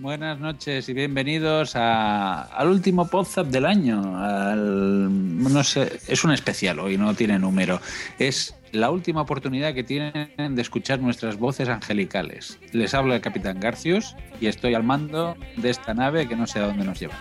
[0.00, 4.00] buenas, noches y bienvenidos a- al último WhatsApp del año.
[4.18, 5.10] al-
[5.42, 7.80] no sé, es un especial hoy, no tiene número.
[8.18, 12.58] Es la última oportunidad que tienen de escuchar nuestras voces angelicales.
[12.72, 16.60] Les habla el Capitán Garcius y estoy al mando de esta nave que no sé
[16.60, 17.18] a dónde nos llevará.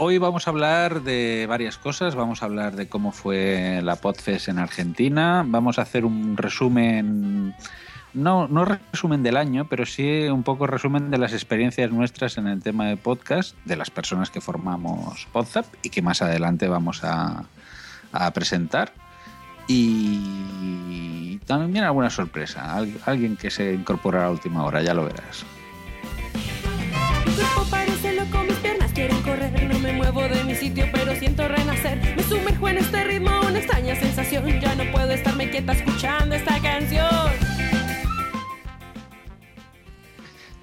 [0.00, 2.14] Hoy vamos a hablar de varias cosas.
[2.14, 5.44] Vamos a hablar de cómo fue la Podfest en Argentina.
[5.44, 7.54] Vamos a hacer un resumen,
[8.14, 12.46] no, no resumen del año, pero sí un poco resumen de las experiencias nuestras en
[12.46, 17.02] el tema de podcast, de las personas que formamos Podzap y que más adelante vamos
[17.02, 17.44] a,
[18.32, 18.92] presentar.
[19.66, 25.44] Y también alguna sorpresa, Al- alguien que se incorpora a última hora, ya lo verás.
[32.28, 34.44] Sumerjo en este ritmo, una extraña sensación.
[34.60, 37.06] Ya no puedo estarme quieta escuchando esta canción.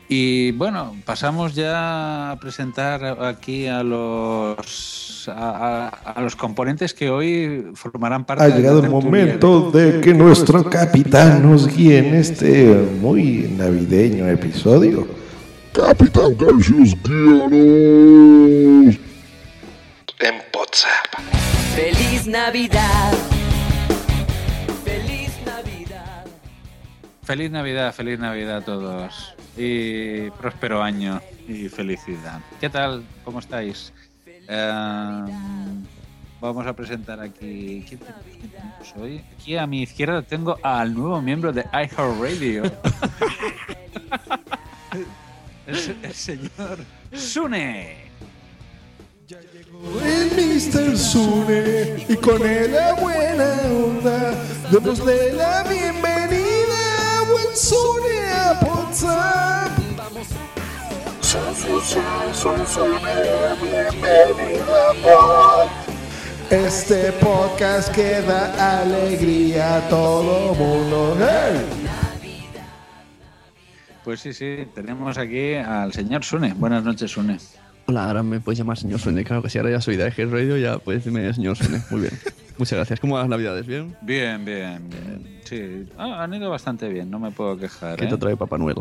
[0.07, 7.09] Y bueno, pasamos ya a presentar aquí a los a, a- a los componentes que
[7.09, 11.97] hoy formarán parte Ha de la llegado el momento de que nuestro capitán nos guíe
[11.97, 12.65] en este
[13.01, 15.07] muy navideño episodio.
[15.73, 17.51] Capitán Garcius, guíanos.
[20.19, 21.04] En WhatsApp.
[21.75, 23.11] Feliz Navidad.
[24.85, 26.25] Feliz Navidad.
[27.21, 29.35] Feliz Navidad, feliz Navidad a todos.
[29.57, 32.39] Y próspero año y felicidad.
[32.61, 33.03] ¿Qué tal?
[33.25, 33.91] ¿Cómo estáis?
[34.25, 35.25] Eh,
[36.39, 37.83] vamos a presentar aquí.
[37.85, 39.21] ¿Quién tenemos, hoy?
[39.37, 42.63] Aquí a mi izquierda tengo al nuevo miembro de iHeartRadio.
[45.67, 48.04] el, el señor Sune.
[49.83, 50.97] El Mr.
[50.97, 54.33] Sune y con él la buena onda.
[54.71, 59.71] Démosle la bienvenida, buen Sune a WhatsApp.
[66.49, 71.17] Este podcast que da alegría a todo mundo.
[71.19, 71.85] ¡Hey!
[74.05, 76.53] Pues sí, sí, tenemos aquí al señor Sune.
[76.53, 77.39] Buenas noches, Sune.
[77.87, 79.23] Hola, ahora me puedes llamar señor Suene.
[79.23, 81.81] Claro que sí, ahora ya soy de Eje Radio, ya puedes decirme señor Suene.
[81.91, 82.13] Muy bien.
[82.57, 82.99] Muchas gracias.
[82.99, 83.67] ¿Cómo van las navidades?
[83.67, 83.95] ¿Bien?
[84.01, 85.39] Bien, bien, bien.
[85.43, 87.97] Sí, Ah, han ido bastante bien, no me puedo quejar.
[87.97, 88.09] ¿Qué ¿eh?
[88.09, 88.77] te trae Papá Noel?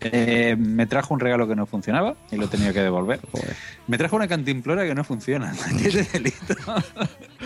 [0.00, 3.20] Eh, me trajo un regalo que no funcionaba y lo he tenido que devolver.
[3.32, 3.56] Joder.
[3.86, 5.54] Me trajo una cantimplora que no funciona.
[5.82, 6.54] ¿Qué delito?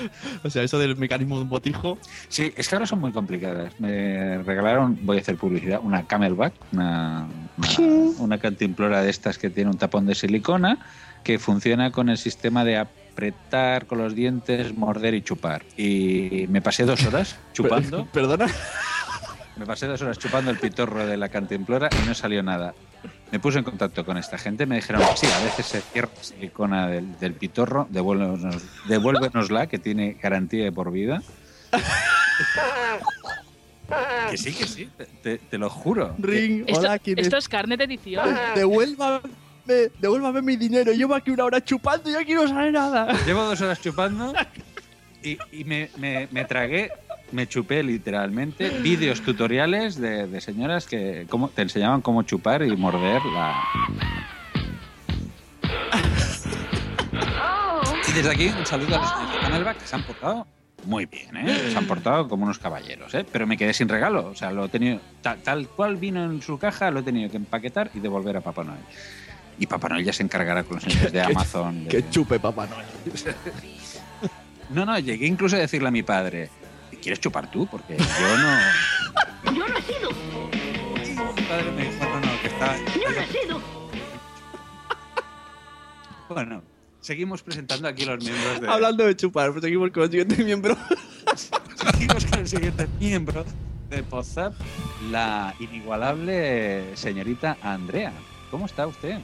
[0.45, 1.99] O sea, eso del mecanismo de un botijo.
[2.29, 3.79] Sí, es que ahora son muy complicadas.
[3.79, 7.27] Me regalaron, voy a hacer publicidad, una Camelback, una,
[7.57, 10.79] una, una cantimplora de estas que tiene un tapón de silicona
[11.25, 15.63] que funciona con el sistema de apretar con los dientes, morder y chupar.
[15.77, 18.07] Y me pasé dos horas chupando.
[18.13, 18.47] ¿Perdona?
[19.59, 22.75] Me pasé dos horas chupando el pitorro de la cantimplora y no salió nada.
[23.33, 26.23] Me puse en contacto con esta gente, me dijeron, sí, a veces se cierra la
[26.23, 31.23] silicona del, del pitorro, devuélvenos, devuélvenosla, que tiene garantía de por vida.
[34.31, 34.89] que sí, que sí,
[35.23, 36.15] te, te- lo juro.
[36.19, 37.45] Ring, Esto, hola, ¿quién esto es?
[37.45, 38.37] es carnet de edición.
[38.55, 39.21] Devuélvame,
[40.01, 40.93] devuélvame mi dinero.
[40.93, 43.13] Llevo aquí una hora chupando y aquí no sale nada.
[43.27, 44.33] Llevo dos horas chupando
[45.23, 46.91] y, y me, me- me tragué,
[47.33, 52.77] me chupé literalmente vídeos tutoriales de, de señoras que cómo, te enseñaban cómo chupar y
[52.77, 53.63] morder la...
[58.09, 60.47] Y desde aquí un saludo a los señores de Camelback que se han portado
[60.85, 61.71] muy bien, ¿eh?
[61.71, 63.27] Se han portado como unos caballeros, ¿eh?
[63.31, 64.27] Pero me quedé sin regalo.
[64.29, 65.01] O sea, lo he tenido.
[65.21, 68.41] Tal, tal cual vino en su caja, lo he tenido que empaquetar y devolver a
[68.41, 68.81] Papá Noel.
[69.59, 71.85] Y Papá Noel ya se encargará con los señores de Amazon.
[71.85, 72.87] de- Que chupe Papá Noel.
[74.71, 76.49] No, no, llegué incluso a decirle a mi padre,
[77.03, 77.67] ¿quieres chupar tú?
[77.67, 78.59] Porque yo no...
[79.55, 82.77] Yo no he sido, Mi padre me dijo, no, no, que está...
[82.95, 83.63] yo no he sido.
[86.29, 86.63] Bueno,
[87.01, 88.69] seguimos presentando aquí los miembros de...
[88.69, 90.77] Hablando de chupar, pues seguimos con el siguiente miembro.
[91.77, 93.45] Seguimos con el siguiente miembro
[93.89, 94.55] de WhatsApp,
[95.11, 98.13] la inigualable señorita Andrea.
[98.51, 99.19] ¿Cómo está usted?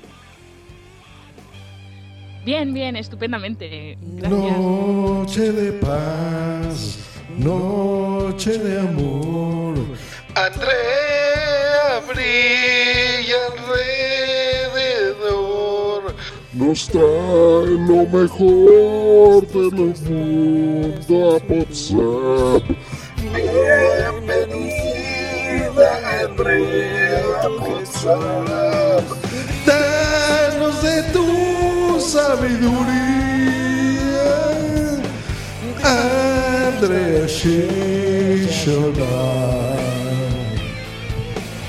[2.44, 3.98] Bien, bien, estupendamente.
[4.00, 4.58] Gracias.
[4.58, 6.98] Noche de paz,
[7.38, 9.74] noche de amor.
[10.34, 13.36] Andrea brilla
[14.72, 16.14] alrededor.
[16.52, 22.64] Nos trae lo mejor del mundo a WhatsApp.
[24.24, 25.88] Bienvenida,
[26.22, 29.04] Andrea, a WhatsApp.
[29.66, 31.26] Danos de tu
[32.00, 33.24] sabiduría.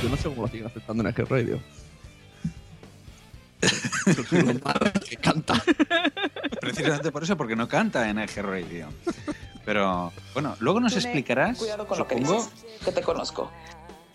[0.03, 1.59] Yo no sé cómo lo siguen aceptando en el Radio.
[4.05, 5.61] Lo malo es que canta.
[6.61, 8.87] Precisamente por eso, porque no canta en Eje Radio.
[9.65, 13.51] Pero bueno, luego nos explicarás, Cuidado con lo que supongo, dices, que te conozco.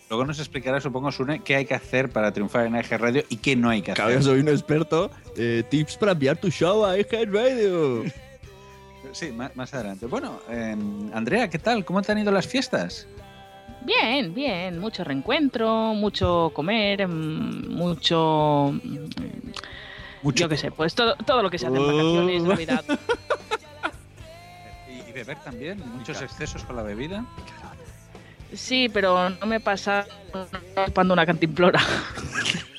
[0.09, 3.37] luego nos explicarás, supongo, Sune, qué hay que hacer para triunfar en Eje Radio y
[3.37, 4.23] qué no hay que Claro, hacer.
[4.23, 5.11] soy un experto.
[5.35, 8.03] Eh, tips para enviar tu show a Eje Radio.
[9.11, 10.05] Sí, más, más adelante.
[10.05, 10.75] Bueno, eh,
[11.13, 11.83] Andrea, ¿qué tal?
[11.85, 13.07] ¿Cómo te han ido las fiestas?
[13.83, 14.79] Bien, bien.
[14.79, 18.71] Mucho reencuentro, mucho comer, mm, mucho.
[18.83, 19.09] mm,
[20.23, 22.47] Mucho Yo qué sé, pues todo, todo lo que se hace en vacaciones, Oh.
[22.47, 22.83] Navidad.
[25.09, 27.25] Y, beber también, muchos excesos con la bebida.
[28.53, 30.05] Sí, pero no me pasa
[30.85, 31.81] chupando una cantimplora.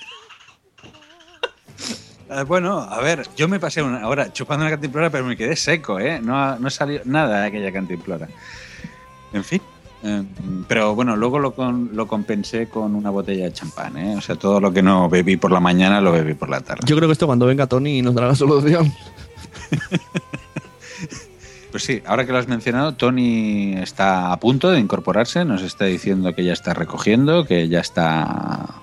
[2.41, 5.57] Eh, bueno, a ver, yo me pasé una hora chupando una cantimplora, pero me quedé
[5.57, 6.21] seco, ¿eh?
[6.23, 8.29] No, no salió nada de aquella cantimplora.
[9.33, 9.61] En fin.
[10.03, 10.23] eh,
[10.69, 14.17] pero bueno, luego lo, con- lo compensé con una botella de champán, ¿eh?
[14.17, 16.83] O sea, todo lo que no bebí por la mañana lo bebí por la tarde.
[16.87, 18.93] Yo creo que esto cuando venga Tony nos dará la solución.
[21.71, 25.87] Pues sí, ahora que lo has mencionado, Tony está a punto de incorporarse, nos está
[25.87, 28.75] diciendo que ya está recogiendo, que ya está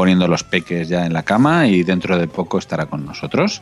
[0.00, 3.60] poniendo los peques ya en la cama y dentro de poco estará con nosotros.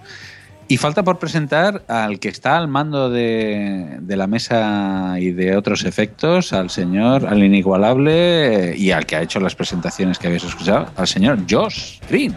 [0.69, 5.57] Y falta por presentar al que está al mando de, de la mesa y de
[5.57, 10.45] otros efectos, al señor, al inigualable y al que ha hecho las presentaciones que habéis
[10.45, 12.37] escuchado, al señor Josh Green.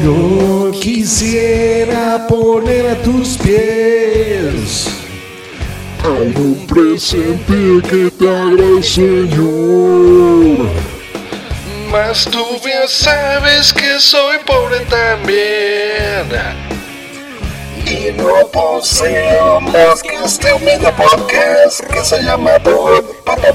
[0.00, 5.03] Yo quisiera poner a tus pies
[6.04, 10.68] Hay un presente que te haga el Señor.
[11.90, 16.28] Mas tú bien sabes que soy pobre también.
[17.86, 23.48] Y no poseo más que este humilde podcast que se llama Pod Papa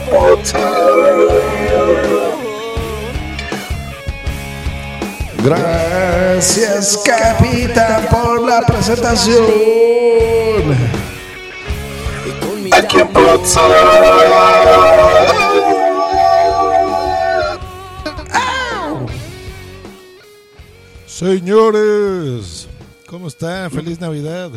[5.43, 9.45] Gracias, capitán, por la presentación.
[12.71, 13.09] Aquí en
[21.07, 22.67] Señores,
[23.05, 23.69] ¿cómo están?
[23.71, 24.51] Feliz Navidad.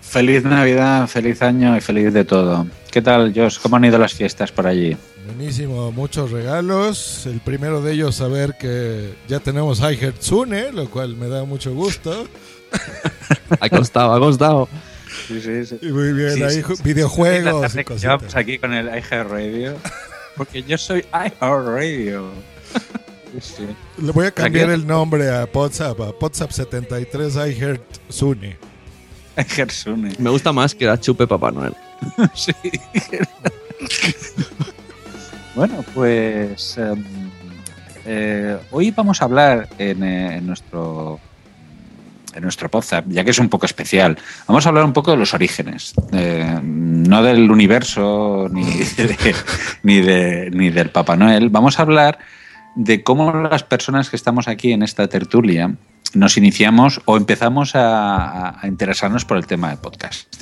[0.00, 2.66] Feliz Navidad, feliz año y feliz de todo.
[2.90, 3.58] ¿Qué tal, Josh?
[3.60, 4.96] ¿Cómo han ido las fiestas por allí?
[5.26, 7.26] Buenísimo, muchos regalos.
[7.26, 12.26] El primero de ellos, saber que ya tenemos iHeartSune, lo cual me da mucho gusto.
[13.60, 14.68] Ha costado, ha costado.
[15.32, 15.78] Sí, sí, sí.
[15.82, 16.82] Y muy bien, Sí, ahí sí, ju- sí.
[16.84, 19.74] videojuegos y llevamos aquí con el iHeartRadio.
[20.36, 22.30] Porque yo soy iHeartRadio.
[23.40, 23.66] Sí.
[24.02, 28.56] Le voy a cambiar Aquí- el nombre a WhatsApp, a WhatsApp73 iHeartSune.
[29.36, 30.14] iHeartSune.
[30.18, 31.74] Me gusta más que la chupe Papá Noel.
[32.34, 32.52] Sí.
[35.54, 37.04] bueno, pues em,
[38.06, 41.20] eh, hoy vamos a hablar en, eh, en nuestro
[42.34, 44.18] en nuestro podcast, ya que es un poco especial.
[44.46, 48.64] Vamos a hablar un poco de los orígenes, eh, no del universo ni,
[48.96, 49.34] de-
[49.82, 51.48] ni, de- ni del Papá Noel.
[51.50, 52.18] Vamos a hablar
[52.74, 55.74] de cómo las personas que estamos aquí en esta tertulia
[56.14, 60.32] nos iniciamos o empezamos a, a interesarnos por el tema del podcast.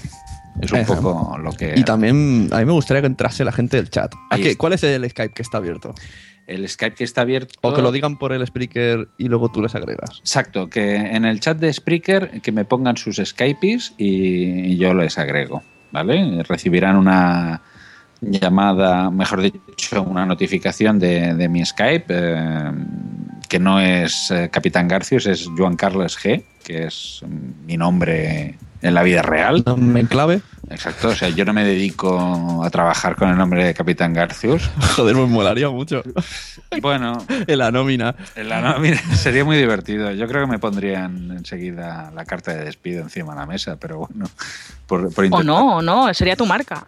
[0.61, 1.75] Es un poco lo que...
[1.77, 4.13] Y también a mí me gustaría que entrase la gente del chat.
[4.31, 4.57] ¿A Ahí qué?
[4.57, 5.95] ¿Cuál es el Skype que está abierto?
[6.51, 7.55] El Skype que está abierto.
[7.63, 10.19] O que lo digan por el Spreaker y luego tú les agregas.
[10.21, 14.93] Exacto, que en el chat de Spreaker que me pongan sus Skypes y, y yo
[14.95, 16.43] les agrego, ¿vale?
[16.43, 17.63] Recibirán una
[18.21, 22.73] llamada, mejor dicho, una notificación de, de mi Skype, eh,
[23.49, 28.59] que no es eh, Capitán Garcius, es Joan Carlos G, que es mm, mi nombre
[28.83, 29.65] en la vida real.
[29.67, 30.43] En clave.
[30.71, 34.71] Exacto, o sea, yo no me dedico a trabajar con el nombre de Capitán Garcius.
[34.97, 36.03] Joder, me molaría mucho.
[36.81, 38.15] Bueno, En la nómina.
[38.37, 40.13] en la nómina sería muy divertido.
[40.13, 43.99] Yo creo que me pondrían enseguida la carta de despido encima de la mesa, pero
[43.99, 44.27] bueno,
[44.87, 46.87] por, por O no, o no, sería tu marca.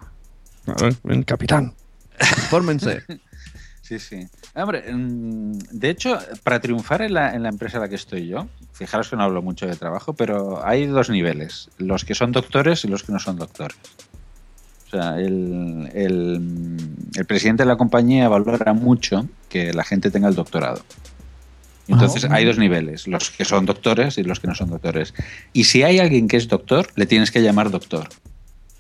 [0.66, 1.74] A ver, ven, capitán.
[2.50, 3.02] Fórmense.
[3.98, 4.26] Sí, sí.
[4.54, 8.26] Hombre, mm, de hecho, para triunfar en la, en la empresa en la que estoy
[8.26, 12.32] yo, fijaros que no hablo mucho de trabajo, pero hay dos niveles, los que son
[12.32, 13.76] doctores y los que no son doctores.
[14.86, 16.78] O sea, el, el-
[17.14, 20.82] el presidente de la compañía valora mucho que la gente tenga el doctorado.
[21.88, 25.12] Entonces hay dos niveles, los que son doctores y los que no son doctores.
[25.52, 28.08] Y si hay alguien que es doctor, le tienes que llamar doctor.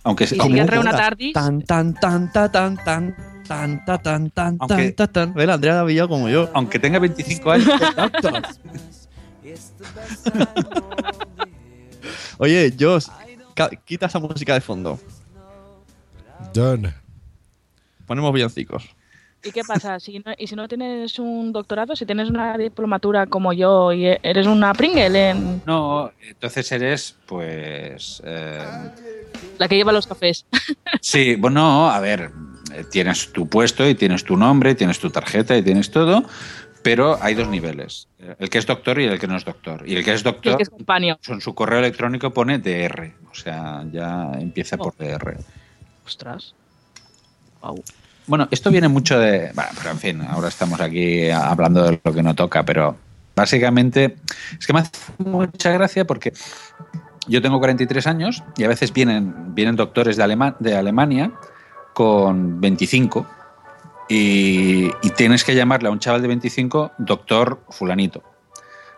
[0.04, 0.46] Aunque se- Y si
[0.80, 1.32] una tardis.
[1.32, 3.14] Tan, tan, tan, ta, tan, tan,
[3.46, 5.34] tan, ta, tan, tan, Aunque- tan, ta, tan.
[5.34, 6.48] Ven, Andrea Davillado como yo.
[6.54, 7.68] aunque tenga 25 años,
[12.38, 13.06] Oye, Josh,
[13.84, 14.98] quita esa música de fondo.
[16.52, 16.92] Done.
[18.06, 18.84] Ponemos villancicos.
[19.44, 19.98] ¿Y qué pasa?
[19.98, 24.06] Si no- ¿Y si no tienes un doctorado, si tienes una diplomatura como yo y
[24.22, 28.22] eres una Pringle en no, entonces eres, pues...
[28.24, 28.64] eh,
[29.58, 30.46] la que lleva los cafés?
[31.00, 32.30] Sí, bueno, a ver,
[32.90, 36.24] tienes tu puesto y tienes tu nombre, tienes tu tarjeta y tienes todo,
[36.82, 39.84] pero hay dos niveles, eh, el que es doctor y el que no es doctor.
[39.86, 40.70] Y el que es doctor, que es
[41.28, 45.36] en su correo electrónico pone DR, o sea, ya empieza por DR.
[46.04, 46.54] Ostras.
[47.60, 47.82] Guau.
[48.26, 49.50] Bueno, esto viene mucho de...
[49.54, 52.96] Bueno, pero en fin, ahora estamos aquí hablando de lo que no toca, pero
[53.34, 54.16] básicamente
[54.58, 56.32] es que me hace mucha gracia porque
[57.26, 61.32] yo tengo 43 años y a veces vienen, vienen doctores de, Alema- de Alemania
[61.92, 63.26] con 25
[64.08, 68.22] y, tienes que llamarle a un chaval de 25 doctor fulanito.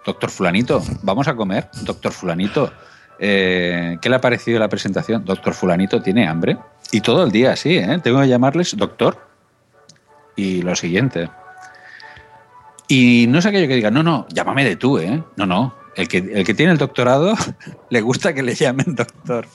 [0.05, 1.69] Doctor fulanito, vamos a comer.
[1.83, 2.73] Doctor fulanito,
[3.19, 5.25] eh, ¿qué le ha parecido la presentación?
[5.25, 6.59] Doctor fulanito, ¿tiene hambre?
[6.91, 8.01] Y todo el día así, ¿eh?
[8.03, 9.19] Tengo que llamarles doctor.
[10.37, 11.31] Y lo siguiente.
[12.89, 15.23] Y no es aquello que diga, no, no, llámame de tú, ¿eh?
[15.37, 15.75] No, no.
[15.97, 17.35] El que, el que tiene el doctorado
[17.89, 19.47] le gusta que le llamen doctor.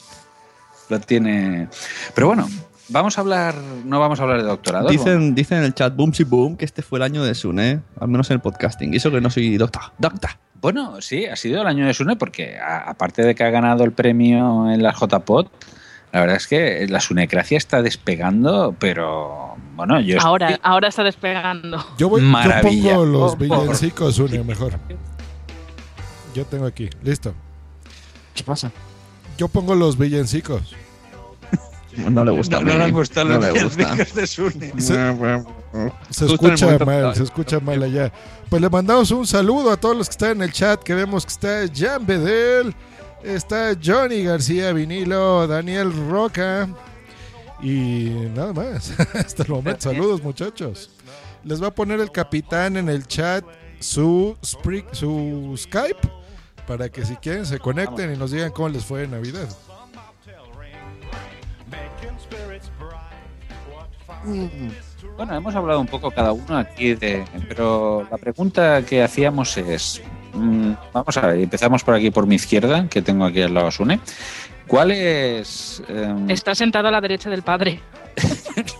[0.88, 1.68] Lo tiene.
[2.14, 2.48] Pero bueno,
[2.90, 3.54] vamos a hablar.
[3.84, 4.88] No vamos a hablar de doctorado.
[4.88, 7.80] Dicen, dicen en el chat, boom, si boom, que este fue el año de Sune,
[8.00, 8.92] al menos en el podcasting.
[8.92, 9.82] Y eso que no soy doctor.
[9.98, 10.30] Doctor.
[10.60, 13.82] Bueno, sí, ha sido el año de Sune porque a- aparte de que ha ganado
[13.84, 15.50] el premio en la JPOT,
[16.12, 21.02] la verdad es que la sunecracia está despegando, pero bueno, yo Ahora, estoy- ahora está
[21.04, 21.82] despegando.
[21.96, 22.92] Yo, voy, yo Maravilla.
[22.94, 24.74] pongo los villancicos, Une, mejor.
[26.34, 27.32] Yo tengo aquí, listo.
[28.34, 28.70] ¿Qué pasa?
[29.38, 30.74] Yo pongo los villancicos.
[31.96, 32.60] No le gusta.
[32.60, 33.76] no, no a le gustado No los le gusta.
[33.76, 34.72] villancicos de Sune.
[36.10, 38.12] Se, escucha mal, se escucha mal allá.
[38.48, 41.24] Pues le mandamos un saludo a todos los que están en el chat, que vemos
[41.24, 42.74] que está Jan Bedel,
[43.22, 46.68] está Johnny García Vinilo, Daniel Roca
[47.62, 48.92] y nada más.
[49.14, 50.90] Hasta el momento, saludos muchachos.
[51.44, 53.44] Les va a poner el capitán en el chat
[53.78, 54.36] su,
[54.92, 56.10] su Skype
[56.66, 59.48] para que si quieren se conecten y nos digan cómo les fue en Navidad.
[65.16, 67.24] Bueno, hemos hablado un poco cada uno aquí de.
[67.48, 70.02] Pero la pregunta que hacíamos es.
[70.34, 73.68] mm, vamos a ver, empezamos por aquí por mi izquierda, que tengo aquí al lado
[73.68, 74.00] a Sune.
[74.66, 75.82] ¿Cuál es.
[75.88, 77.80] em, Está sentado a la derecha del padre.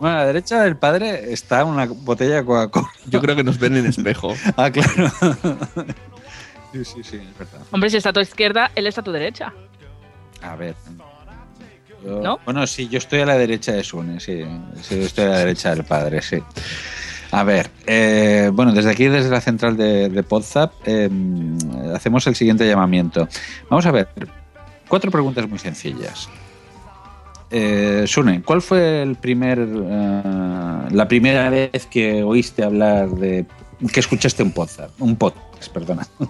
[0.00, 2.86] Bueno, a la derecha del padre está una botella de Coca-Cola.
[3.06, 4.32] Yo creo que nos ven en espejo.
[4.56, 5.10] Ah, claro.
[6.72, 7.60] Sí, sí, sí, es verdad.
[7.72, 9.52] Hombre, si está a tu izquierda, él está a tu derecha.
[10.42, 10.74] A ver.
[12.04, 12.38] Yo- ¿No?
[12.44, 14.44] Bueno, sí, yo estoy a la derecha de Sune, sí.
[14.82, 16.38] Sí, estoy a la derecha del padre, sí.
[17.30, 21.10] A ver, eh, bueno, desde aquí, desde la central de, de Podzap, eh,
[21.94, 23.28] hacemos el siguiente llamamiento.
[23.68, 24.08] Vamos a ver,
[24.88, 26.28] cuatro preguntas muy sencillas.
[27.50, 30.22] Eh, Sune, ¿cuál fue el primer, eh,
[30.90, 33.44] la primera vez que oíste hablar de,
[33.92, 36.06] que escuchaste un Podzap, un podcast, perdona?
[36.18, 36.26] La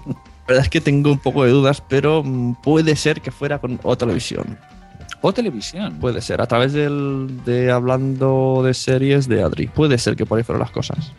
[0.54, 2.24] verdad es que tengo un poco de dudas, pero
[2.62, 4.58] puede ser que fuera con o televisión.
[5.20, 5.98] O televisión.
[6.00, 9.66] Puede ser, a través del, de hablando de series de Adri.
[9.66, 11.12] Puede ser que por ahí fueron las cosas.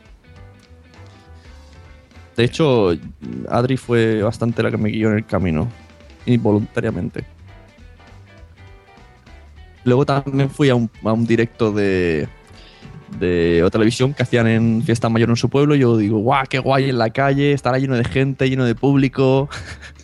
[2.38, 2.92] De hecho,
[3.50, 5.68] Adri fue bastante la que me guió en el camino,
[6.26, 7.26] involuntariamente.
[9.84, 12.30] Luego también fui a un, a un directo de,
[13.20, 15.76] de televisión que hacían en fiesta mayor en su pueblo.
[15.76, 19.50] Yo digo, guau, qué guay en la calle, estará lleno de gente, lleno de público.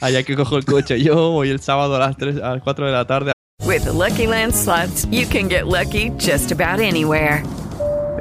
[0.00, 2.86] Allá que cojo el coche yo, voy el sábado a las, 3, a las 4
[2.86, 3.32] de la tarde.
[3.64, 7.42] With the Lucky Land slots, you can get lucky just about anywhere.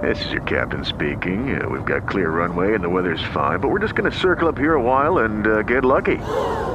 [0.01, 1.59] This is your captain speaking.
[1.59, 4.47] Uh, we've got clear runway and the weather's fine, but we're just going to circle
[4.47, 6.17] up here a while and uh, get lucky.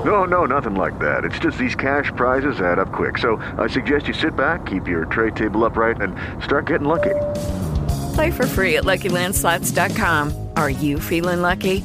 [0.04, 1.24] No, no, nothing like that.
[1.24, 3.18] It's just these cash prizes add up quick.
[3.18, 7.14] So I suggest you sit back, keep your tray table upright, and start getting lucky.
[8.14, 10.48] Play for free at LuckyLandSlots.com.
[10.56, 11.84] Are you feeling lucky?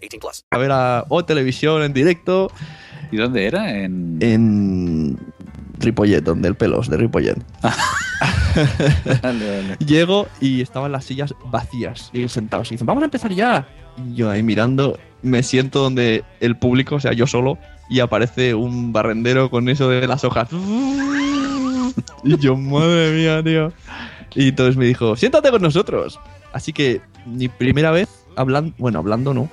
[0.01, 0.45] 18 plus.
[0.51, 2.51] A ver a, o televisión en directo.
[3.11, 3.71] ¿Y dónde era?
[3.71, 4.17] En...
[4.21, 5.17] En
[5.79, 7.37] Ripollet, donde el pelos de Ripollet.
[9.21, 9.77] Vale, vale.
[9.85, 12.69] Llego y estaban las sillas vacías y sentados.
[12.71, 13.67] Y dicen, vamos a empezar ya.
[13.97, 17.57] Y yo ahí mirando, me siento donde el público, o sea, yo solo,
[17.89, 20.49] y aparece un barrendero con eso de las hojas.
[22.23, 23.73] Y yo, madre mía, tío.
[24.35, 26.19] Y entonces me dijo, siéntate con nosotros.
[26.53, 29.49] Así que mi primera vez hablando, bueno, hablando no,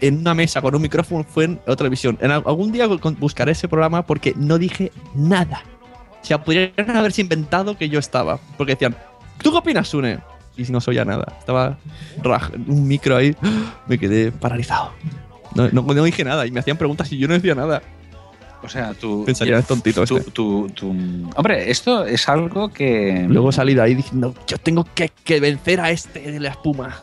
[0.00, 2.18] en una mesa con un micrófono fue en otra televisión.
[2.20, 5.62] En al- algún día buscaré ese programa porque no dije nada.
[6.22, 8.38] O sea, podrían haberse inventado que yo estaba.
[8.58, 8.96] Porque decían,
[9.42, 10.18] ¿tú qué opinas, Sune?
[10.56, 11.34] Y no soy nada.
[11.38, 11.78] Estaba
[12.22, 13.34] raj- un micro ahí.
[13.86, 14.90] Me quedé paralizado.
[15.54, 17.82] No, no, no dije nada y me hacían preguntas y yo no decía nada.
[18.62, 19.24] O sea, tú...
[19.24, 20.30] Pensaría, es tontito tú, este.
[20.32, 20.90] tú- tú-
[21.34, 23.24] Hombre, esto es algo que...
[23.26, 27.00] Luego salí de ahí diciendo, yo tengo que, que vencer a este de la espuma.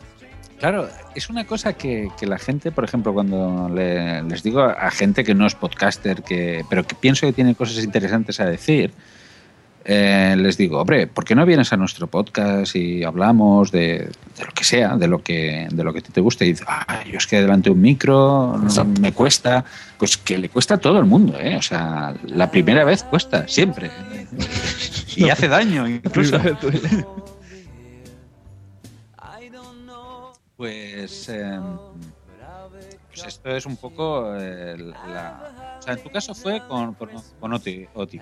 [0.58, 4.90] Claro, es una cosa que, que la gente, por ejemplo, cuando le- les digo a
[4.90, 8.90] gente que no es podcaster, que, pero que pienso que tiene cosas interesantes a decir,
[9.84, 14.44] eh, les digo, hombre, ¿por qué no vienes a nuestro podcast y hablamos de, de
[14.44, 16.44] lo que sea, de lo que, de lo que te guste?
[16.44, 18.60] Y dices, ah, yo es que delante de un micro
[19.00, 19.64] me cuesta.
[19.96, 21.56] Pues que le cuesta a todo el mundo, ¿eh?
[21.56, 23.90] O sea, la primera vez cuesta, siempre.
[25.16, 26.38] Y hace daño, incluso.
[30.58, 31.60] Pues, eh,
[33.08, 35.78] pues esto es un poco eh, la...
[35.78, 38.18] O sea, en tu caso fue con, con, con OTP.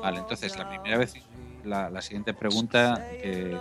[0.00, 1.14] Vale, entonces la primera vez,
[1.64, 3.58] la, la siguiente pregunta que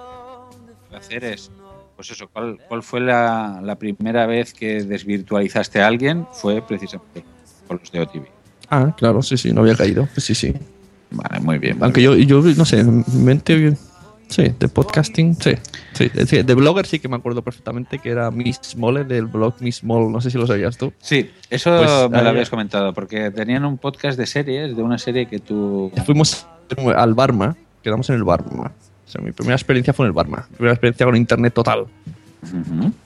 [0.88, 1.50] voy a hacer es,
[1.96, 6.28] pues eso, ¿cuál, cuál fue la, la primera vez que desvirtualizaste a alguien?
[6.34, 7.26] Fue precisamente
[7.68, 8.28] con los de OTV.
[8.70, 10.08] Ah, claro, sí, sí, no había caído.
[10.18, 10.54] Sí, sí.
[11.10, 11.80] Vale, muy bien.
[11.80, 13.76] muy Aunque yo, yo, no sé, en mi mente.
[14.30, 15.52] Sí, de podcasting, sí.
[15.94, 16.10] sí.
[16.28, 19.84] sí, De blogger sí que me acuerdo perfectamente que era Miss Mole del blog Miss
[19.84, 20.10] Mole.
[20.12, 20.92] No sé si lo sabías tú.
[21.00, 24.84] Sí, eso Pues, me lo ahí- habías comentado, porque tenían un podcast de series, de
[24.84, 25.92] una serie que tú...
[26.06, 26.46] Fuimos
[26.96, 28.72] al Barma, quedamos en el Barma.
[29.06, 30.46] O sea, mi primera experiencia fue en el Barma.
[30.52, 31.86] Mi primera experiencia con internet total.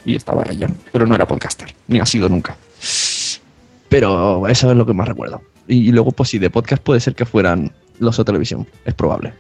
[0.06, 0.68] Y estaba allá.
[0.92, 2.58] Pero no era podcaster, ni ha sido nunca.
[3.90, 5.42] Pero eso es lo que más recuerdo.
[5.68, 8.68] Y, y luego, pues sí, de podcast puede ser que fueran los o televisión.
[8.86, 9.34] Es probable.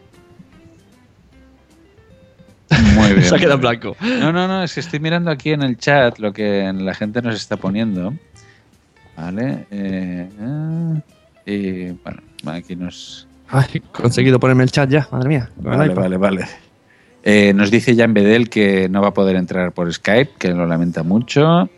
[2.95, 3.23] Muy bien.
[3.29, 3.95] Se ha quedado blanco.
[4.01, 7.21] No, no, no, es que estoy mirando aquí en el chat lo que la gente
[7.21, 8.13] nos está poniendo.
[9.17, 9.65] Vale.
[9.71, 10.95] eh, ah,
[11.45, 13.27] y bueno, aquí nos.
[13.49, 15.49] Ay, he conseguido ponerme el chat ya, madre mía.
[15.57, 16.45] Vale, vale, vale.
[17.23, 20.65] Eh, nos dice Jan Bedel que no va a poder entrar por Skype, que lo
[20.65, 21.69] lamenta mucho.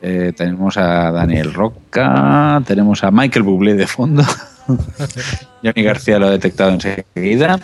[0.00, 4.24] Eh, tenemos a Daniel Roca, tenemos a Michael Bublé de fondo.
[5.62, 7.60] Johnny García lo ha detectado enseguida.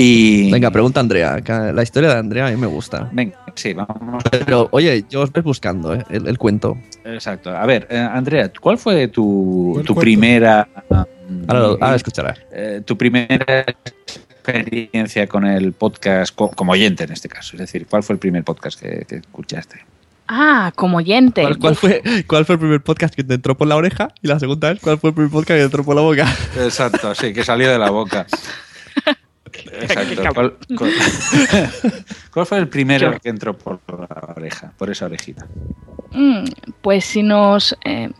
[0.00, 0.48] Y.
[0.52, 1.40] Venga, pregunta a Andrea.
[1.40, 3.08] que La historia de Andrea a mí me gusta.
[3.12, 4.22] Venga, sí, vamos.
[4.30, 6.04] Pero, oye, yo os ves buscando ¿eh?
[6.08, 6.78] el, el cuento.
[7.04, 7.50] Exacto.
[7.50, 10.68] A ver, eh, Andrea, ¿cuál fue tu, ¿Cuál tu primera.
[11.48, 12.38] Ahora, lo- ahora escucharás.
[12.52, 17.56] eh, tu primera experiencia con el podcast, co- como oyente en este caso?
[17.56, 19.80] Es decir, ¿cuál fue el primer podcast que, que escuchaste?
[20.28, 21.42] Ah, como oyente.
[21.42, 24.08] ¿Cuál, cuál fue, ¿Cuál fue el primer podcast que te entró por la oreja?
[24.22, 26.32] Y la segunda es, ¿cuál fue el primer podcast que te entró por la boca?
[26.56, 28.26] Exacto, sí, que salió de la boca.
[29.66, 30.22] Exacto.
[30.34, 30.92] ¿Cuál, cuál-
[32.32, 35.46] cuál fue el primero que entró por la oreja, por esa orejita?
[36.12, 36.44] Mm,
[36.80, 38.10] Pues si nos, eh,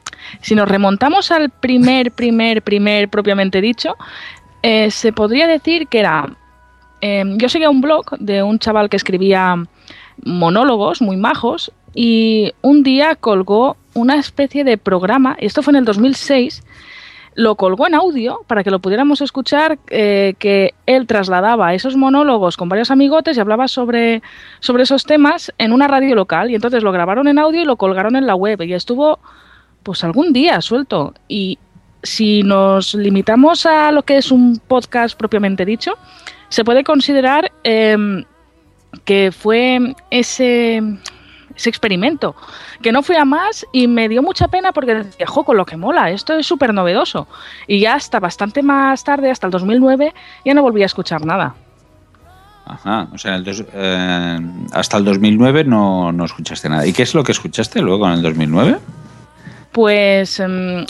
[0.40, 3.94] si nos remontamos al primer, primer, primer propiamente dicho,
[4.62, 6.29] eh, se podría decir que era...
[7.01, 9.55] eh, yo seguía un blog de un chaval que escribía
[10.24, 15.85] monólogos muy majos y un día colgó una especie de programa, esto fue en el
[15.85, 16.62] 2006,
[17.38, 22.57] lo colgó en audio para que lo pudiéramos escuchar, eh, que él trasladaba esos monólogos
[22.57, 24.22] con varios amigotes y hablaba sobre,
[24.59, 26.51] sobre esos temas en una radio local.
[26.51, 28.61] Y entonces lo grabaron en audio y lo colgaron en la web.
[28.62, 29.20] Y estuvo,
[29.85, 31.14] pues algún día suelto.
[31.29, 31.61] Y
[32.03, 35.92] si nos limitamos a lo que es un podcast propiamente dicho,
[36.48, 38.24] se puede considerar em,
[39.05, 40.83] que fue ese,
[41.58, 42.34] ese experimento,
[42.80, 45.66] que no fui a más y me dio mucha pena porque decía, jo, con lo
[45.66, 47.26] que mola, esto es súper novedoso.
[47.66, 51.54] Y ya hasta bastante más tarde, hasta el 2009, ya no volví a escuchar nada.
[52.64, 54.38] Ajá, o sea, el dos- eh,
[54.72, 56.86] hasta el 2009 no, no escuchaste nada.
[56.86, 58.78] ¿Y qué es lo que escuchaste luego en el 2009?
[59.72, 60.84] Pues em,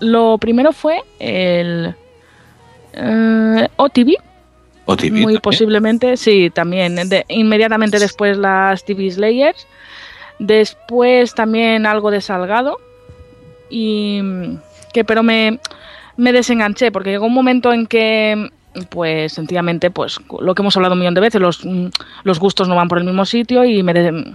[0.00, 1.94] lo primero fue el
[2.94, 4.16] eh, OTV,
[4.86, 5.40] muy también?
[5.42, 6.96] posiblemente, sí, también.
[7.08, 9.66] de- inmediatamente después las TV Slayers.
[10.38, 12.78] Después también algo de Salgado.
[13.70, 14.58] Y mm,
[14.92, 15.58] que pero me,
[16.16, 18.50] me desenganché porque llegó un momento en que
[18.90, 21.86] pues sencillamente pues lo que hemos hablado un millón de veces los, mm,
[22.22, 24.32] los gustos no van por el mismo sitio y me de-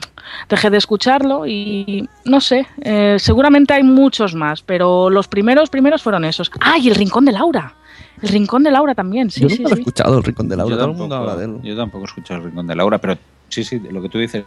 [0.49, 6.03] dejé de escucharlo y no sé eh, seguramente hay muchos más pero los primeros primeros
[6.03, 7.73] fueron esos ah y el rincón de Laura
[8.21, 9.81] el rincón de Laura también sí Yo sí, nunca lo he sí.
[9.81, 10.71] escuchado, el Rincón de Laura.
[10.75, 11.61] Yo Todo el mundo tampoco- habla de él.
[11.63, 13.17] Yo tampoco he escuchado el Rincón de Laura, pero
[13.49, 14.43] sí, sí, lo que tú dices,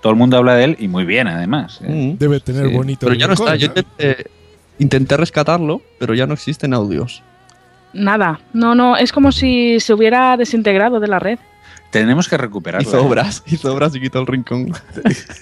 [0.00, 1.80] todo el mundo habla de él y muy bien además.
[1.82, 2.14] ¿eh?
[2.14, 2.18] Mm.
[2.18, 3.06] Debe tener Sí, bonito.
[3.06, 3.56] Pero ya no está.
[3.56, 4.26] Yo intenté,
[4.78, 7.22] intenté rescatarlo, pero ya no existen audios.
[7.92, 11.38] Nada, no, no, es como si se hubiera desintegrado de la red.
[11.90, 12.86] Tenemos que recuperarlo.
[12.86, 13.00] Hizo ¿eh?
[13.00, 14.72] obras, hizo obras y quitó el rincón.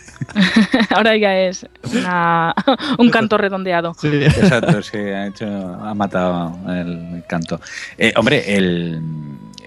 [0.91, 2.55] Ahora ya es una-
[2.99, 3.95] un canto redondeado.
[3.95, 4.09] Sí.
[4.25, 7.61] Exacto, sí, ha, hecho, ha matado el canto.
[7.99, 9.01] Eh, hombre, el,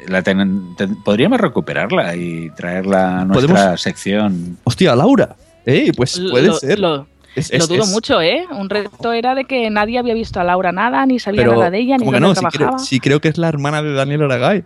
[0.08, 3.82] la ten- ten- podríamos recuperarla y traerla a nuestra ¿Podemos?
[3.82, 4.58] sección.
[4.64, 5.36] Hostia, Laura.
[5.66, 6.80] Eh, pues puede Lo- ser.
[6.80, 8.46] Lo, Es- lo es- dudo es- mucho, ¿eh?
[8.50, 11.70] Un reto era de que nadie había visto a Laura nada, ni sabía Pero, nada
[11.70, 12.36] de ella, ni ¿cómo que dónde no?
[12.36, 12.78] Si trabajaba.
[12.78, 14.64] creo, si creo que es la hermana de Daniel Aragay.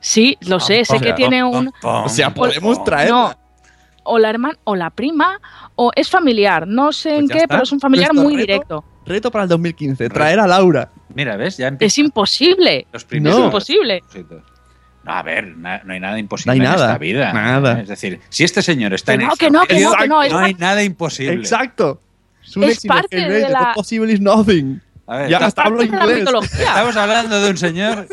[0.00, 1.70] Sí, lo sé, sé O que sea, tiene un...
[1.82, 3.38] O sea, podemos No, traerla.
[4.04, 5.40] o la hermana, o la prima,
[5.74, 7.48] o es familiar, no sé Pues en qué, está.
[7.48, 8.84] pero es un familiar Nuestro muy reto- directo.
[9.06, 10.88] Reto para el 2015, traer a Laura.
[11.14, 11.58] Mira, ¿ves?
[11.58, 13.44] Ya Es imposible, los es primeros No.
[13.46, 14.02] imposible.
[15.04, 17.32] No, a ver, na- no hay nada imposible No hay en nada, esta vida.
[17.32, 17.78] nada.
[17.78, 17.82] ¿eh?
[17.82, 20.08] Es decir, si este señor está Que en no, el que no, que no, que
[20.08, 21.34] no, es hay nada imposible.
[21.34, 22.00] Exacto.
[22.42, 24.80] Es, un Es éxito, parte de la- possible is nothing.
[25.06, 26.24] A ver, Ya está- hasta hablo inglés.
[26.52, 28.08] estamos hablando de un señor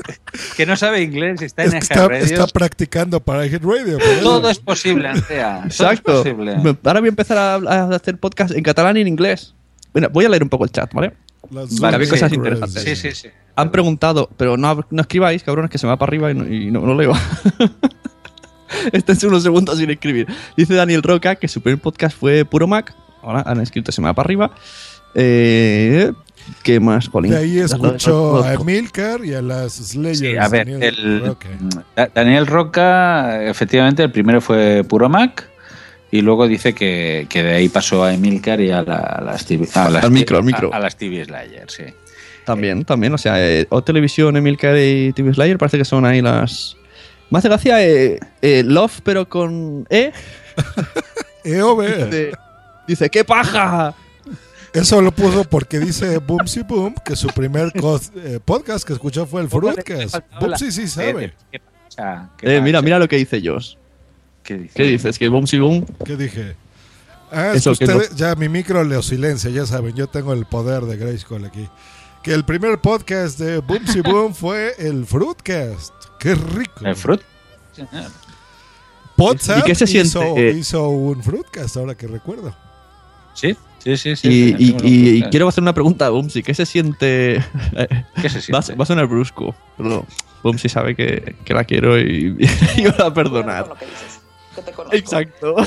[0.57, 2.23] que no sabe inglés y está Es en está, Radio.
[2.25, 3.97] está practicando para Hit Radio.
[4.21, 5.55] Todo es posible, Andrea.
[5.59, 6.11] Todo Exacto.
[6.11, 6.55] es posible.
[6.83, 9.55] Ahora voy a empezar a, a hacer podcast en catalán y en inglés.
[9.93, 11.13] Bueno, voy a leer un poco el chat, ¿vale?
[11.49, 12.83] Las Vale, había cosas interesantes.
[12.83, 13.27] Sí, sí, sí.
[13.55, 16.47] Han preguntado, pero no, no escribáis, cabrones, que se me va para arriba y no,
[16.47, 17.13] y no- no leo.
[18.93, 20.27] Esténse unos segundos sin escribir.
[20.55, 22.95] Dice Daniel Roca que su primer podcast fue Puro Mac.
[23.21, 24.51] Ahora han escrito se me va para arriba.
[25.13, 26.11] Eh,
[26.63, 27.31] ¿Qué más, Colin?
[27.31, 30.19] De ahí escuchó a Emilcar y a las Slayers.
[30.19, 31.37] Sí, a ver, Daniel
[31.95, 35.49] el, Daniel Roca, efectivamente, el primero fue Puro Mac
[36.11, 39.45] y luego dice que, que de ahí pasó a Emilcar y a, la- a las
[39.45, 40.73] TV, a las, Al micro, al micro.
[40.73, 41.83] A, a las TV Slayer, sí.
[42.45, 43.13] También, también.
[43.13, 46.75] O sea, eh, O Televisión, Emilcar y TV Slayer parece que son ahí las...
[47.29, 50.11] Me hace gracia eh, eh, Love, pero con E.
[51.45, 51.81] EOB.
[52.05, 52.31] Dice,
[52.87, 53.93] dice, ¡qué paja!
[54.73, 59.41] Eso lo puso porque dice Boomsy Boom que su primer eh, podcast que escuchó fue
[59.41, 60.15] el Fruitcast.
[60.39, 61.33] Boomsy sí sabe.
[61.51, 62.29] ¿Qué pasa?
[62.37, 63.75] ¿Qué Eh, mira, mira lo que dice Josh.
[64.51, 64.73] ¿Qué dice?
[64.75, 65.19] ¿Qué dices?
[65.19, 65.85] Que Boom Si Boom.
[66.05, 66.55] ¿Qué dije?
[67.31, 70.33] Ah, es Eso que que ustedes, ya mi micro le silencia, ya saben, yo tengo
[70.33, 71.67] el poder de Grayskull aquí.
[72.23, 75.93] Que el primer podcast de Boomsy Boom fue el Fruitcast.
[76.19, 76.85] ¡Qué rico!
[76.85, 77.21] ¿El fruit?
[79.17, 80.53] ¿Y qué se hizo, siente, eh?
[80.53, 82.55] hizo un Fruitcast, ahora que recuerdo.
[83.33, 84.15] Sí, sí, sí.
[84.15, 84.73] sí, Y, y- y
[85.13, 85.31] podcast.
[85.31, 86.43] quiero hacer una pregunta a Bumsy.
[86.43, 87.43] ¿Qué se siente?
[88.21, 88.77] ¿Qué se Va, a- siente?
[88.79, 90.05] va a sonar brusco, pero
[90.43, 92.35] Bumsy sabe que, que la quiero y,
[92.77, 93.73] y me va a perdonar.
[94.91, 95.55] Exacto.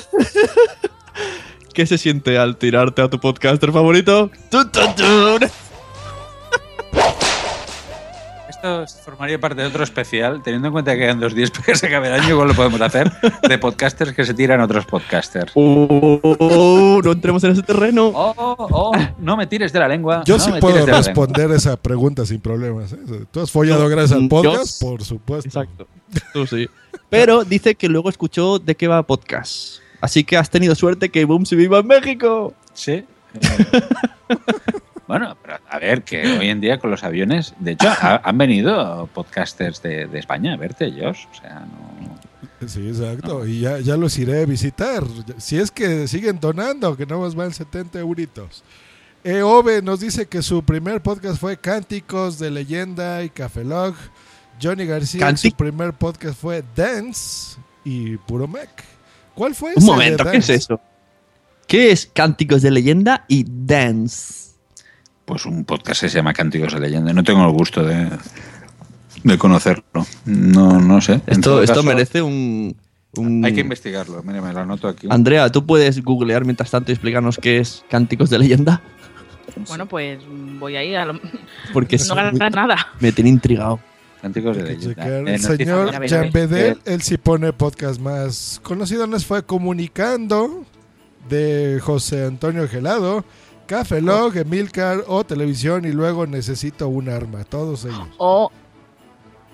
[1.74, 4.30] ¿Qué se siente al tirarte a tu podcaster favorito?
[4.50, 4.70] ¡Tun,
[8.64, 11.74] Esto formaría parte de otro especial, teniendo en cuenta que quedan dos días para que
[11.76, 13.12] se acabe el año, igual lo podemos hacer,
[13.46, 15.52] de podcasters que se tiran a otros podcasters.
[15.54, 18.06] Oh, oh, no entremos en ese terreno.
[18.14, 20.22] Oh, oh, no me tires de la lengua.
[20.24, 22.94] Yo no sí puedo responder esa pregunta sin problemas.
[22.94, 23.26] ¿eh?
[23.30, 24.80] ¿Tú has follado Yo- gracias al yo- podcast?
[24.80, 25.46] Por supuesto.
[25.46, 25.86] Exacto.
[26.32, 26.66] Tú sí.
[27.10, 29.80] Pero dice que luego escuchó de qué va podcast.
[30.00, 32.54] Así que has tenido suerte que Bumsy viva en México.
[32.72, 33.04] Sí.
[35.06, 38.38] Bueno, pero a ver, que hoy en día con los aviones, de hecho, ha- han
[38.38, 41.26] venido podcasters de, de España a verte, Josh.
[41.30, 42.68] O sea, no.
[42.68, 43.46] Sí, exacto.
[43.46, 45.04] Y ya, ya los iré a visitar.
[45.36, 48.62] Si es que siguen donando, que no más van 70 euritos.
[49.42, 53.94] Ove nos dice que su primer podcast fue Cánticos de Leyenda y Café Log.
[54.62, 58.68] Johnny García, Canti- su primer podcast fue Dance y Puro Mec.
[59.34, 60.80] ¿Cuál fue Un ese momento, ¿qué es eso?
[61.66, 64.43] ¿Qué es Cánticos de Leyenda y Dance?
[65.24, 67.12] Pues un podcast que se llama Cánticos de Leyenda.
[67.12, 68.08] No tengo el gusto de,
[69.22, 70.06] de conocerlo.
[70.26, 71.20] No, no sé.
[71.26, 72.76] Esto, esto caso, merece un,
[73.16, 74.22] un- Hay que investigarlo.
[74.22, 75.06] Mira, me lo anoto aquí.
[75.10, 78.82] Andrea, ¿tú puedes googlear mientras tanto y explicarnos qué es Cánticos de Leyenda?
[79.68, 80.18] Bueno, pues
[80.58, 81.20] voy ahí a lo...
[81.72, 82.88] Porque no ganas nada.
[83.00, 83.78] me tiene intrigado.
[84.20, 85.06] Cánticos de Leyenda.
[85.08, 86.30] Eh, El señor A a ver.
[86.32, 90.64] Bedel, él sí pone podcast más conocido, nos fue Comunicando
[91.28, 93.24] de José Antonio Gelado,
[93.66, 97.98] Café Log, Emilcar o Televisión y luego Necesito un arma, todos ellos.
[98.18, 98.50] O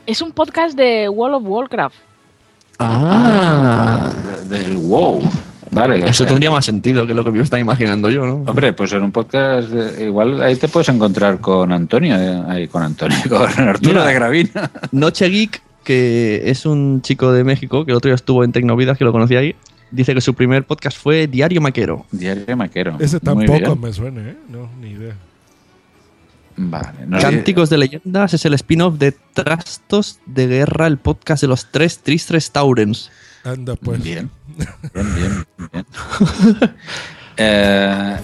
[0.07, 1.97] es un podcast de World of Warcraft.
[2.79, 4.11] Ah,
[4.49, 5.21] Del wow.
[5.73, 6.05] Vale.
[6.09, 8.43] eso tendría más sentido que lo que me estaba imaginando yo, ¿no?
[8.51, 12.67] Hombre, pues en un podcast, de- igual ahí te puedes encontrar con Antonio, eh, ahí
[12.67, 14.07] con Antonio, con Arturo Mira.
[14.07, 14.71] de Gravina.
[14.91, 18.99] Noche Geek, que es un chico de México, que el otro día estuvo en Tecnovidas,
[18.99, 19.55] que lo conocí ahí,
[19.91, 22.07] dice que su primer podcast fue Diario Maquero.
[22.11, 22.97] Diario Maquero.
[23.01, 24.37] Ese tampoco me suena, ¿eh?
[24.49, 25.15] No, ni idea.
[26.57, 27.07] Vale.
[27.07, 31.71] no- Cánticos de Leyendas es el spin-off de Trastos de Guerra, el podcast de los
[31.71, 33.11] tres tristes Taurens.
[33.45, 34.03] Anda pues.
[34.03, 34.31] Bien.
[34.95, 35.87] Bien, bien, bien.
[37.39, 38.19] eh,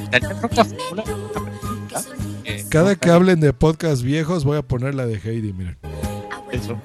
[2.69, 5.79] Cada que hablen de podcast viejos voy a poner la de Heidi, miren.
[6.53, 6.79] Eso.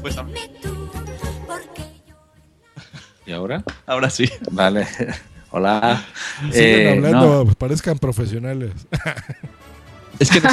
[0.00, 0.16] Pues.
[3.26, 3.62] ¿Y ahora?
[3.86, 4.28] Ahora sí.
[4.50, 4.86] Vale.
[5.50, 6.04] Hola.
[6.52, 8.72] Siguen Eh, hablando, no, parezcan profesionales.
[10.18, 10.48] Es que no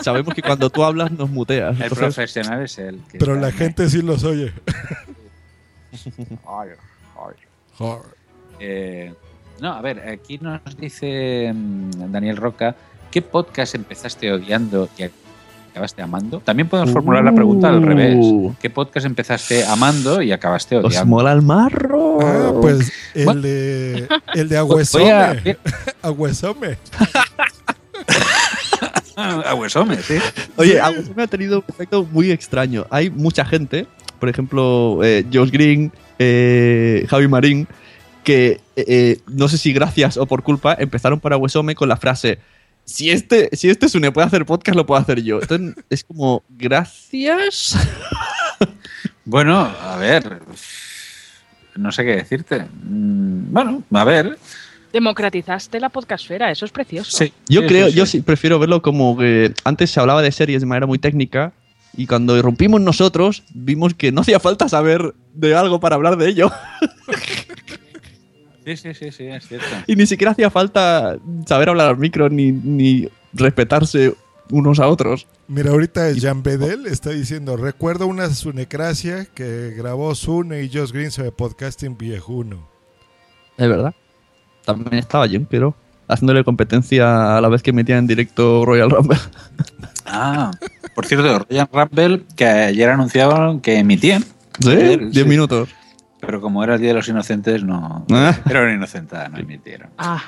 [0.00, 1.76] sabemos que cuando tú hablas nos muteas.
[1.76, 3.00] el entonces- profesional es él.
[3.08, 4.52] que Pero la en- gente sí los oye.
[7.78, 8.02] Joder.
[8.58, 9.14] Eh,
[9.60, 12.74] no, a ver, aquí nos dice mm, Daniel Roca,
[13.12, 15.02] ¿qué podcast empezaste odiando y
[15.76, 16.40] acabaste amando?
[16.40, 18.16] También podemos formular la pregunta al revés.
[18.18, 18.54] Uh.
[18.62, 21.06] ¿Qué podcast empezaste amando y acabaste ¿Os odiando?
[21.10, 22.18] mola el marro?
[22.22, 23.42] Ah, pues el Bueno.
[23.42, 25.36] de el de Voy a-
[26.02, 26.78] Agüesome.
[29.44, 29.96] Agüesome.
[30.02, 30.18] Sí.
[30.56, 30.78] Oye,
[31.14, 32.86] me ha tenido un efecto muy extraño.
[32.90, 33.86] Hay mucha gente,
[34.20, 37.66] por ejemplo, eh, Josh Green, eh, Javi Marín,
[38.24, 41.96] que eh, eh, no sé si gracias o por culpa empezaron para Huesome con la
[41.96, 42.38] frase
[42.86, 45.40] si este, si este Sune puede hacer podcast, lo puedo hacer yo.
[45.42, 47.76] Entonces es como, gracias.
[49.28, 50.40] Bueno, a ver,
[51.74, 52.60] no sé qué decirte.
[52.60, 54.38] Mm, Bueno, a ver.
[54.92, 57.24] Democratizaste la podcastfera, eso es precioso.
[57.48, 58.18] Yo Sí, creo, sí, yo sí.
[58.18, 61.52] sí prefiero verlo como que antes se hablaba de series de manera muy técnica
[61.96, 66.28] y cuando irrumpimos nosotros vimos que no hacía falta saber de algo para hablar de
[66.28, 66.52] ello
[68.66, 69.66] Sí, sí, sí, sí, es cierto.
[69.86, 74.12] y ni siquiera hacía falta saber hablar al micro ni, ni respetarse
[74.50, 75.28] unos a otros.
[75.46, 81.12] Mira, ahorita Jan Bedel está diciendo, recuerdo una sunecracia que grabó Sune y Josh Green
[81.12, 82.68] sobre podcasting viejuno.
[83.56, 83.94] Es verdad.
[84.64, 85.76] También estaba Jim, pero
[86.08, 89.18] haciéndole competencia a la vez que metía en directo Royal Rumble.
[90.06, 90.50] Ah,
[90.94, 94.24] por cierto, Ryan Rumble, que ayer anunciaban que emitían.
[94.60, 94.70] ¿Sí?
[94.70, 95.24] Ayer, 10 sí.
[95.24, 95.68] minutos.
[96.20, 98.04] Pero como era el Día de los Inocentes, no.
[98.10, 98.34] Ah.
[98.48, 99.90] Era una inocentada, no emitieron.
[99.98, 100.22] Ah,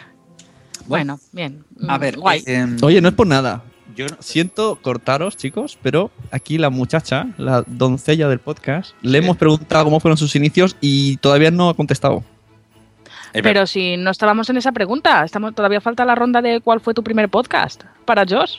[0.87, 1.65] bueno, bien.
[1.89, 2.43] A Mm, ver, guay.
[2.47, 3.63] eh, Oye, no es por nada.
[3.97, 9.37] yo no- Siento cortaros, chicos, pero aquí la muchacha, la doncella del podcast, le hemos
[9.37, 12.23] preguntado cómo fueron sus inicios y todavía no ha contestado.
[13.33, 16.95] Pero si no estábamos en esa pregunta, estamos, todavía falta la ronda de cuál fue
[16.95, 18.59] tu primer podcast para Josh.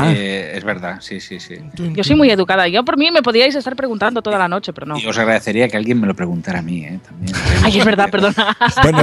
[0.00, 0.12] Ah.
[0.12, 1.56] eh, es verdad, sí, sí, sí.
[1.74, 2.68] Yo soy muy educada.
[2.68, 4.96] Yo por mí me podíais estar preguntando toda la noche, pero no.
[4.96, 7.00] Y os agradecería que alguien me lo preguntara a mí, ¿eh?
[7.04, 7.34] También.
[7.64, 8.56] Ay, es verdad, perdona.
[8.82, 9.02] Bueno,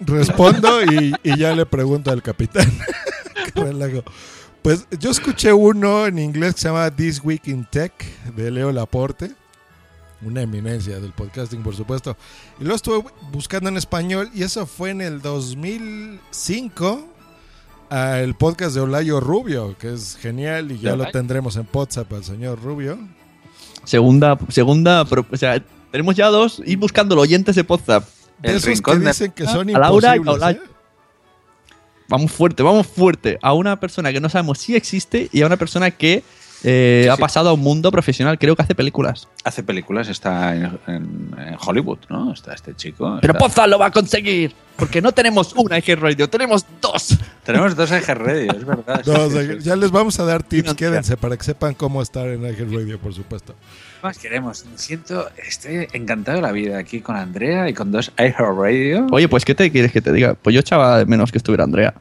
[0.00, 2.66] respondo y, y ya le pregunto al capitán.
[4.62, 7.92] Pues yo escuché uno en inglés que se llama This Week in Tech
[8.34, 9.30] de Leo Laporte,
[10.22, 12.16] una eminencia del podcasting, por supuesto.
[12.58, 17.13] Y lo estuve buscando en español y eso fue en el 2005
[17.90, 21.68] a el podcast de Olayo Rubio, que es genial y ya ¿De lo tendremos en
[21.72, 22.98] WhatsApp al señor Rubio.
[23.84, 28.08] Segunda, segunda, o sea, tenemos ya dos y buscando los oyentes de WhatsApp.
[28.38, 30.50] De El esos que dicen que son A Laura y a.
[30.50, 30.60] ¿eh?
[32.08, 33.38] Vamos fuerte, vamos fuerte.
[33.42, 36.22] A una persona que no sabemos si existe y a una persona que
[36.64, 37.20] eh, Sí, ha sí.
[37.20, 38.38] pasado a un mundo profesional.
[38.38, 39.28] Creo que hace películas.
[39.44, 42.32] Hace películas, está en, en- en Hollywood, ¿no?
[42.32, 43.18] Está este chico.
[43.20, 44.52] Pero está- Poza lo va a conseguir.
[44.76, 47.16] Porque no tenemos una IG Radio, tenemos dos.
[47.44, 49.02] Tenemos dos Eje Radio, es verdad.
[49.04, 49.58] sí.
[49.62, 52.98] ya les vamos a dar tips, quédense para que sepan cómo estar en Ángel Radio,
[52.98, 53.52] por supuesto.
[53.54, 54.64] ¿Qué más queremos?
[54.66, 59.06] Me siento, estoy encantado de la vida aquí con Andrea y con dos iHeart Radio.
[59.12, 60.34] Oye, pues, ¿qué te quieres que te diga?
[60.34, 61.94] Pues yo echaba de menos que estuviera Andrea.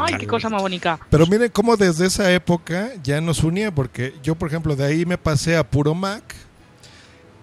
[0.00, 0.98] Ay, qué cosa más bonita.
[1.10, 5.04] Pero miren cómo desde esa época ya nos unía, porque yo, por ejemplo, de ahí
[5.04, 6.22] me pasé a Puro Mac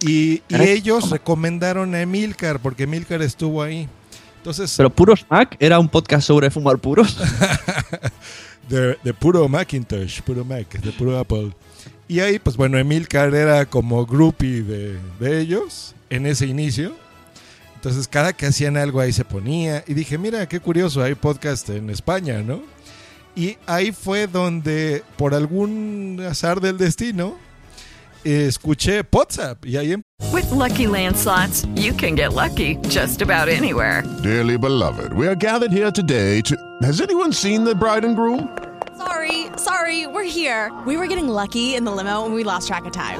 [0.01, 1.13] y, y ellos ¿cómo?
[1.13, 3.89] recomendaron a Emilcar, porque Emilcar estuvo ahí.
[4.37, 7.17] Entonces, Pero Puros Mac era un podcast sobre fumar puros.
[8.69, 11.51] de, de puro Macintosh, puro Mac, de puro Apple.
[12.07, 16.95] Y ahí, pues bueno, Emilcar era como groupie de, de ellos en ese inicio.
[17.79, 19.85] Entonces, cada que hacían algo ahí se ponía.
[19.87, 22.61] Y dije, mira, qué curioso, hay podcast en España, ¿no?
[23.37, 27.37] Y ahí fue donde, por algún azar del destino,
[28.25, 29.65] escuché WhatsApp.
[29.65, 30.01] Y ahí em-
[30.33, 34.03] With Lucky Land slots, you can get lucky just about anywhere.
[34.23, 36.57] Dearly beloved, we are gathered here today to.
[36.83, 38.49] Has anyone seen the bride and groom?
[38.97, 40.69] Sorry, sorry, we're here.
[40.85, 43.19] We were getting lucky in the limo and we lost track of time.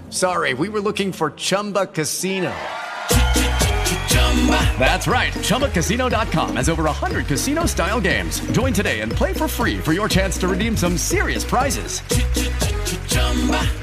[0.11, 2.51] sorry, we were looking for Chumba Casino.
[4.79, 5.31] That's right.
[5.33, 8.39] ChumbaCasino.com has over 100 casino style games.
[8.51, 12.01] Join today and play for free for your chance to redeem some serious prizes.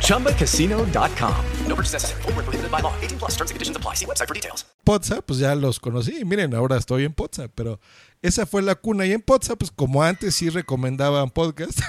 [0.03, 1.45] ChumbaCasino.com.
[1.67, 2.23] No purchase necessary.
[2.23, 2.93] Void where prohibited by law.
[3.01, 3.95] 18 plus terms and conditions apply.
[3.95, 4.65] See website for details.
[4.87, 6.25] WhatsApp, pues ya los conocí.
[6.25, 7.79] Miren, ahora estoy en WhatsApp, pero
[8.23, 9.05] esa fue la cuna.
[9.05, 11.81] Y en WhatsApp, pues como antes sí recomendaban podcast,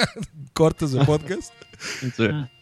[0.52, 1.52] cortes de podcast.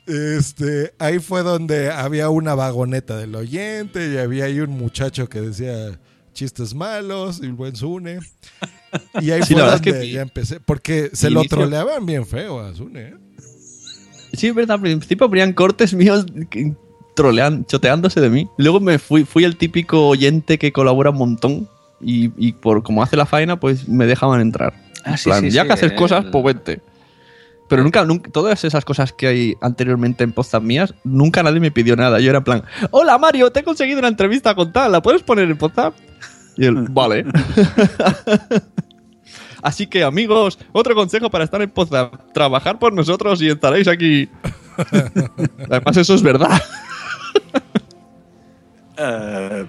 [0.07, 5.41] Este, ahí fue donde había una vagoneta del oyente y había ahí un muchacho que
[5.41, 5.99] decía
[6.33, 8.21] chistes malos y el buen Zune.
[9.21, 12.25] Y ahí Sí, fue es donde que ya empecé, porque se lo inicio- troleaban bien
[12.27, 13.01] feo a Zune.
[13.09, 13.15] ¿eh?
[14.35, 16.75] Sí, es verdad, al principio habrían cortes míos que-
[17.15, 18.47] trolean, choteándose de mí.
[18.59, 21.69] Luego me fui, fui el típico oyente que colabora un montón
[22.01, 24.75] y, y por como hace la faena, pues me dejaban entrar.
[25.05, 26.81] Ah, En sí, plan, sí, ya sí, que haces el- cosas, pues vente.
[27.69, 31.71] Pero nunca, nunca, todas esas cosas que hay anteriormente en postas mías, nunca nadie me
[31.71, 32.21] pidió nada.
[32.21, 35.23] Yo era en plan, hola Mario, te he conseguido una entrevista con tal, ¿la puedes
[35.23, 35.95] poner en WhatsApp?
[36.57, 37.25] Y él, vale.
[39.63, 44.29] Así que amigos, otro consejo para estar en WhatsApp, trabajar por nosotros y estaréis aquí.
[45.71, 46.61] Además eso es verdad.
[48.99, 49.67] Eh,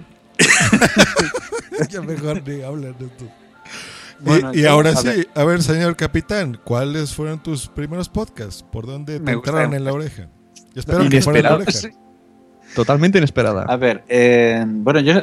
[1.90, 3.24] ya mejor ni hablan de esto.
[4.20, 5.28] Y- Bueno, y, yo- ahora sí, ver.
[5.34, 8.62] a ver, señor capitán, ¿cuáles fueron tus primeros podcasts?
[8.62, 10.28] ¿Por dónde te entraron en la oreja?
[10.74, 11.88] Yo espero que fuera en la Inesperado.
[11.88, 11.98] oreja.
[12.74, 13.64] Totalmente inesperada.
[13.68, 15.14] A ver, eh, bueno, yo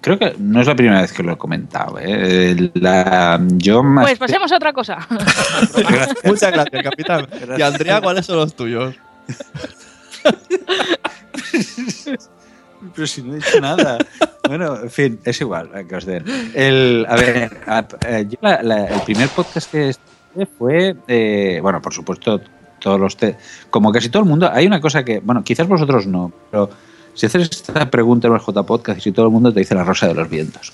[0.00, 1.98] creo que no es la primera vez que lo he comentado.
[2.00, 2.70] ¿eh?
[2.74, 4.96] La, yo más Pues pasemos a otra cosa.
[6.24, 7.26] Muchas gracias, capitán.
[7.58, 8.94] Y Andrea, ¿cuáles son los tuyos?
[12.94, 13.98] Pero si no he dicho nada.
[14.48, 16.24] bueno, en fin, es igual que os den.
[16.54, 21.58] El, a ver, a- eh, yo la- la- el primer podcast que estuve fue, eh,
[21.62, 22.40] bueno, por supuesto,
[22.80, 23.36] todos los te-
[23.70, 26.70] como casi todo el mundo, hay una cosa que, bueno, quizás vosotros no, pero
[27.14, 29.74] si haces esta pregunta en el J Podcast y si todo el mundo te dice
[29.74, 30.72] la rosa de los vientos.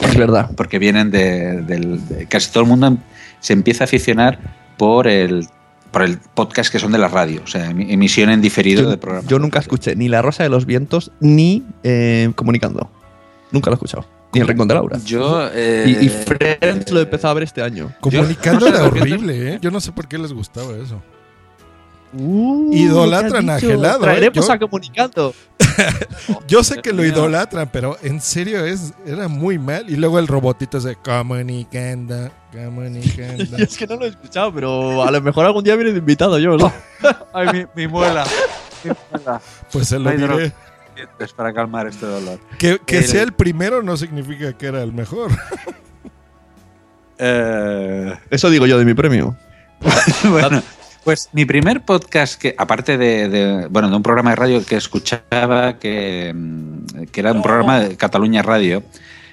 [0.00, 0.50] Es verdad.
[0.56, 2.98] Porque vienen de, casi todo el mundo
[3.40, 4.38] se empieza a aficionar
[4.76, 5.46] por el
[5.90, 8.98] por el podcast que son de la radio, o sea, emi- emisión en diferido de
[8.98, 9.26] programas.
[9.28, 12.90] yo nunca escuché ni La Rosa de los Vientos ni eh, Comunicando.
[13.50, 14.06] Nunca lo he escuchado.
[14.34, 14.98] Ni El Rincón de Laura.
[15.04, 15.48] Yo.
[15.54, 17.92] eh, Y, y Friends lo he empezado a ver este año.
[18.00, 19.58] Comunicando Yo- era horrible, ¿eh?
[19.62, 21.00] Yo no sé por qué les gustaba eso.
[22.12, 23.58] Uh, Idolatran ¿qué a?
[23.60, 24.02] Gelado, ¿eh?
[24.02, 25.34] Traeremos Yo- a Comunicando.
[26.48, 29.88] Yo sé que lo idolatran, pero en serio es, era muy mal.
[29.88, 33.56] Y luego el robotito es de comunicando, comunicando.
[33.58, 36.38] Es que no lo he escuchado, pero a lo mejor algún día viene de invitado
[36.38, 36.72] yo, ¿no?
[37.32, 38.24] Ay, mi, mi muela.
[38.82, 39.40] Mi muela.
[39.70, 40.52] Pues se lo diré.
[41.36, 42.40] para calmar este dolor.
[42.58, 45.30] Que, que El- sea el primero no significa que era el mejor.
[47.18, 49.36] Eh, Eso digo yo de mi premio.
[50.30, 50.62] bueno,
[51.08, 55.78] pues mi primer podcast que, aparte de, bueno, de un programa de radio que escuchaba,
[55.78, 58.82] que, mm, que era un programa de Cataluña Radio,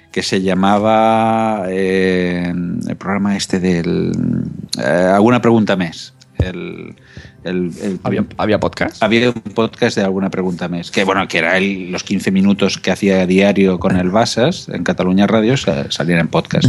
[0.09, 2.49] que se llamaba eh,
[2.87, 4.13] el programa este del
[4.81, 6.13] eh, Alguna pregunta mes.
[6.39, 6.95] El,
[7.43, 9.01] el- el- ¿Había, ¿Había podcast?
[9.01, 12.77] había un podcast de alguna pregunta mes, que bueno, que era el- los 15 minutos
[12.77, 16.67] que hacía a diario con el Basas en Cataluña Radio, sa- salían en podcast.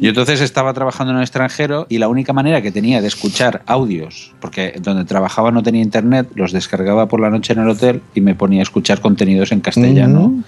[0.00, 3.62] Yo entonces estaba trabajando en el extranjero y la única manera que tenía de escuchar
[3.66, 8.02] audios, porque donde trabajaba no tenía internet, los descargaba por la noche en el hotel
[8.14, 10.44] y me ponía a escuchar contenidos en castellano Mm.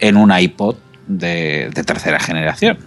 [0.00, 0.76] en un iPod
[1.06, 2.78] de, de tercera generación.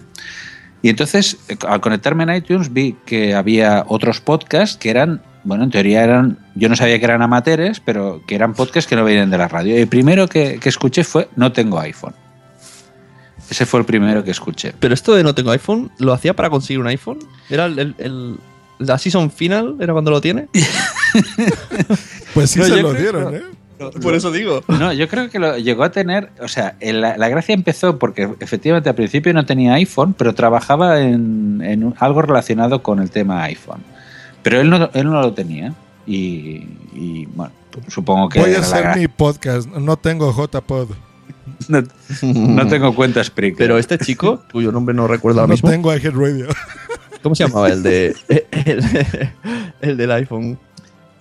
[0.82, 1.36] Y entonces,
[1.68, 6.38] al conectarme en iTunes, vi que había otros podcasts que eran, bueno, en teoría eran,
[6.54, 9.48] yo no sabía que eran amateurs, pero que eran podcasts que no venían de la
[9.48, 9.76] radio.
[9.76, 12.14] Y el primero que, que escuché fue No tengo iPhone.
[13.50, 14.72] Ese fue el primero que escuché.
[14.78, 17.18] Pero esto de no tengo iPhone, ¿lo hacía para conseguir un iPhone?
[17.50, 18.36] ¿Era el, el- el-
[18.78, 19.76] la season final?
[19.80, 20.48] ¿Era cuando lo tiene?
[22.34, 23.42] Pues sí No, se lo dieron, que- ¿eh?
[24.02, 24.62] Por eso digo.
[24.68, 28.28] No, yo creo que lo llegó a tener, o sea, la, la gracia empezó porque
[28.40, 33.10] efectivamente al principio no tenía iPhone, pero trabajaba en, en un- algo relacionado con el
[33.10, 33.80] tema iPhone.
[34.42, 35.72] Pero él no, él no lo tenía
[36.06, 37.52] y, y, bueno,
[37.88, 38.40] supongo que...
[38.40, 39.68] Voy a hacer mi podcast.
[39.68, 40.88] No tengo JPod.
[41.68, 41.82] no,
[42.22, 43.58] no tengo cuenta Spreaker.
[43.58, 46.46] Pero este chico, cuyo nombre no recuerdo ahora No mismo, tengo iHead Radio.
[47.22, 48.14] ¿cómo se llamaba el de
[48.64, 48.82] el,
[49.82, 50.58] el del iPhone?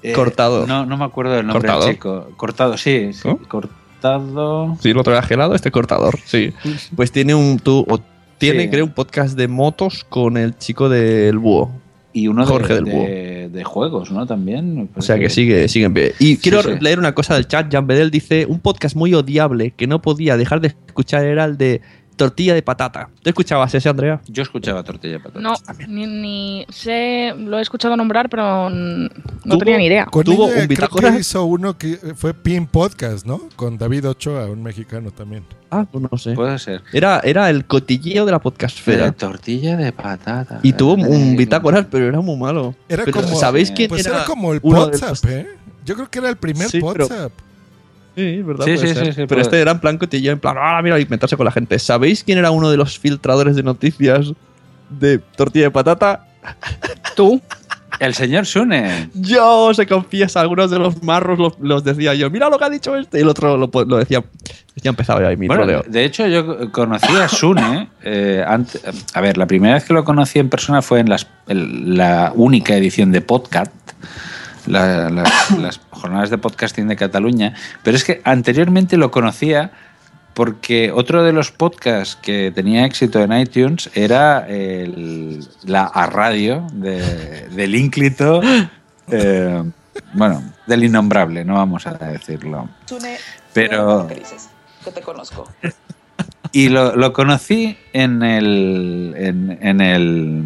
[0.04, 0.66] Eh, cortado.
[0.68, 1.86] No, no me acuerdo del nombre ¿Cortado?
[1.86, 2.28] del chico.
[2.38, 3.12] Cortado, sí.
[3.14, 3.28] sí.
[3.48, 4.78] Cortado...
[4.80, 6.54] Sí, el otro era gelado, este cortador, sí.
[6.96, 8.00] Pues tiene un tú o
[8.38, 8.70] tiene Sí.
[8.70, 11.72] creo un podcast de motos con el chico del búho.
[12.14, 13.54] Y uno de- Jorge del de, Búho.
[13.58, 14.26] de juegos, ¿no?
[14.26, 14.90] También.
[14.96, 16.14] O sea que sigue, sigue en pie.
[16.20, 16.70] Y quiero sí.
[16.80, 17.72] leer una cosa del chat.
[17.72, 21.58] Jan Bedel dice: Un podcast muy odiable que no podía dejar de escuchar era el
[21.58, 21.82] de
[22.20, 23.10] Tortilla de Patata.
[23.24, 24.22] ¿Tú escuchabas ese, Andrea?
[24.28, 25.40] Yo escuchaba tortilla de patata.
[25.40, 25.54] No,
[25.88, 29.10] ni, ni sé, lo he escuchado nombrar, pero no
[29.46, 30.06] Tuvo- tenía ni idea.
[30.06, 31.12] Con Tuvo ella un creo bitácora.
[31.14, 33.42] que hizo uno que fue Pin Podcast, ¿no?
[33.56, 35.46] Con David Ochoa, un mexicano también.
[35.72, 36.34] Ah, pues no sé.
[36.34, 36.82] Puede ser.
[36.92, 39.12] Era, era el cotilleo de la De podcastfera.
[39.14, 40.60] tortilla de patata.
[40.62, 42.76] Y tuvo un bitácoras, pero era muy malo.
[42.90, 44.18] Era Pero, como- ¿Sabéis quién Pues era?
[44.18, 45.48] era como el de WhatsApp, ¿eh?
[45.86, 47.32] Yo creo que era el primer WhatsApp.
[47.38, 47.44] Sí,
[48.44, 48.66] ¿verdad?
[48.66, 50.82] Sí, Puede sí, sí, sí, Pero puede- este era en plan cotilleo, en plan, ah,
[50.82, 51.78] mira, y meterse con la gente.
[51.80, 54.34] ¿Sabéis quién era uno de los filtradores de noticias
[54.90, 56.26] de tortilla de patata?
[57.16, 57.42] Tú.
[58.00, 59.10] El señor Sune.
[59.14, 62.70] Yo se confiesa, algunos de los marros los, los decía yo, mira lo que ha
[62.70, 63.68] dicho este, y el otro lo,
[63.98, 64.24] decía,
[64.78, 65.84] ya empezaba ahí mi Bueno, troleo.
[65.86, 67.90] de hecho, yo conocí a Sune.
[68.04, 71.98] eh, a ver, la primera vez que lo conocí en persona fue en las- el-
[71.98, 73.74] la única edición de podcast.
[74.70, 77.54] La- las, las jornadas de podcasting de Cataluña,
[77.84, 79.72] pero es que anteriormente lo conocía
[80.34, 86.66] porque otro de los podcasts que tenía éxito en iTunes era el- la A Radio
[86.72, 88.42] de, del ínclito,
[89.12, 89.64] eh,
[90.14, 92.70] bueno, del innombrable, no vamos a decirlo.
[93.54, 94.08] Pero
[94.86, 95.52] que te conozco.
[96.54, 100.44] y lo, lo conocí en el, en, en el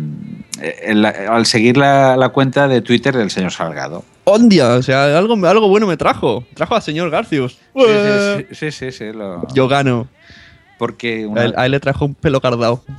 [0.94, 4.04] la- al seguir la, la cuenta de Twitter del señor Salgado.
[4.26, 4.70] ¡Ondia!
[4.76, 6.46] O sea, algo, algo bueno me trajo.
[6.54, 7.58] Trajo al señor Garcius.
[7.76, 7.82] Sí,
[8.38, 10.08] sí, sí, sí, sí, lo- Yo gano.
[10.80, 12.84] porque A una- él, a él le trajo un pelo cardado.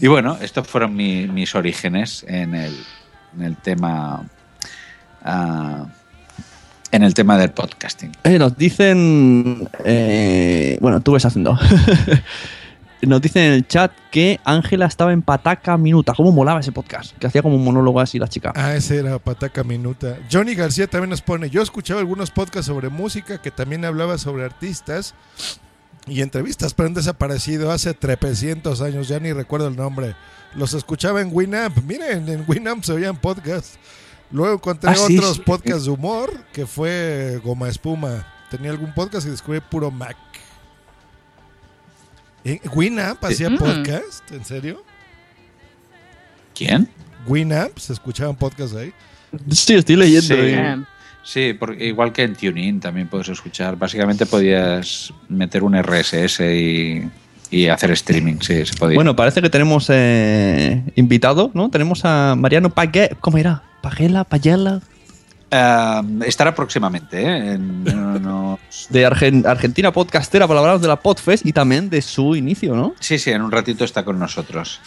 [0.00, 2.76] Y bueno, estos fueron mi- mis orígenes en el,
[3.34, 4.28] en el tema
[5.24, 5.86] ah,
[6.92, 8.12] en el tema del podcasting.
[8.24, 9.68] Eh, nos dicen.
[9.84, 11.58] eh, bueno, tú ves haciendo.
[13.02, 16.14] nos dicen en el chat que Ángela estaba en Pataca Minuta.
[16.14, 17.16] ¿Cómo molaba ese podcast?
[17.18, 18.52] Que hacía como un monólogo así la chica.
[18.56, 20.16] Ah, ese era Pataca Minuta.
[20.30, 24.44] Johnny García también nos pone, yo escuchaba algunos podcasts sobre música que también hablaba sobre
[24.44, 25.14] artistas
[26.06, 30.14] y entrevistas, pero han desaparecido hace trepecientos años, ya ni recuerdo el nombre.
[30.54, 31.78] Los escuchaba en Winamp.
[31.84, 33.78] Miren, en Winamp se oían podcasts.
[34.32, 35.42] Luego encontré Ah, otros sí.
[35.44, 38.26] podcasts de humor, que fue Goma Espuma.
[38.50, 40.16] Tenía algún podcast y descubrí puro Mac.
[42.44, 43.58] ¿En Winamp hacía Mm.
[43.58, 44.30] podcast?
[44.32, 44.82] ¿En serio?
[46.54, 46.88] ¿Quién?
[47.26, 48.92] Winamp, ¿se escuchaban podcasts ahí?
[49.50, 50.34] Sí, estoy leyendo.
[50.34, 50.40] Sí.
[50.52, 50.86] y-
[51.26, 53.74] Sí, porque igual que en TuneIn también puedes escuchar.
[53.76, 57.10] Básicamente podías meter un RSS y,
[57.50, 58.94] y hacer streaming, sí, se podía.
[58.94, 61.68] Bueno, parece que tenemos eh, invitado, ¿no?
[61.68, 63.16] Tenemos a Mariano Pague.
[63.18, 63.60] ¿Cómo era?
[63.90, 64.80] Pagela, Payela.
[65.52, 67.52] Ah, estará próximamente, ¿eh?
[67.52, 67.84] En-
[68.90, 72.94] De Argen- Argentina Podcastera para hablar de la Podfest y también de su inicio, ¿no?
[72.98, 74.80] Sí, sí, en un ratito está con nosotros.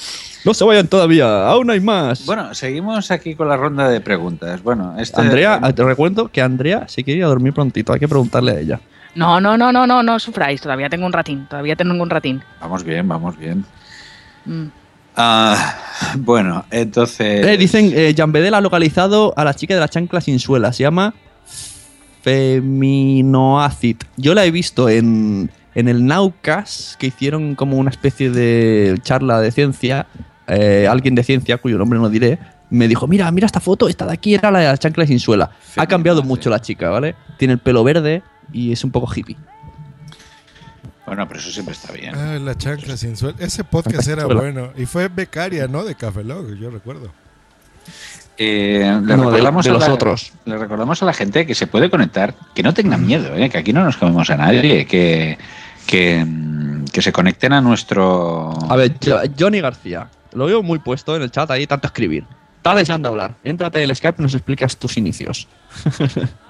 [0.43, 2.25] No se vayan todavía, aún hay más.
[2.25, 4.61] Bueno, seguimos aquí con la ronda de preguntas.
[4.61, 8.07] Bueno, este, Andrea, te recuerdo que Andrea se quiere ir a dormir prontito, hay que
[8.09, 8.79] preguntarle a ella.
[9.15, 10.59] No, no, no, no, no, no sufráis.
[10.59, 11.45] Todavía tengo un ratín.
[11.49, 12.43] Todavía tengo un ratín.
[12.59, 13.63] Vamos bien, vamos bien.
[14.45, 14.65] Mm.
[15.15, 15.77] Ah,
[16.17, 17.45] bueno, entonces.
[17.45, 20.71] Eh, dicen, eh, Jan Bedel ha localizado a la chica de la chancla sin suela.
[20.71, 21.13] Se llama
[22.21, 23.97] Feminoacid.
[24.17, 29.41] Yo la he visto en, en el Naucas, que hicieron como una especie de charla
[29.41, 30.07] de ciencia
[30.49, 32.39] eh, alguien de ciencia, cuyo nombre no diré,
[32.71, 35.19] me dijo, mira, mira esta foto, esta de aquí era la de las chanclas sin
[35.19, 35.51] suela.
[35.75, 37.15] Ha cambiado mucho la chica, ¿vale?
[37.37, 39.37] Tiene el pelo verde y es un poco hippie.
[41.09, 42.15] Bueno, pero eso siempre está bien.
[42.15, 43.35] Ah, la chancla sin suelo.
[43.39, 44.71] Ese podcast era bueno.
[44.77, 45.83] Y fue becaria, ¿no?
[45.83, 47.11] De Café Log, yo recuerdo.
[48.37, 50.31] Eh, le, No, de- recordamos de a los la- otros.
[50.45, 53.49] le recordamos a la gente que se puede conectar, que no tengan miedo, ¿eh?
[53.49, 55.37] que aquí no nos comemos a nadie, que,
[55.87, 58.53] que, mm, que se conecten a nuestro...
[58.71, 62.23] A ver, Jo- Johnny García, lo veo muy puesto en el chat ahí, tanto escribir.
[62.57, 63.33] Está deseando hablar.
[63.43, 65.47] Éntrate en el Skype y nos explicas tus inicios.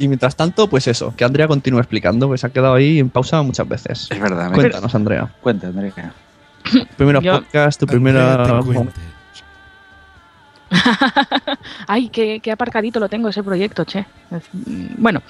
[0.00, 3.40] y mientras tanto, pues eso, que Andrea continúe explicando, pues ha quedado ahí en pausa
[3.42, 4.08] muchas veces.
[4.10, 4.50] Es verdad.
[4.50, 5.28] me- Cuéntanos, Andrea.
[5.40, 6.12] Cuenta, Andrea.
[6.72, 8.60] Tu primera Yo- podcast, tu primera...
[11.86, 14.06] Ay, qué, qué aparcadito lo tengo ese proyecto, che.
[14.52, 15.22] Mm, Bueno,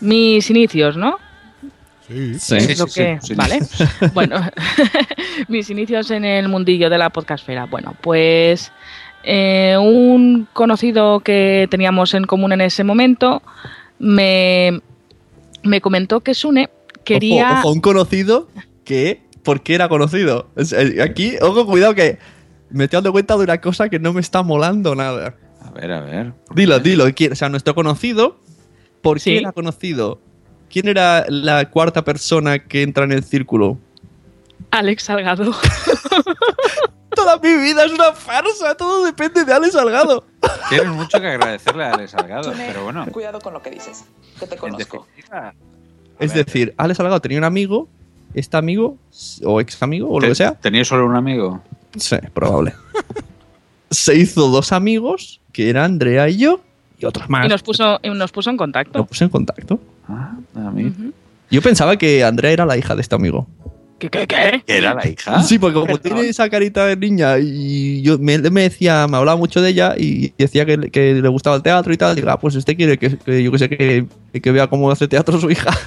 [0.00, 1.18] mis inicios, ¿no?
[2.06, 2.38] Sí.
[2.38, 2.56] Sí.
[2.56, 3.34] Es lo sí, que, sí, sí.
[3.34, 3.58] vale.
[4.14, 4.36] bueno,
[5.48, 7.66] mis inicios en el mundillo de la podcastfera.
[7.66, 8.70] Bueno, pues
[9.24, 13.42] eh, un conocido que teníamos en común en ese momento
[13.98, 14.80] me,
[15.62, 16.70] me comentó que Sune
[17.04, 17.50] quería...
[17.52, 18.48] Ojo, ojo, un conocido
[18.84, 19.24] que...
[19.42, 20.48] ¿Por qué era conocido?
[20.56, 22.18] Eh, Aquí, ojo, cuidado que
[22.68, 25.36] me estoy dando cuenta de una cosa que no me está molando nada.
[25.60, 26.32] A ver, a ver.
[26.54, 27.04] Dilo, dilo.
[27.14, 28.40] ¿quién- O sea, nuestro conocido,
[29.02, 29.30] ¿por Sí.
[29.30, 30.20] qué era conocido?
[30.68, 33.78] ¿Quién era la cuarta persona que entra en el círculo?
[34.72, 35.52] Alex Salgado.
[37.16, 40.24] Toda mi vida es una farsa, todo depende de Alex Salgado.
[40.68, 43.04] Tienes mucho que agradecerle a Alex Salgado, pero bueno.
[43.10, 44.04] Cuidado con lo que dices.
[44.38, 45.06] Que te conozco.
[46.20, 47.88] Es decir, Alex Salgado tenía un amigo,
[48.34, 48.96] este amigo,
[49.44, 50.52] o ex amigo, o lo ¿te- que sea.
[50.54, 51.60] ¿Tenías solo un amigo?
[51.96, 52.74] Sí, probable.
[53.90, 56.60] Se hizo dos amigos, que eran Andrea y yo,
[56.98, 57.46] y otros más.
[57.46, 59.06] Y nos puso, y nos puso en Lo contacto.
[59.06, 59.78] puse en contacto.
[60.08, 60.92] Ah, a mí.
[61.50, 63.46] Yo pensaba que Andrea era la hija de este amigo.
[63.98, 64.62] ¿Qué, qué, qué?
[64.66, 65.42] ¿Era la hija?
[65.42, 66.02] Sí, porque como Perdón.
[66.02, 69.70] tiene esa carita de niña y yo me, él me decía, me hablaba mucho de
[69.70, 72.76] ella y decía que, que le gustaba el teatro y tal, digo, ah, pues usted
[72.76, 74.04] quiere que, que yo que sé que,
[74.42, 75.70] que vea cómo hace teatro su hija.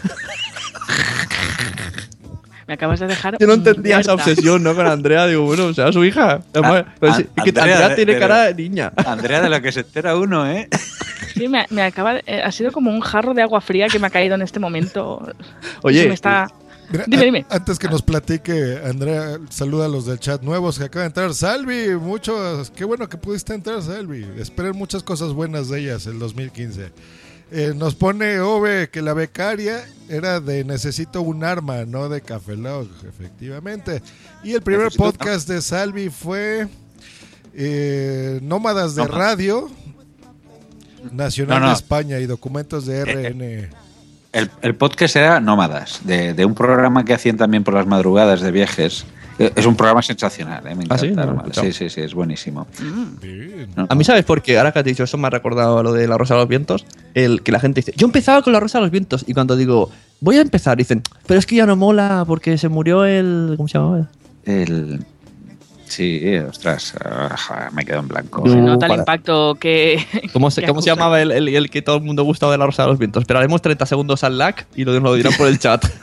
[2.68, 3.36] Me acabas de dejar.
[3.40, 4.30] Yo no entendía esa muerta.
[4.32, 4.76] obsesión, ¿no?
[4.76, 6.42] Con Andrea, digo, bueno, o sea, su hija.
[6.54, 8.94] Además, es que Andrea, Andrea de- tiene de- cara de niña.
[8.96, 10.68] Andrea, de lo que se entera uno, ¿eh?
[11.36, 13.98] Sí, me, me acaba de- eh, ha sido como un jarro de agua fría que
[13.98, 15.34] me ha caído en este momento.
[15.82, 16.48] Oye, me está.
[16.92, 17.46] Mira, Dime, a- dime.
[17.50, 21.34] Antes que nos platique, Andrea, saluda a los del chat nuevos que acaban de entrar.
[21.34, 22.72] Salvi, muchos.
[22.72, 24.26] Qué bueno que pudiste entrar, Salvi.
[24.38, 26.92] Esperen muchas cosas buenas de ellas el 2015.
[27.52, 32.56] Eh, nos pone Ove que la becaria era de Necesito un arma, no de Café
[32.56, 34.02] Log, efectivamente.
[34.44, 36.68] Y el primer Necesito podcast de Salvi fue
[37.56, 39.18] eh, Nómadas de Nómadas.
[39.36, 39.70] Radio,
[41.12, 41.72] Nacional No, no.
[41.72, 43.70] de España y documentos de RN.
[44.32, 48.42] El, el podcast era Nómadas, de, de un programa que hacían también por las madrugadas
[48.42, 49.06] de viajes.
[49.40, 50.76] Eh, Es un programa sensacional, ¿eh?
[50.76, 51.08] me ¿Ah, sí?
[51.08, 51.32] encanta.
[51.34, 51.66] No escuchado.
[51.68, 52.68] sí, sí, sí, es buenísimo.
[53.76, 54.58] No, A mí, ¿sabes por qué?
[54.58, 56.86] Ahora que has dicho eso, me ha recordado lo de la Rosa de los Vientos.
[57.14, 59.24] El que la gente dice, yo empezaba con la Rosa de los Vientos.
[59.28, 62.70] Y cuando digo, voy a empezar, dicen, pero es que ya no mola porque se
[62.70, 63.54] murió el.
[63.58, 64.10] ¿Cómo se llamaba?
[64.46, 65.06] El...
[65.90, 68.44] Sí, eh, ostras, ah, me quedo en blanco.
[68.46, 68.52] No.
[68.54, 70.06] Se nota el impacto que.
[70.34, 72.58] ¿Cómo se, que cómo se llamaba el, el- el que todo el mundo gustaba de
[72.60, 73.22] la Rosa de los Vientos?
[73.22, 75.84] Esperaremos 30 segundos al lag y lo, nos lo dirán por el chat.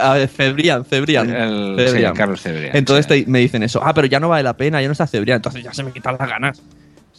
[0.00, 1.30] A ver, Cebrián, Cebrián.
[1.30, 2.12] El- Cebrián.
[2.14, 2.76] sí, Carlos Cebrián.
[2.76, 3.24] Entonces sí.
[3.24, 3.80] te- me dicen eso.
[3.84, 5.36] Ah, pero ya no vale la pena, ya no está Cebrián.
[5.36, 6.60] Entonces ya se me quitan las ganas.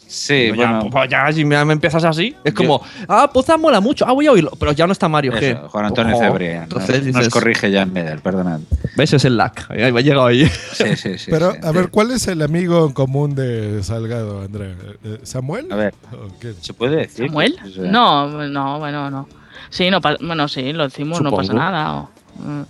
[0.07, 3.29] Sí, Pues ya, bueno, pues ya, si me, me empiezas así, es Yo- como, ah,
[3.33, 5.51] Poza mola mucho, ah, voy a oírlo, pero ya no está Mario, ¿qué?
[5.51, 6.17] eso, Juan Antonio.
[6.17, 6.63] Cebrián.
[6.63, 8.59] Entonces nos, dices, nos corrige ya en Medel, perdonad.
[8.95, 9.13] ¿ves?
[9.13, 10.45] Es el lag, ha llegado ahí.
[10.73, 11.31] Sí, sí, sí.
[11.31, 11.57] Pero, sí.
[11.63, 14.75] a ver, ¿cuál es el amigo en común de Salgado, Andrea?
[15.03, 15.71] Eh, ¿Samuel?
[15.71, 16.53] A ver, ¿O qué?
[16.61, 17.27] ¿se puede decir?
[17.27, 17.57] ¿Samuel?
[17.65, 19.27] O sea, No, no, bueno, no.
[19.69, 21.59] Sí, no bueno, sí, lo decimos, no pasa Supongo.
[21.63, 21.93] nada.
[21.95, 22.65] o- mm.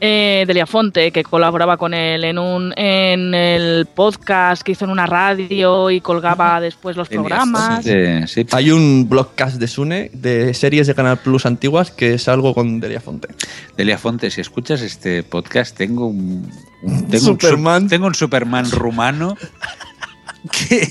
[0.00, 4.90] Eh, Delia Fonte, que colaboraba con él en un en el podcast que hizo en
[4.90, 7.84] una radio y colgaba después los programas.
[7.84, 8.46] sí, sí.
[8.52, 12.80] Hay un blogcast de Sune de series de Canal Plus antiguas que es algo con
[12.80, 13.28] Delia Fonte.
[13.76, 16.50] Delia Fonte, si escuchas este podcast, tengo un,
[16.82, 17.82] un- tengo Superman.
[17.84, 19.36] Un, tengo un Superman rumano
[20.50, 20.88] que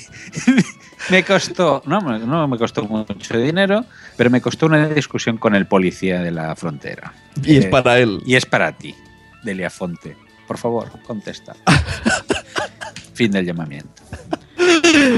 [1.12, 3.86] me costó, no, me- no me costó mucho dinero,
[4.18, 7.14] pero me costó una discusión con el policía de la frontera.
[7.44, 8.22] Y es para él.
[8.26, 8.96] Y es para ti,
[9.44, 10.16] Delia Fonte.
[10.48, 11.56] Por favor, contesta.
[13.14, 13.90] fin del llamamiento.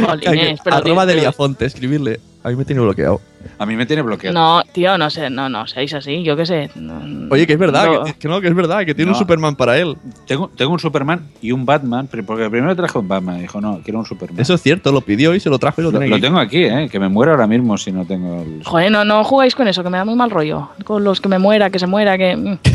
[0.06, 2.20] Jolines, Arroba Delia Fonte, escribirle.
[2.44, 3.22] A mí me tiene bloqueado.
[3.60, 4.34] A mí me tiene bloqueado.
[4.34, 6.70] No, tío, no sé, no, no seáis así, yo qué sé.
[6.76, 8.04] no- Oye, que es verdad, no.
[8.04, 9.18] que, que no, que es verdad, que tiene No.
[9.18, 9.96] un Superman para él.
[10.28, 13.40] Tengo, tengo un Superman y un Batman, pero porque primero traje un Batman.
[13.42, 14.40] Dijo, no, quiero un Superman.
[14.40, 16.40] Eso es cierto, lo pidió y se lo trajo y lo, lo, tiene lo tengo
[16.40, 16.88] aquí, ¿eh?
[16.92, 18.64] que me muero ahora mismo si no tengo el...
[18.64, 20.70] Joder, no, no jugáis con eso, que me da muy mal rollo.
[20.84, 22.58] Con los que me muera, que se muera, que.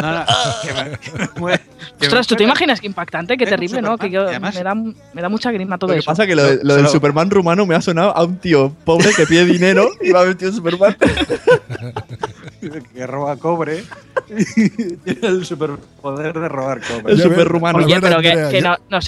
[0.00, 0.24] No, no,
[0.62, 3.80] que me- que me muero- que me Ostras, ¿tú te imaginas qué impactante, qué terrible,
[3.82, 3.96] ¿no?
[3.98, 6.06] Que yo, me, da, me da mucha grima todo Lo que eso.
[6.10, 8.74] pasa es que lo, de- lo del Superman rumano me ha sonado a un tío
[8.84, 10.96] pobre que pide dinero y va vestido de Superman.
[12.94, 13.84] que roba cobre
[14.28, 17.12] y tiene el superpoder de robar cobre.
[17.12, 17.78] El super rumano.
[17.78, 19.00] Oye, pero que, Andrea, que yo- no, no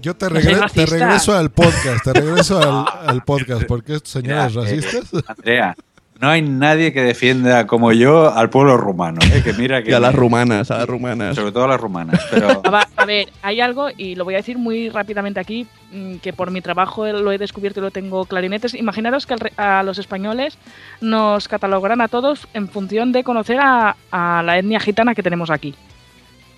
[0.00, 4.54] Yo te, regre- te regreso al podcast, te regreso al, al podcast, porque estos señores
[4.54, 5.24] eh, racistas.
[5.26, 5.74] Andrea,
[6.20, 9.20] no hay nadie que defienda como yo al pueblo rumano.
[9.32, 9.40] ¿eh?
[9.44, 11.36] Que mira que Y a las rumanas, a las rumanas.
[11.36, 12.20] Sobre todo a las rumanas.
[12.30, 12.60] Pero
[12.96, 16.50] A ver, hay algo, y lo voy a decir muy rápidamente aquí, mm, que por
[16.50, 18.74] mi trabajo lo he descubierto y lo tengo clarinetes.
[18.74, 20.58] Imaginaros que al re- a los españoles
[21.00, 25.50] nos catalogarán a todos en función de conocer a, a la etnia gitana que tenemos
[25.50, 25.74] aquí.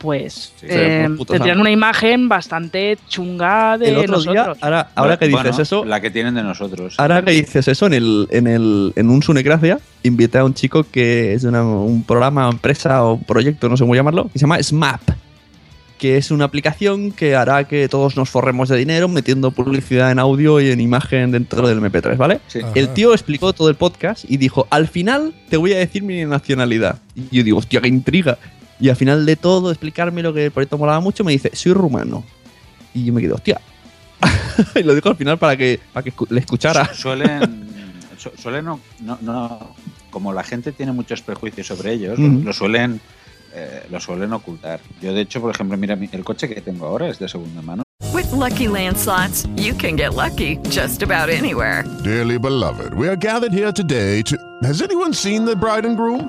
[0.00, 4.32] Pues Sí, eh, tendrían una imagen bastante chunga de El otro nosotros.
[4.56, 6.94] día, ahora, ahora que dices bueno, eso, La que tienen de nosotros.
[6.96, 10.84] ahora que dices eso, en el, en el, en un Sunecracia, invité a un chico
[10.90, 14.44] que es de una- un programa, empresa o proyecto, no sé cómo llamarlo, que se
[14.44, 15.02] llama SMAP.
[15.98, 20.18] Que es una aplicación que hará que todos nos forremos de dinero metiendo publicidad en
[20.18, 22.40] audio y en imagen dentro del MP3, ¿vale?
[22.46, 22.60] Sí.
[22.74, 26.24] El tío explicó todo el podcast y dijo, al final te voy a decir mi
[26.24, 27.00] nacionalidad.
[27.14, 28.38] Y yo digo, hostia, qué intriga.
[28.80, 31.72] Y al final de todo, explicarme lo que el proyecto molaba mucho, me dice, soy
[31.74, 32.24] rumano.
[32.94, 33.60] Y yo me quedo, hostia.
[34.74, 36.86] y lo dijo al final para que, para que le escuchara.
[36.94, 37.66] Su- Suelen,
[38.18, 39.74] su- suelen no, no, no-
[40.10, 42.42] como la gente tiene muchos prejuicios sobre ellos, lo- Ujú.
[42.44, 43.00] lo suelen
[43.52, 44.80] eh, lo suelen ocultar.
[45.02, 47.60] Yo de hecho, por ejemplo, mira, mi- el coche que tengo ahora es de segunda
[47.62, 47.82] mano.
[48.12, 51.84] With Lucky Land slots, you can get lucky just about anywhere.
[52.02, 54.36] Dearly beloved, we are gathered here today to.
[54.62, 56.28] Has anyone seen the bride and groom?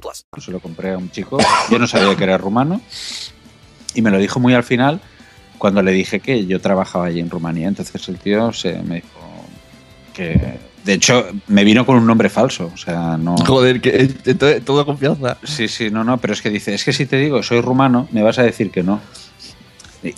[0.00, 0.24] plus.
[0.42, 1.38] Se lo compré a un chico.
[1.70, 2.80] Yo no sabía que era rumano.
[3.94, 5.00] Y me lo dijo muy al final
[5.58, 7.68] cuando le dije que yo trabajaba allí en Rumanía.
[7.68, 9.44] Entonces el tío se me dijo
[10.12, 10.58] que.
[10.84, 12.70] De hecho, me vino con un nombre falso.
[12.74, 13.36] O sea, no.
[13.38, 15.38] Joder, que entonces, toda confianza.
[15.42, 16.18] Sí, sí, no, no.
[16.18, 18.70] Pero es que dice: Es que si te digo soy rumano, me vas a decir
[18.70, 19.00] que no.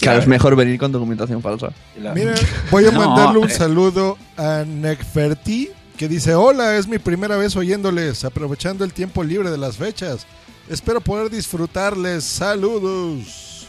[0.01, 1.69] Claro, es mejor venir con documentación falsa.
[2.01, 2.35] la- Mira,
[2.73, 3.53] voy a No, mandarle un eh.
[3.53, 9.51] saludo a Necferti, que dice, hola, es mi primera vez oyéndoles, aprovechando el tiempo libre
[9.51, 10.27] de las fechas.
[10.69, 12.25] Espero poder disfrutarles.
[12.25, 13.69] Saludos.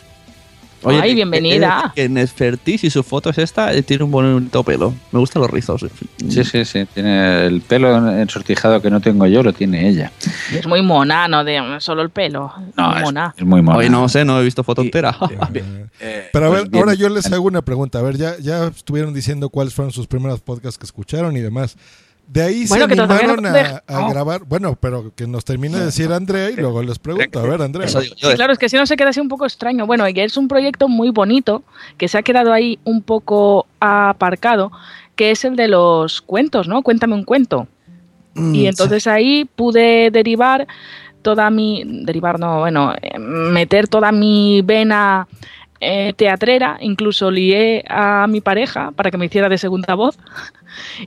[0.83, 1.91] Ay, que- bienvenida.
[1.95, 4.93] Que Nefertis, si su foto es esta, eh, tiene un bonito pelo.
[5.11, 5.83] Me gustan los rizos.
[6.29, 6.85] Sí, sí, sí.
[6.93, 10.11] Tiene el pelo ensortijado que no tengo yo, lo tiene ella.
[10.53, 12.53] Es muy mona, no de solo el pelo.
[12.75, 13.33] No, muy es, mona.
[13.37, 13.77] es muy mona.
[13.79, 15.15] Oye, no sé, no he visto foto entera.
[15.99, 17.97] Eh, Pero a ver, ahora yo les hago una pregunta.
[17.97, 21.75] A ver, ya, ya estuvieron diciendo cuáles fueron sus primeros podcasts que escucharon y demás.
[22.27, 24.09] De ahí Bueno, se animaron no a, deja- a no.
[24.09, 24.43] grabar.
[24.43, 27.39] Bueno, pero que nos termine de decir Andrea y luego les pregunto.
[27.39, 27.87] A ver, Andrea.
[27.87, 29.85] Sí, claro, es que si no se queda así un poco extraño.
[29.87, 31.63] Bueno, es un proyecto muy bonito
[31.97, 34.71] que se ha quedado ahí un poco aparcado,
[35.15, 36.81] que es el de los cuentos, ¿no?
[36.81, 37.67] Cuéntame un cuento.
[38.33, 40.67] Mm, Y entonces ahí pude derivar
[41.21, 41.83] toda mi.
[42.03, 45.27] Derivar, no, bueno, eh, meter toda mi vena
[45.79, 46.77] eh, teatrera.
[46.81, 50.19] Incluso lié a mi pareja para que me hiciera de segunda voz.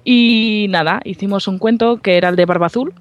[0.05, 2.93] Y nada, hicimos un cuento que era el de Barba Azul.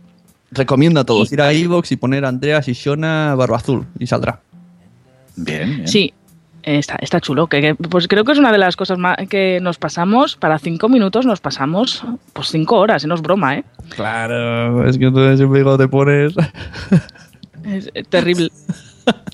[0.51, 4.41] Recomiendo a todos ir a iVoox y poner Andrea Shishona Barba Azul y saldrá.
[5.35, 5.87] Bien, bien.
[5.87, 6.13] Sí,
[6.63, 7.47] está, está chulo.
[7.47, 10.35] Que, que, pues creo que es una de las cosas más que nos pasamos.
[10.35, 12.03] Para cinco minutos nos pasamos
[12.33, 13.63] pues cinco horas, y no es broma, ¿eh?
[13.89, 16.33] Claro, es que entonces siempre digo, te pones.
[17.65, 18.49] Es eh, terrible.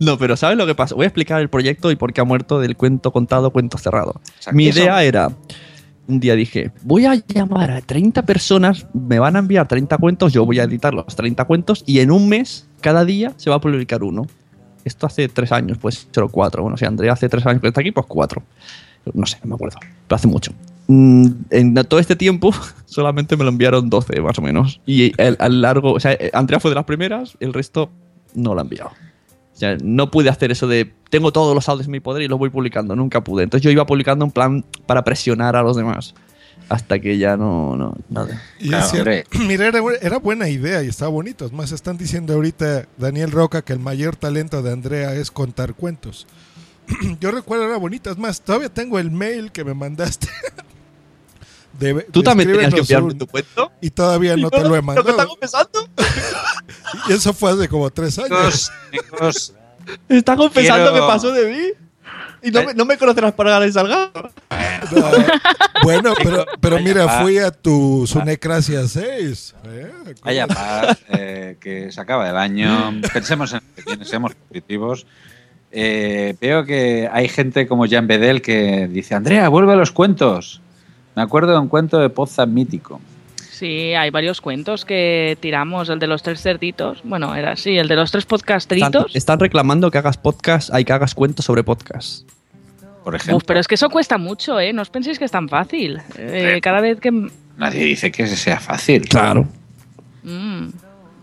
[0.00, 0.94] No, pero ¿sabes lo que pasa?
[0.94, 4.18] Voy a explicar el proyecto y por qué ha muerto del cuento contado, cuento cerrado.
[4.50, 4.80] Mi Eso.
[4.80, 5.30] idea era,
[6.10, 10.32] un día dije, voy a llamar a 30 personas, me van a enviar 30 cuentos,
[10.32, 13.56] yo voy a editar los 30 cuentos y en un mes, cada día, se va
[13.56, 14.26] a publicar uno.
[14.84, 16.62] Esto hace tres años, pues solo cuatro.
[16.62, 18.42] Bueno, si Andrea hace tres años que está aquí, pues cuatro.
[19.12, 20.52] No sé, no me acuerdo, pero hace mucho.
[20.88, 22.50] Mm, En todo este tiempo
[22.86, 24.80] solamente me lo enviaron 12 más o menos.
[24.86, 27.90] Y al largo, o sea, Andrea fue de las primeras, el resto
[28.34, 28.90] no lo ha enviado.
[29.60, 32.38] Sea, no pude hacer eso de tengo todos los audios en mi poder y los
[32.38, 32.96] voy publicando.
[32.96, 33.42] Nunca pude.
[33.44, 36.14] Entonces yo iba publicando en plan para presionar a los demás.
[36.68, 38.40] hasta que ya no, no nada.
[38.60, 39.10] Y Claro, es cierto.
[39.10, 39.24] hombre.
[39.48, 41.44] Mira, era, era buena idea y estaba bonito.
[41.44, 45.74] Es más, están diciendo ahorita Daniel Roca que el mayor talento de Andrea es contar
[45.74, 46.26] cuentos.
[47.20, 48.10] Yo recuerdo, era bonito.
[48.10, 50.28] Es más, todavía tengo el mail que me mandaste.
[52.12, 53.72] ¿Tú también tenías que enviarme un- tu cuento?
[53.80, 55.36] Y todavía no ¿Y te lo he lo- lo que mandado.
[55.42, 55.66] está
[57.08, 58.70] Y eso fue hace como tres años.
[58.92, 59.54] Chicos,
[60.08, 61.68] Está confesando Quiero- que pasó de mí.
[62.42, 64.10] Y no, me, no me conocerás para ganar el salgado.
[64.92, 65.10] No,
[65.82, 69.54] bueno, pero, pero mira, fui a tu Sunecracia 6.
[69.66, 69.92] ¿eh?
[70.24, 72.98] Vaya paz, eh, que se acaba el año.
[73.12, 73.60] Pensemos en
[73.98, 75.06] que seamos positivos.
[75.70, 80.62] Eh, veo que hay gente como Jan Bedel que dice, Andrea, vuelve a los cuentos.
[81.16, 83.00] Me acuerdo de un cuento de Poza mítico.
[83.36, 85.88] Sí, hay varios cuentos que tiramos.
[85.90, 87.00] El de los tres cerditos.
[87.04, 87.76] Bueno, era así.
[87.76, 89.14] El de los tres Están, podcastritos.
[89.14, 92.26] están reclamando que hagas podcast, hay que hagas cuentos sobre podcast.
[93.04, 94.72] Por ejemplo, Uf, pero es que eso cuesta mucho, ¿eh?
[94.72, 96.00] No os penséis que es tan fácil.
[96.16, 97.10] Eh, cada vez que...
[97.56, 99.06] nadie dice que sea fácil.
[99.08, 99.46] Claro.
[100.22, 100.68] Mm,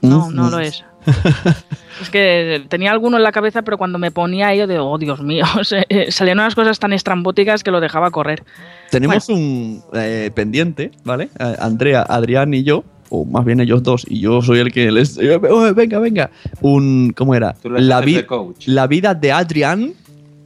[0.02, 0.84] no, no lo es.
[2.02, 5.22] Es que tenía alguno en la cabeza, pero cuando me ponía ello de, oh Dios
[5.24, 5.46] mío,
[5.90, 8.44] eh, salían unas cosas tan estrambóticas que lo dejaba correr.
[8.92, 11.30] Tenemos un eh, pendiente, ¿vale?
[11.40, 14.92] Eh, Andrea, Adrián y yo, o más bien ellos dos, y yo soy el que
[14.92, 15.18] les.
[15.18, 16.30] eh, oh, venga, venga.
[16.62, 17.14] Un.
[17.18, 17.56] ¿Cómo era?
[17.64, 18.24] La, vi-
[18.68, 19.94] la vida de Adrián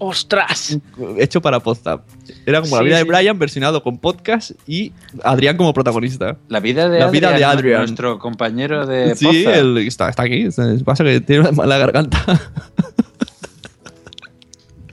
[0.04, 0.80] ¡Ostras!
[1.20, 2.02] hecho para Podzap.
[2.48, 3.04] Era como la Sí, vida de.
[3.04, 4.94] Brian versionado con podcast y
[5.24, 6.38] Adrián como protagonista.
[6.48, 7.78] La vida de La Adrián, vida de Adrián.
[7.82, 10.48] nuestro compañero de Sí, él está, está aquí.
[10.84, 12.18] Pasa que tiene una mala garganta.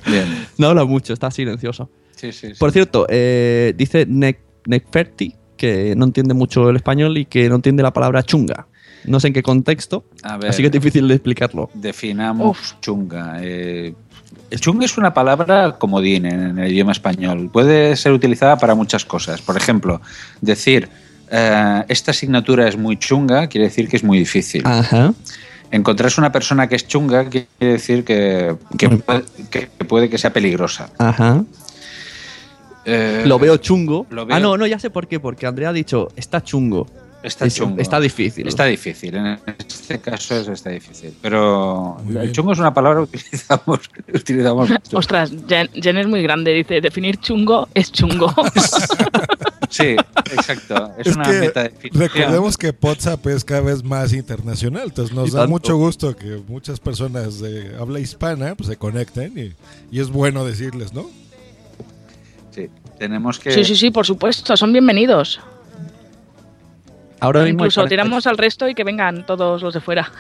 [0.07, 0.47] Bien.
[0.59, 1.91] No habla mucho, está silencioso.
[2.17, 2.59] Sí, sí, sí.
[2.59, 7.57] Por cierto, eh, dice Nec- Necferti que no entiende mucho el español y que no
[7.57, 8.67] entiende la palabra chunga.
[9.05, 10.51] No sé en qué contexto, A ver.
[10.51, 11.71] así que es difícil de explicarlo.
[11.73, 13.39] Definamos chunga.
[13.41, 13.95] Eh,
[14.59, 17.51] chunga es una palabra comodín en el idioma español.
[17.53, 19.41] Puede ser utilizada para muchas cosas.
[19.43, 20.01] Por ejemplo,
[20.41, 20.89] decir
[21.31, 24.63] eh, esta asignatura es muy chunga quiere decir que es muy difícil.
[24.67, 25.13] Ajá.
[25.71, 30.33] Encontrarse una persona que es chunga quiere decir que, que puede, que puede que sea
[30.33, 30.89] peligrosa.
[30.99, 31.45] Ajá.
[32.85, 34.07] Eh, Lo veo chungo.
[34.09, 35.21] lo veo- Ah, no, no, ya sé por qué.
[35.21, 36.87] Porque Andrea ha dicho, está chungo.
[37.23, 37.81] Está Es- chungo.
[37.81, 38.47] Está difícil.
[38.47, 39.15] Está difícil.
[39.17, 41.13] En este caso es, está difícil.
[41.21, 43.81] Pero el chungo es una palabra que utilizamos.
[44.15, 44.97] utilizamos mucho.
[44.99, 46.53] Ostras, Jen, Jen es muy grande.
[46.55, 48.33] Dice, definir chungo es chungo.
[49.71, 49.97] Sí,
[50.33, 50.93] exacto.
[50.97, 52.01] Es, Es una metadefinición.
[52.09, 55.51] recordemos que WhatsApp es cada vez más internacional, entonces nos Y da tanto.
[55.51, 59.53] mucho gusto que muchas personas de habla hispana pues, se conecten y,
[59.95, 61.11] y es bueno decirles, ¿no?
[62.51, 63.51] Sí, tenemos que.
[63.53, 64.57] sí, sí, sí, por supuesto.
[64.57, 65.39] Son bienvenidos.
[67.21, 70.11] Ahora mismo Incluso 40 tiramos al resto y que vengan todos los de fuera.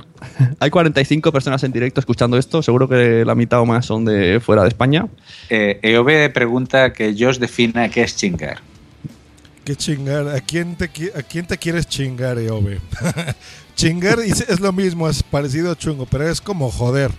[0.60, 2.62] hay 45 personas en directo escuchando esto.
[2.62, 5.06] Seguro que la mitad o más son de fuera de España.
[5.50, 8.58] Eh, EOB pregunta que Josh defina qué es chingar.
[9.64, 10.28] ¿Qué chingar?
[10.28, 12.80] ¿A quién te, a quién te quieres chingar, Eove?
[13.74, 17.10] chingar es, es lo mismo, es parecido a chungo, pero es como joder.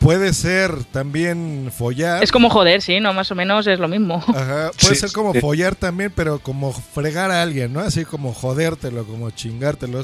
[0.00, 2.24] Puede ser también follar.
[2.24, 3.12] Es como joder, sí, ¿no?
[3.12, 4.16] Más o menos es lo mismo.
[4.28, 5.40] Ajá, puede Sí, ser como sí.
[5.40, 7.80] follar también, pero como fregar a alguien, ¿no?
[7.80, 10.02] Así como jodértelo, como chingártelo.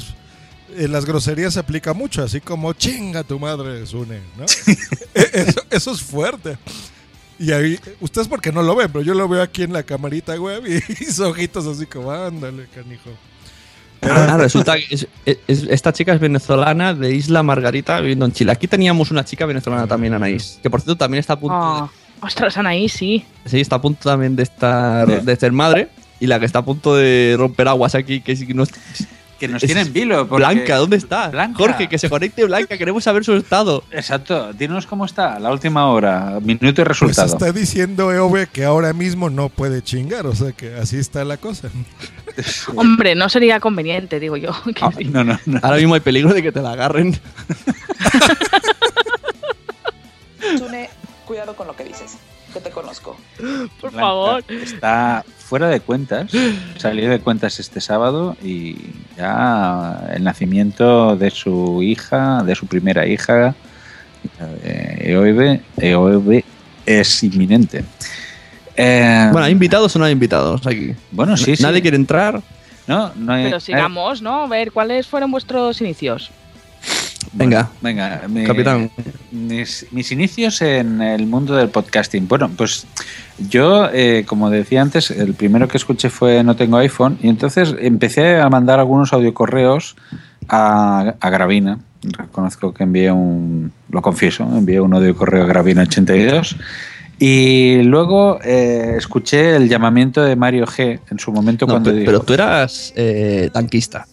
[0.76, 4.44] En las groserías se aplica mucho, así como chinga tu madre, Sune, ¿no?
[5.14, 6.58] E- eso, eso es fuerte.
[7.38, 10.34] Y ahí, ustedes porque no lo ven, pero yo lo veo aquí en la camarita
[10.38, 13.10] web y hizo ojitos así como, ándale, canijo.
[14.02, 15.08] Ah, resulta que es-
[15.46, 18.52] es- esta chica es venezolana de Isla Margarita viviendo en Chile.
[18.52, 21.88] Aquí teníamos una chica venezolana también, Anaís, que por cierto también está a punto, Ah,
[22.20, 23.24] ostras, Anaí, sí.
[23.44, 25.88] sí, está a punto también de estar De- de ser madre
[26.20, 28.64] y la que está a punto de romper aguas aquí, que sí que no
[29.38, 30.26] Que nos Es tienen vilo.
[30.26, 31.28] porque- Blanca, ¿dónde está?
[31.28, 31.58] Blanca.
[31.58, 33.84] Jorge, que se conecte Blanca, queremos saber su estado.
[33.90, 34.52] Exacto.
[34.54, 35.38] Dinos cómo está.
[35.38, 36.38] La última hora.
[36.40, 37.26] Minuto y Pues resultado.
[37.28, 41.36] está diciendo Eove que ahora mismo no puede chingar, o sea que así está la
[41.36, 41.68] cosa.
[42.76, 44.52] Hombre, no sería conveniente, digo yo.
[44.80, 45.60] Ah, No, no, no.
[45.62, 47.18] Ahora mismo hay peligro de que te la agarren.
[50.58, 50.88] Sune,
[51.26, 52.16] cuidado con lo que dices,
[52.56, 53.16] que te conozco.
[53.80, 54.44] Por Blanca favor.
[54.48, 56.30] Está fuera de cuentas.
[56.78, 58.76] Salió de cuentas este sábado y
[59.16, 63.54] ya el nacimiento de su hija, de su primera hija,
[64.64, 66.44] eh, Eoebe, Eoebe,
[66.84, 67.84] es inminente.
[68.76, 70.94] Eh, Bueno, ¿hay invitados o no hay invitados aquí?
[71.10, 71.62] bueno, sí, sí.
[71.62, 72.42] ¿Nadie quiere entrar?
[72.86, 74.44] No, no hay- Pero sigamos, ¿no?
[74.44, 76.30] A ver, ¿cuáles fueron vuestros inicios?
[77.32, 78.90] Venga, Venga, mi- capitán.
[79.32, 82.28] Mis, mis inicios en el mundo del podcasting.
[82.28, 82.86] Bueno, pues
[83.48, 87.74] yo, eh, como decía antes, el primero que escuché fue No tengo iPhone y entonces
[87.80, 89.96] empecé a mandar algunos audiocorreos
[90.48, 91.78] a, a Gravina.
[92.02, 96.56] Reconozco que envié un, lo confieso, envié un audiocorreo a Gravina 82
[97.18, 101.96] Y luego eh, escuché el llamamiento de Mario G en su momento No, cuando pe-
[101.96, 104.06] dijo, pero tú eras eh, tanquista.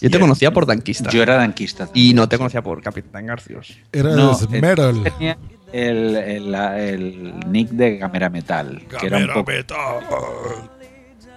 [0.00, 1.10] Yo te conocía por tanquista.
[1.10, 1.88] yo era tanquista.
[1.94, 3.76] Y no te conocía por Capitán Garcios.
[3.92, 5.02] Eras No, metal.
[5.02, 5.36] tenía
[5.72, 8.82] el, el- el nick de Gamera Metal.
[8.88, 10.68] que era un Gamera poco- Metal.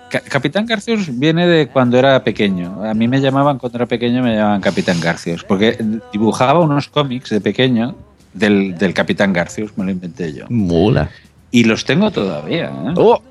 [0.10, 2.84] Ca- Capitán Garcios viene de cuando era pequeño.
[2.84, 5.44] A mí me llamaban cuando era pequeño, me llamaban Capitán Garcios.
[5.44, 5.78] Porque
[6.12, 7.96] dibujaba unos cómics de pequeño
[8.34, 10.46] del, del Capitán Garcios, me lo inventé yo.
[10.50, 11.10] Mola.
[11.50, 12.66] Y los tengo todavía.
[12.68, 12.94] ¿eh?
[12.98, 13.22] Oh,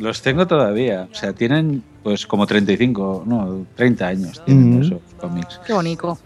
[0.00, 1.06] Los tengo todavía.
[1.12, 4.82] O sea, tienen pues como 35, no, 30 años tienen Ujú.
[4.84, 5.60] esos cómics.
[5.66, 6.18] Qué bonito.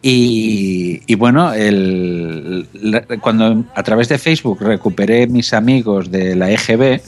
[0.00, 6.50] Y, y bueno, el, la- cuando a través de Facebook recuperé mis amigos de la
[6.52, 7.00] EGB,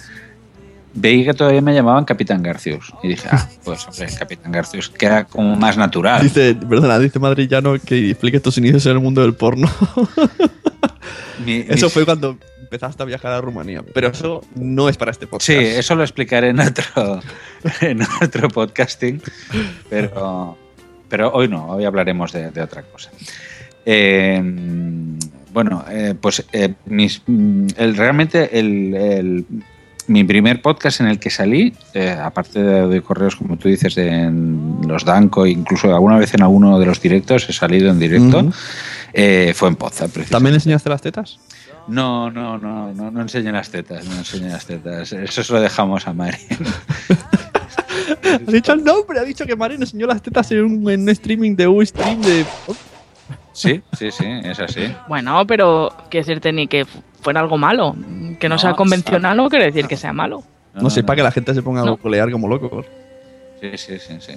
[0.94, 2.92] veí que todavía me llamaban Capitán Garcius.
[3.02, 6.22] Y dije, ah, pues hombre, Capitán Garcius queda como más natural.
[6.22, 9.68] Dice, perdona, dice Madrillano que expliques tus inicios en el mundo del porno.
[11.46, 12.36] Mi- Eso mis- fue cuando
[12.70, 13.82] empezaste a viajar a Rumanía.
[13.92, 15.46] Pero eso no es para este podcast.
[15.46, 17.20] Sí, eso lo explicaré en otro,
[17.80, 19.20] en otro podcasting,
[19.88, 20.56] pero,
[21.08, 23.10] pero hoy no, hoy hablaremos de, de otra cosa.
[23.84, 24.40] Eh,
[25.52, 29.44] bueno, eh, pues eh, mis- mm, el, realmente el, el-
[30.06, 31.72] mi primer podcast en el que salí,
[32.22, 36.80] aparte de, de correos, como tú dices, en los Danco, incluso alguna vez en alguno
[36.80, 38.50] de los directos, he salido en directo,
[39.12, 40.08] eh, fue en Poza.
[40.28, 41.38] ¿También enseñaste las tetas?
[41.90, 43.20] No, no, no, no, no
[43.52, 45.12] las tetas, no enseño las tetas.
[45.12, 46.38] Eso se lo dejamos a Mari.
[48.24, 51.08] Ha dicho el nombre, ha dicho que Mario enseñó las tetas en un, en un
[51.08, 52.44] streaming de Ustream de.
[53.52, 54.94] Sí, sí, sí, es así.
[55.08, 57.94] Bueno, pero quiere decirte ni que fu- fuera algo malo.
[58.38, 60.42] Que no, No, sea convencional no quiere decir que sea malo.
[60.74, 61.96] No, sé, para que la gente se ponga a No.
[61.96, 62.86] googlear como locos.
[63.60, 64.32] Sí, sí, sí, sí.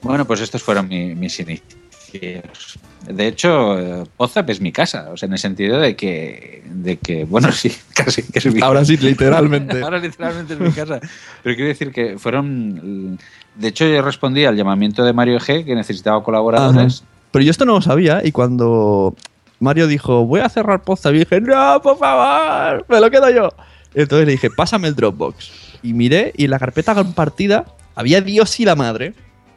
[0.00, 1.76] Bueno, pues estos fueron mi- mis inicios.
[2.12, 6.96] De hecho, eh, Pozap es mi casa, o sea, en el sentido de que, de
[6.96, 9.82] que bueno, sí, casi que es mi Ahora sí, literalmente.
[9.82, 11.00] Ahora literalmente es mi casa.
[11.42, 13.18] Pero quiero decir que fueron...
[13.54, 17.00] De hecho, yo respondí al llamamiento de Mario G, que necesitaba colaboradores.
[17.00, 17.08] Ajá.
[17.30, 19.14] Pero yo esto no lo sabía y cuando
[19.60, 23.48] Mario dijo, voy a cerrar Poza, dije, no, por favor, me lo quedo yo.
[23.94, 25.78] Entonces le dije, pásame el Dropbox.
[25.82, 29.14] Y miré y en la carpeta compartida había Dios y la madre.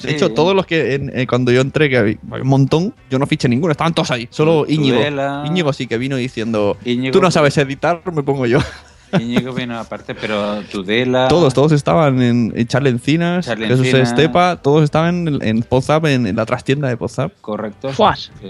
[0.08, 3.20] De hecho, todos los que en- eh, cuando yo entré, que había un montón, yo
[3.20, 4.28] no fiché ninguno, estaban todos ahí.
[4.32, 4.97] Solo Íñigo.
[4.97, 5.43] Tudela.
[5.45, 8.60] Íñigo sí que vino diciendo, Íñigo- tú no sabes editar, me pongo yo.
[9.20, 11.28] Íñigo vino aparte, pero Tudela...
[11.28, 14.10] Todos, todos estaban en, en Charlie Encinas, Charlie Jesús Encinas.
[14.10, 17.34] Estepa, todos estaban en, en Pozap, en, en la trastienda de Pozap.
[17.41, 17.89] Correcto.
[17.89, 18.32] Fuas.
[18.41, 18.47] Sí.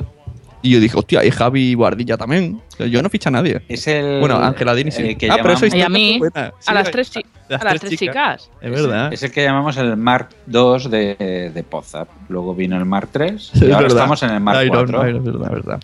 [0.63, 2.61] Y yo dije, hostia, y Javi Guardilla también.
[2.73, 3.61] O sea, Yo no ficha a nadie.
[3.67, 4.19] Es el...
[4.19, 5.15] Bueno, Ángela Dini sí.
[5.15, 6.53] que ah, pero eso Y a mí, buena.
[6.59, 8.43] Sí, a las tres, chi- las a las tres tres chicas.
[8.43, 8.51] chicas.
[8.61, 9.11] Es verdad.
[9.13, 12.09] Es el que llamamos el Mark II de, de Pozap.
[12.29, 13.87] Luego vino el Mark III Es y ahora verdad.
[13.97, 14.67] estamos en el Mark IV.
[14.67, 15.79] Iron, es verdad, es verdad.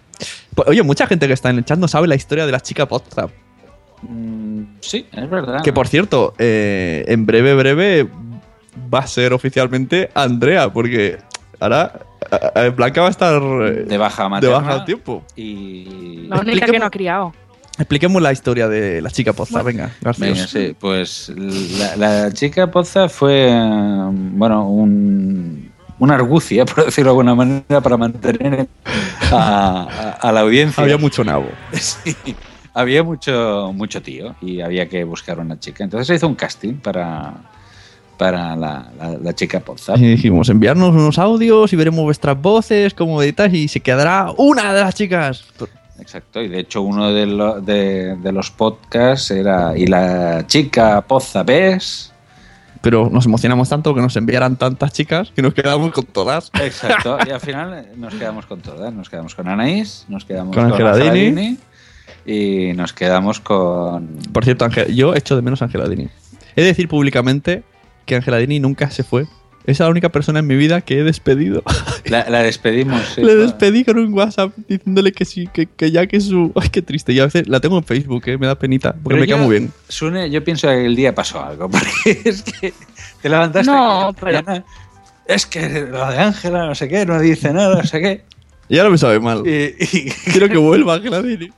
[0.54, 2.62] Pues, oye, mucha gente que está en el chat no sabe la historia de las
[2.62, 3.32] chicas Pozap.
[4.04, 5.64] Mm, sí, es verdad.
[5.64, 8.08] Que por cierto, eh, en breve, breve
[8.94, 11.18] va a ser oficialmente Andrea, porque
[11.60, 12.00] ahora
[12.76, 14.58] Blanca va a estar eh, de baja de materna.
[14.60, 15.24] baja al tiempo.
[15.36, 16.28] Y...
[16.30, 17.34] La única que no ha criado.
[17.78, 20.28] Expliquemos la historia de la chica Pozap, venga, García.
[20.34, 27.10] Venga, sí, pues la, la chica Poza fue, eh, bueno, un, una argucia, por decirlo
[27.12, 28.68] de alguna manera, para mantener
[29.32, 30.82] a, a- a la audiencia.
[30.84, 31.50] Había mucho nabo.
[31.74, 32.16] Sí,
[32.74, 35.84] había mucho, mucho tío y había que buscar una chica.
[35.84, 37.34] Entonces se hizo un casting para,
[38.18, 39.96] para la, la- la chica Poza.
[39.98, 44.74] Y dijimos, enviarnos unos audios y veremos vuestras voces, cómo editáis, y se quedará una
[44.74, 45.44] de las chicas.
[46.00, 51.02] Exacto, y de hecho uno de, lo- de- de los podcasts era ¿Y la chica
[51.02, 52.14] Poza ves?
[52.82, 56.52] Pero nos emocionamos tanto que nos enviaran tantas chicas que nos quedamos con todas.
[56.62, 58.94] Exacto, y al final nos quedamos con todas.
[58.94, 61.32] Nos quedamos con Anaís, nos quedamos Con con, Ángela Ángela Dini.
[61.42, 61.58] Dini
[62.70, 64.08] y nos quedamos con...
[64.32, 66.08] Por cierto, Ángel- yo echo de menos a Angela Dini.
[66.56, 67.64] He de decir públicamente
[68.08, 69.26] que Angela Dini nunca se fue.
[69.66, 71.62] Es la única persona en mi vida que he despedido.
[72.06, 73.02] La, la despedimos.
[73.14, 76.54] sí, Le despedí con un WhatsApp diciéndole que sí, que, que ya que su.
[76.60, 77.12] Ay, qué triste.
[77.12, 78.38] Y a veces la tengo en Facebook, ¿eh?
[78.38, 79.72] me da penita, porque Pero me yo, muy bien.
[79.90, 82.74] Sune, yo pienso que el día pasó algo, porque es que
[83.22, 84.64] te levantaste No, mañana,
[85.28, 88.24] es que lo de Ángela, no sé qué, no dice nada, no sé qué.
[88.70, 89.44] Y ahora me sabe mal.
[89.46, 91.50] Y, y- Quiero que vuelva Angela Dini.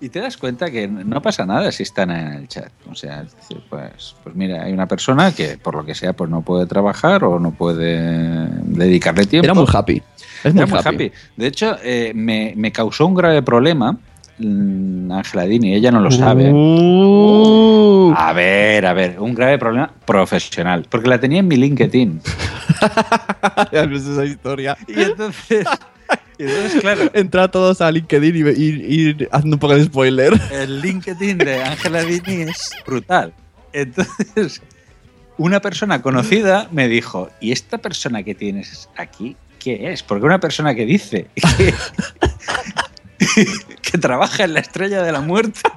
[0.00, 2.70] Y te das cuenta que no pasa nada si están en el chat.
[2.90, 6.12] O sea, es decir, pues, pues mira, hay una persona que por lo que sea
[6.12, 9.44] pues no puede trabajar o no puede dedicarle tiempo.
[9.44, 10.02] Era muy happy.
[10.44, 10.88] Es muy Era muy happy.
[10.88, 11.12] happy.
[11.36, 13.96] De hecho, eh, me, me causó un grave problema
[14.38, 16.50] mm, Ángela Dini, ella no lo sabe.
[16.52, 18.14] Uh.
[18.16, 22.20] A ver, a ver, un grave problema profesional, porque la tenía en mi LinkedIn.
[23.72, 24.74] Ya ves esa historia.
[24.88, 25.66] Y entonces,
[26.44, 30.40] entonces, claro, Entrar todos a LinkedIn y, ir haciendo un poco de spoiler.
[30.52, 33.32] el LinkedIn de Ángela Dini es brutal.
[33.72, 34.62] Entonces,
[35.36, 40.02] una persona conocida me dijo, ¿y esta persona que tienes aquí qué es?
[40.02, 41.74] Porque una persona que dice que,
[43.82, 45.60] que trabaja en la estrella de la muerte.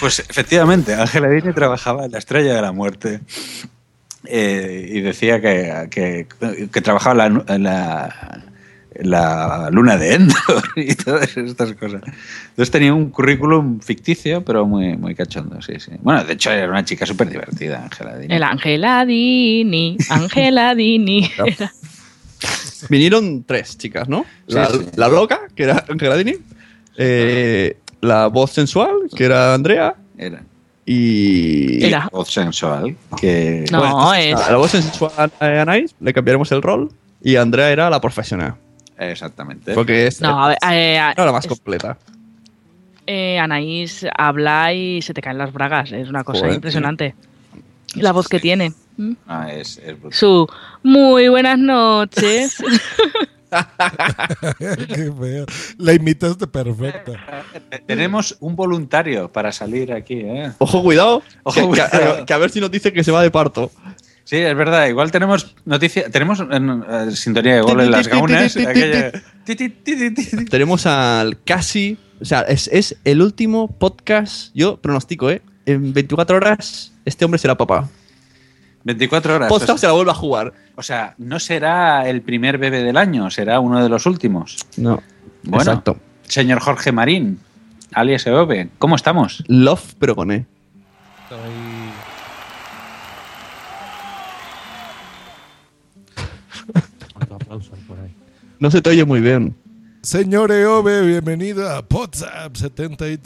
[0.00, 3.20] Pues efectivamente, Ángela Dini trabajaba en la estrella de la muerte.
[4.28, 6.26] Eh, y decía que, que-
[6.72, 8.42] que trabajaba en la, la-
[8.98, 12.02] la luna de Endor y todas estas cosas.
[12.48, 15.92] Entonces tenía un currículum ficticio, pero muy, muy cachondo, sí, sí.
[16.00, 18.34] Bueno, de hecho era una chica súper divertida, Ángela Dini.
[18.34, 21.30] El Angela Dini, Angela Dini.
[21.46, 21.72] Era-
[22.88, 24.26] Vinieron tres chicas, ¿no?
[24.46, 24.86] La, Sí, sí.
[24.96, 26.34] la loca, que era Angela Dini.
[26.98, 27.76] eh,
[28.06, 29.94] la voz sensual, que era Andrea.
[30.16, 30.42] Era.
[30.86, 31.84] Y.
[31.84, 32.08] Era.
[32.12, 32.96] Voz sensual.
[33.20, 34.34] Que, No, bueno, es.
[34.40, 36.90] A la voz sensual a Anais le cambiaremos el rol.
[37.22, 38.54] Y Andrea era la profesional.
[38.98, 39.74] exactamente.
[39.74, 41.98] Porque es, No, a ver, eh, era la más es- completa.
[43.06, 45.90] eh, Anaís habla y se te caen las bragas.
[45.92, 47.14] Es una cosa Joder, impresionante.
[47.94, 48.72] La voz que tiene.
[49.26, 50.12] Ah, es, es brutal.
[50.12, 50.46] Su
[50.82, 52.56] muy buenas noches.
[54.58, 55.46] Qué feo.
[55.78, 57.12] La imitaste perfecta.
[57.86, 60.52] Tenemos un voluntario para salir aquí, ¿eh?
[60.58, 61.22] Ojo, cuidado.
[61.42, 62.26] Ojo, que, que- cuidado.
[62.26, 63.70] que a ver si nos dice que se va de parto.
[64.24, 64.86] Sí, es verdad.
[64.88, 68.56] Igual tenemos noticia, tenemos en, eh, sintonía de gol en las gaunas.
[68.56, 69.12] aquella-.
[70.50, 71.98] Tenemos al casi.
[72.20, 74.50] O sea, es, es el último podcast.
[74.54, 75.42] Yo pronostico, ¿eh?
[75.66, 77.88] En 24 horas, este hombre será papá.
[78.86, 79.48] 24 horas.
[79.48, 80.52] Posta o se la vuelve a jugar.
[80.76, 84.58] o sea, no será el primer bebé del año, será uno de los últimos.
[84.76, 85.02] No.
[85.42, 85.98] Bueno, Exacto.
[86.22, 87.40] señor Jorge Marín,
[87.92, 89.42] alias Eove, ¿cómo estamos?
[89.48, 90.46] Love, pero con E.
[98.60, 99.56] No se te oye muy bien.
[100.02, 103.25] Señor Eove, bienvenido a WhatsApp 73.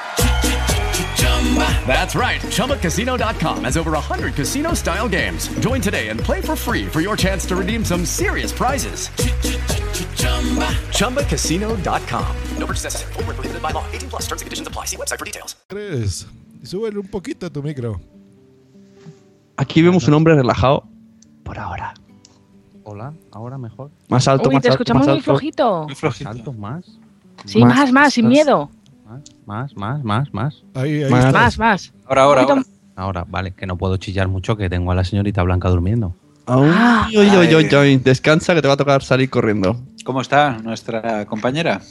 [1.25, 2.39] That's right.
[2.41, 5.49] ChumbaCasino.com has over 100 casino style games.
[5.59, 9.09] Join today and play for free for your chance to redeem some serious prizes.
[10.93, 12.25] ChumbaCasino.com.
[12.57, 13.13] No purchase necessary.
[13.13, 13.83] Void where prohibited by law.
[13.91, 14.85] 18 plus terms and conditions apply.
[14.85, 15.55] See website for details.
[15.67, 16.27] Tres.
[16.61, 17.99] Y súbele un poquito a tu micro.
[19.57, 20.87] Aquí vemos un hombre relajado.
[21.43, 21.93] Por ahora.
[22.83, 23.91] Hola, ahora mejor.
[24.09, 25.31] Más alto, Uy, más te alto, escuchamos más muy alto.
[25.31, 25.87] flojito.
[25.87, 26.85] Más alto, más.
[27.45, 28.31] Sí, Más, más, más, sin más.
[28.33, 28.69] miedo.
[29.45, 30.63] Más, más, más, más.
[30.73, 31.25] Ahí, ahí Más.
[31.25, 31.39] está.
[31.39, 31.93] Más, más.
[32.07, 32.63] Ahora, ahora, ahora.
[32.95, 36.15] Ahora, vale, que no puedo chillar mucho, que tengo a la señorita Blanca durmiendo.
[36.47, 37.05] Ah.
[37.07, 37.97] Ay, ay, ay, ay, ay.
[37.97, 39.77] Descansa que te va a tocar salir corriendo.
[40.03, 41.81] ¿Cómo está nuestra compañera?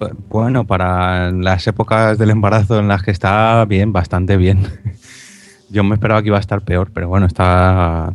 [0.00, 4.66] Bu- Bueno, para las épocas del embarazo en las que está bien, bastante bien.
[5.70, 8.14] Yo me esperaba que iba a estar peor, pero bueno, está.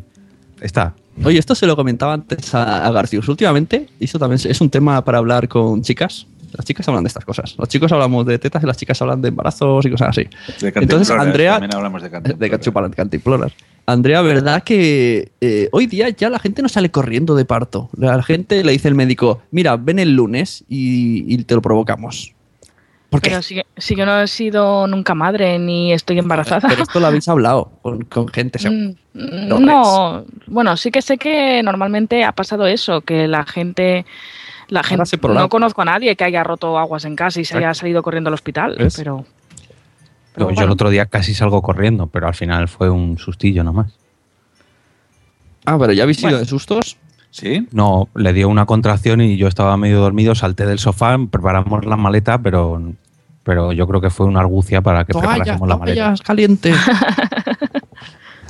[0.62, 0.94] Está.
[1.24, 3.28] Oye, esto se lo comentaba antes a, a Garcius.
[3.28, 6.26] Últimamente, y esto también es un tema para hablar con chicas.
[6.54, 7.56] Las chicas hablan de estas cosas.
[7.58, 10.24] Los chicos hablamos de tetas y las chicas hablan de embarazos y cosas así.
[10.24, 10.28] De
[10.70, 11.52] Entonces, cantimploras, Andrea.
[11.54, 12.52] También hablamos de De cantimploras.
[12.60, 13.52] cachupa- cantimploras.
[13.86, 17.90] Andrea, ¿verdad que eh, hoy día ya la gente no sale corriendo de parto?
[17.98, 22.34] La gente le dice al médico, mira, ven el lunes y, y te lo provocamos.
[23.10, 23.32] ¿Por qué?
[23.32, 26.70] Pero sí, que- sí que no he sido nunca madre ni estoy embarazada.
[26.70, 28.60] Pero esto lo habéis hablado con, con gente.
[29.14, 34.06] Mm, ¿Lo No, bueno, sí que sé que normalmente ha pasado eso, que la gente,
[34.72, 37.74] la gente, no conozco a nadie que haya roto aguas en casa y se haya
[37.74, 38.96] salido corriendo al hospital, ¿Ves?
[38.98, 39.26] pero
[40.38, 43.92] Yo, yo el otro día casi salgo corriendo, pero al final fue un sustillo nomás.
[45.66, 46.40] Ah, pero ya habéis ido Bueno.
[46.40, 46.98] de sustos.
[47.32, 47.68] ¿Sí?
[47.72, 51.96] No, le dio una contracción y yo estaba medio dormido, salté del sofá, preparamos la
[51.98, 52.82] maleta, pero,
[53.44, 56.02] pero yo creo que fue una argucia para que Toalla, preparásemos la maleta.
[56.02, 56.74] toallas caliente.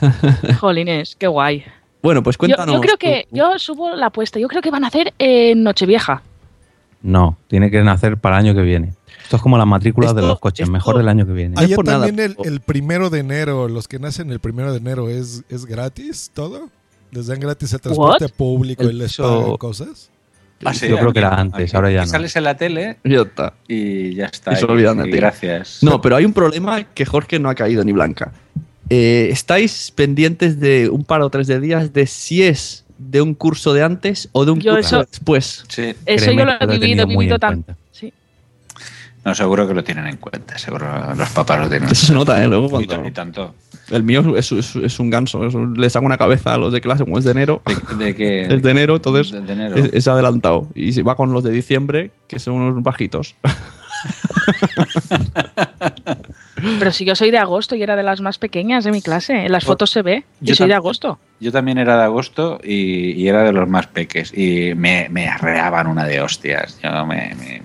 [0.59, 1.63] jolines, qué guay.
[2.01, 2.75] Bueno, pues cuéntanos.
[2.75, 6.23] yo creo que, yo subo la apuesta, yo creo que van a hacer en Nochevieja.
[7.03, 8.93] No, tiene que nacer para el año que viene.
[9.23, 11.55] Esto es como las matrículas de los coches, mejor del año que viene.
[11.57, 15.43] Allá también el, el primero de enero, los que nacen el primero de enero, ¿es,
[15.49, 16.69] es gratis todo?
[17.11, 18.31] ¿Les dan gratis el transporte What?
[18.31, 20.09] público y les Eso- pagan cosas?
[20.63, 22.07] Ah, sí, Yo creo que era antes, aquí ahora ya no.
[22.07, 23.53] Sales en la tele Ya está.
[23.67, 24.53] y ya está.
[24.53, 25.17] Y se y- olvidan de y ti.
[25.17, 25.79] gracias.
[25.81, 28.31] No, pero hay un problema que Jorge no ha caído ni Blanca.
[28.93, 33.33] Eh, ¿Estáis pendientes de un par o tres de días de si es de un
[33.35, 35.63] curso de antes o de un Yo curso eso- después?
[35.69, 35.95] Sí.
[36.05, 37.49] Eso Créeme yo lo he vivido, vivido en tan.
[37.63, 37.77] cuenta.
[37.93, 38.11] Sí.
[39.23, 40.57] No, seguro que lo tienen en cuenta.
[40.57, 41.87] Seguro los papás lo tienen.
[41.89, 42.47] Eso se nota, ¿eh?
[42.49, 43.55] Luego cuando- y tanto.
[43.91, 45.45] El mío es, es- es un ganso.
[45.47, 47.61] es un- le saco una cabeza a los de clase como es de enero.
[47.97, 49.75] De, de Es de enero, entonces de- de enero.
[49.77, 50.67] Es, es adelantado.
[50.75, 53.35] Y se va con los de diciembre, que son unos bajitos.
[56.79, 59.45] Pero si yo soy de agosto y era de las más pequeñas de mi clase,
[59.45, 60.23] en las fotos se ve.
[60.41, 61.17] Yo, Yo soy de agosto.
[61.39, 64.31] Yo también era de agosto y, y era de los más peques.
[64.37, 66.79] Y me, me arreaban una de hostias.
[66.83, 67.33] Yo me.
[67.35, 67.61] me-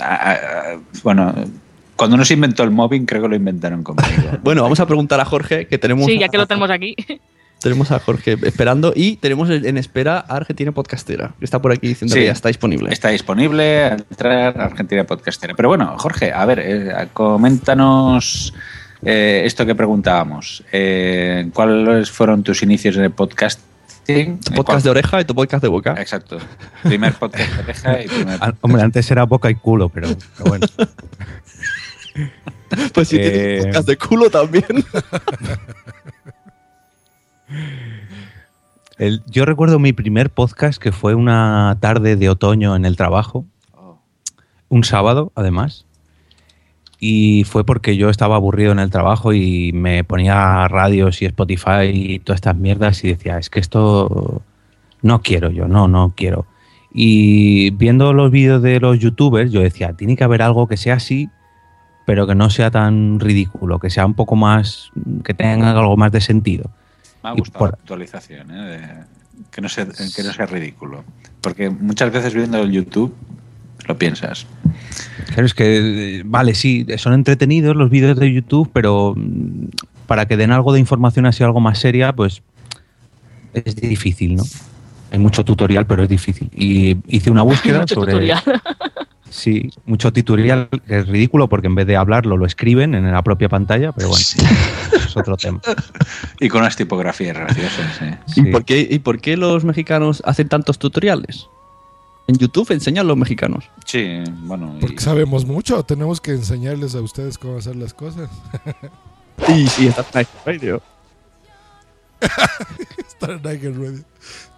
[0.00, 1.34] a- a- bueno,
[1.96, 4.06] cuando no se inventó el mobbing, creo que lo inventaron conmigo.
[4.42, 6.96] Bueno, vamos a preguntar a Jorge, que tenemos, Sí, ya que lo tenemos aquí.
[7.64, 11.88] tenemos a Jorge esperando y tenemos en espera a Argentina Podcastera, que está por aquí
[11.88, 12.20] diciendo Sí.
[12.20, 12.92] que ya está disponible.
[12.92, 15.54] Está disponible al entrar a Argentina Podcastera.
[15.56, 18.52] Pero bueno, Jorge, a ver, eh, coméntanos
[19.02, 20.62] eh, esto que preguntábamos.
[20.72, 24.38] Eh, ¿Cuáles fueron tus inicios en el podcasting?
[24.40, 25.94] Tu podcast de oreja y tu podcast de boca.
[25.98, 26.38] Exacto.
[26.82, 30.50] Primer podcast de oreja y primer Ah, Hombre, antes era boca y culo, pero, pero
[30.50, 30.66] bueno.
[32.92, 34.64] Pues si Eh, tienes podcast de culo también.
[38.98, 43.44] El- yo recuerdo mi primer podcast que fue una tarde de otoño en el trabajo.
[44.68, 45.86] Un sábado, además.
[47.00, 51.90] Y fue porque yo estaba aburrido en el trabajo y me ponía radios y Spotify
[51.92, 54.42] y todas estas mierdas y decía, es que esto
[55.02, 56.46] no quiero yo, no, no quiero.
[56.92, 60.94] Y viendo los vídeos de los youtubers, yo decía, tiene que haber algo que sea
[60.94, 61.28] así,
[62.06, 64.90] pero que no sea tan ridículo, que sea un poco más,
[65.24, 66.70] que tenga algo más de sentido.
[67.24, 68.64] Me ha gustado por- la actualización, ¿eh?
[68.64, 69.04] de-
[69.50, 71.02] que, no sea, que no sea ridículo.
[71.40, 73.14] Porque muchas veces viendo el YouTube
[73.88, 74.46] lo piensas.
[75.26, 79.66] Claro, es que, eh, vale, sí, son entretenidos los vídeos de YouTube, pero mm,
[80.06, 82.42] para que den algo de información así, algo más seria, pues
[83.52, 84.44] es difícil, ¿no?
[85.10, 86.48] Hay mucho tutorial, pero es difícil.
[86.54, 88.12] Y hice una búsqueda sobre...
[88.12, 88.42] tutorial.
[89.36, 93.20] Sí, mucho tutorial, que es ridículo porque en vez de hablarlo lo escriben en la
[93.22, 95.60] propia pantalla, pero bueno, es otro tema.
[96.38, 98.00] Y con unas tipografías graciosas.
[98.02, 98.18] ¿eh?
[98.36, 101.48] ¿Y, por qué, ¿Y por qué los mexicanos hacen tantos tutoriales?
[102.28, 103.64] En YouTube enseñan los mexicanos.
[103.84, 104.76] Sí, bueno.
[104.78, 108.30] y- Porque sabemos mucho, tenemos que enseñarles a ustedes cómo hacer las cosas.
[109.48, 110.80] Y sí, está en Radio.
[112.98, 114.04] Estar en Niger Radio.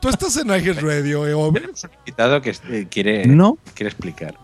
[0.00, 1.64] Tú estás en Niger Radio, eh, hombre.
[2.04, 3.56] invitado que eh, quiere, No.
[3.74, 4.34] quiere explicar.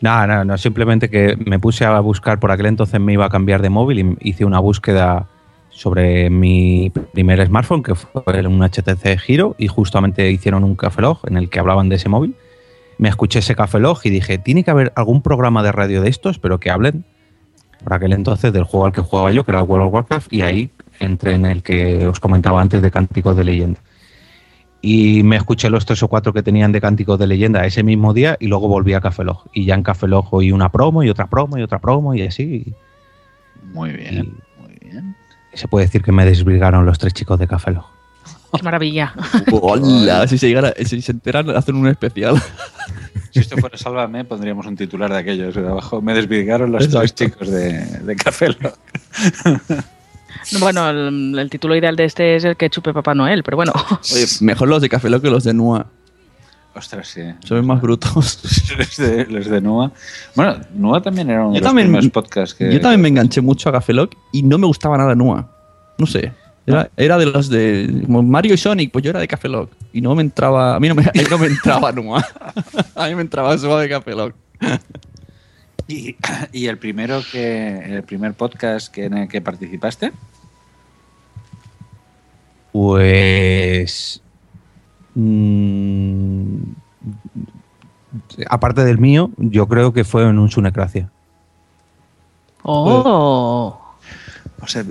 [0.00, 3.30] No, no, no, simplemente que me puse a buscar, por aquel entonces me iba a
[3.30, 5.26] cambiar de móvil y hice una búsqueda
[5.70, 11.20] sobre mi primer smartphone, que fue un HTC Giro, y justamente hicieron un Café Log
[11.26, 12.34] en el que hablaban de ese móvil.
[12.98, 16.08] Me escuché ese Café Log y dije, tiene que haber algún programa de radio de
[16.08, 17.04] estos, pero que hablen
[17.82, 20.32] por aquel entonces del juego al que jugaba yo, que era el World of Warcraft,
[20.32, 23.80] y ahí entré en el que os comentaba antes de Cánticos de Leyenda.
[24.80, 28.14] Y me escuché los tres o cuatro que tenían de Cánticos de Leyenda ese mismo
[28.14, 29.44] día y luego volví a Café Log.
[29.52, 32.22] Y ya en Café Log oí una promo y otra promo y otra promo y
[32.22, 32.72] así.
[33.72, 35.16] Muy bien, muy bien.
[35.52, 37.86] Y se puede decir que me desvirgaron los tres chicos de Café Log.
[38.54, 39.12] Qué maravilla.
[39.52, 42.40] Hola, si se, llegara- si se enteran, hacen un especial.
[43.30, 46.00] Si esto fuera Sálvame, pondríamos un titular de aquellos de abajo.
[46.00, 47.24] Me desvirgaron los tres Exacto.
[47.24, 48.78] chicos de, de Café Lock.
[50.60, 53.72] Bueno, el, el título ideal de este es el que chupe Papá Noel, pero bueno.
[54.12, 55.86] Oye, mejor los de Café Lock que los de Nua.
[56.74, 57.22] Ostras, sí.
[57.44, 58.40] Son más brutos.
[58.78, 59.90] los, de, los de Nua.
[60.34, 62.72] Bueno, Nua también era uno de los también- primeros podcasts que.
[62.72, 65.48] Yo también me enganché mucho a Café Lock y no me gustaba nada Nua.
[65.98, 66.32] No sé.
[66.66, 69.70] Era, era de los de como Mario y Sonic, pues yo era de Café Lock.
[69.92, 70.76] Y no me entraba.
[70.76, 72.24] A mí no me, a mí no me entraba Nua.
[72.94, 74.34] A mí me entraba solo de Café Lock.
[75.88, 76.16] Y,
[76.52, 77.96] y el primero que.
[77.96, 80.12] El primer podcast que, en el que participaste.
[82.72, 84.22] Pues.
[85.14, 86.58] mm,
[88.48, 91.10] aparte del mío, yo creo que fue en un Sunecracia.
[92.62, 93.80] Oh.
[94.60, 94.84] O sea,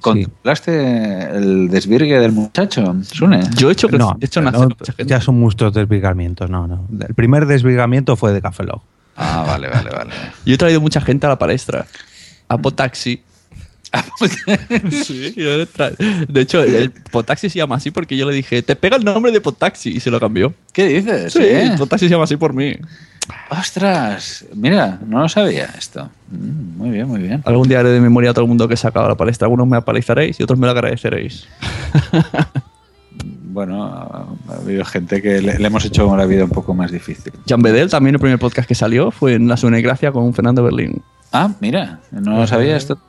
[0.00, 3.42] ¿controlaste el desvirgue del muchacho, Sune?
[3.56, 5.10] Yo he hecho, No, he hecho no, nacer mucha gente.
[5.10, 6.86] ya son muchos desvirgamientos, no, no.
[7.06, 8.82] El primer desvirgamiento fue de Café Log.
[9.18, 10.12] Ah, vale, vale, vale.
[10.46, 11.86] Yo he traído mucha gente a la palestra.
[12.48, 13.22] A Potaxi.
[14.90, 15.64] Sí, yo
[16.28, 19.32] de hecho, el Potaxi se llama así porque yo le dije, te pega el nombre
[19.32, 20.52] de Potaxi y se lo cambió.
[20.72, 21.32] ¿Qué dices?
[21.32, 21.74] Sí, ¿Eh?
[21.78, 22.76] Potaxi se llama así por mí.
[23.50, 26.10] Ostras, mira, no lo sabía esto.
[26.30, 27.42] Mm, muy bien, muy bien.
[27.44, 29.46] Algún día haré de memoria a todo el mundo que se ha acabado la palestra.
[29.46, 31.48] Algunos me apalizaréis y otros me lo agradeceréis.
[33.58, 37.32] Bueno, ha habido gente que le, le hemos hecho la vida un poco más difícil.
[37.44, 40.62] Jan Bedel, también el primer podcast que salió fue en La Sune Gracia con Fernando
[40.62, 41.02] Berlín.
[41.32, 43.00] Ah, mira, no lo sabía esto.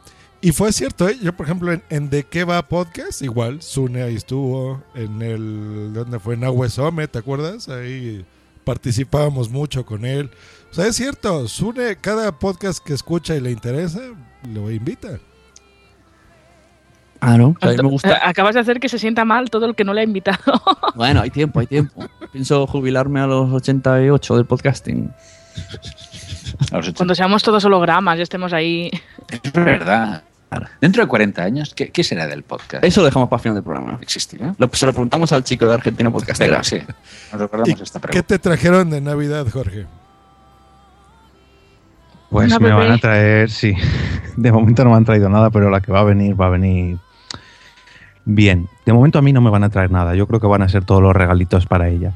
[0.41, 1.19] Y fue cierto, ¿eh?
[1.21, 5.93] Yo, por ejemplo, en, en De qué va podcast, igual, Sune ahí estuvo, en el,
[5.93, 6.33] ¿dónde fue?
[6.33, 7.69] En Aguesome, ¿te acuerdas?
[7.69, 8.25] Ahí
[8.63, 10.31] participábamos mucho con él.
[10.71, 14.01] O sea, es cierto, Sune, cada podcast que escucha y le interesa,
[14.51, 15.19] lo invita.
[17.21, 17.55] Ah, no.
[17.61, 18.11] a mí me gusta.
[18.13, 20.39] Eh, Acabas de hacer que se sienta mal todo el que no le ha invitado.
[20.95, 22.05] Bueno, hay tiempo, hay tiempo.
[22.31, 25.11] Pienso jubilarme a los 88 del podcasting.
[26.95, 28.89] Cuando seamos todos hologramas y estemos ahí.
[29.43, 30.23] Es verdad.
[30.81, 32.83] Dentro de 40 años, ¿qué, qué será del podcast?
[32.83, 33.99] Eso lo dejamos para el final del programa.
[34.01, 34.55] ¿Existirá?
[34.57, 36.49] Lo, se lo preguntamos al chico de Argentina Podcastera.
[36.51, 36.79] Venga, sí.
[37.31, 38.27] Nos recordamos ¿Y esta ¿Qué pregunta.
[38.27, 39.85] te trajeron de Navidad, Jorge?
[42.29, 43.73] Pues Una me van a traer, sí.
[44.35, 46.49] De momento no me han traído nada, pero la que va a venir, va a
[46.49, 46.97] venir
[48.35, 48.67] bien.
[48.85, 50.15] De momento a mí no me van a traer nada.
[50.15, 52.13] Yo creo que van a ser todos los regalitos para ella.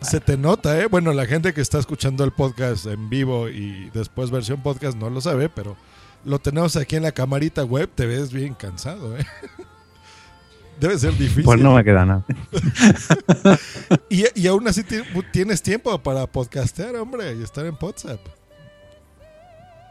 [0.00, 0.86] Se te nota, ¿eh?
[0.86, 5.08] Bueno, la gente que está escuchando el podcast en vivo y después versión podcast no
[5.08, 5.76] lo sabe, pero
[6.24, 9.24] lo tenemos aquí en la camarita web, te ves bien cansado, ¿eh?
[10.80, 11.44] Debe ser difícil.
[11.44, 12.24] Pues no me queda nada.
[14.10, 15.02] y, y aún así ti-
[15.32, 18.18] tienes tiempo para podcastear, hombre, y estar en WhatsApp.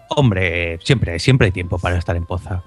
[0.09, 2.63] Hombre, siempre, siempre hay tiempo para estar en Poza.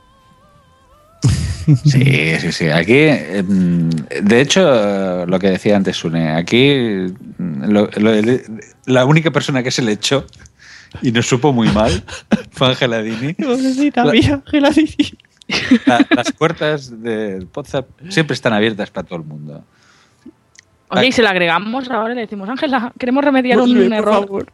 [1.85, 2.69] Sí, sí, sí.
[2.69, 7.07] Aquí, em, de hecho, lo que decía antes Sune, aquí
[7.39, 8.39] mm, lo- lo-
[8.87, 10.27] la única persona que se le echó
[11.03, 12.05] y nos supo muy mal
[12.53, 13.35] fue Ángela Dini.
[13.35, 14.97] Pobrecita La- mía, Ángela Dini.
[15.87, 19.65] La- las puertas del WhatsApp siempre están abiertas para todo el mundo.
[20.89, 24.15] Oye, y si la agregamos ahora y le decimos, Ángela, queremos remediar Vuelve, un error.
[24.25, 24.47] favor.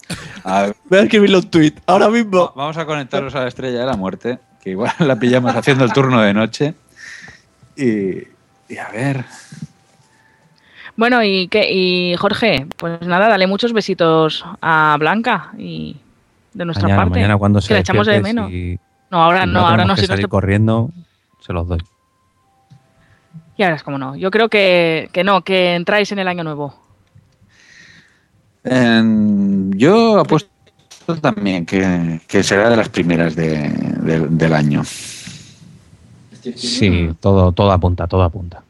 [0.44, 2.52] A ver, Voy a escribirle un tweet ahora mismo.
[2.56, 5.92] vamos a conectarlos a la estrella de la muerte, que igual la pillamos haciendo el
[5.92, 6.74] turno de noche.
[7.76, 8.28] Y,
[8.68, 9.24] y a ver,
[10.96, 15.96] Bueno, y, qué, y Jorge, pues nada, dale muchos besitos a Blanca y
[16.52, 17.18] de nuestra Mañana, parte.
[17.18, 18.50] mañana cuando que se la echamos de menos.
[18.50, 18.78] si-
[19.10, 20.90] No, ahora si no, ahora tenemos no, que si no salir te- corriendo,
[21.40, 21.78] se los doy.
[23.58, 24.16] Ya verás cómo no.
[24.16, 26.74] Yo creo que, que no, que entráis en el año nuevo.
[28.64, 30.48] em, yo apuesto
[31.20, 34.82] también que, que será de las primeras de- de- del año.
[36.56, 38.62] Sí, todo, todo apunta, todo apunta.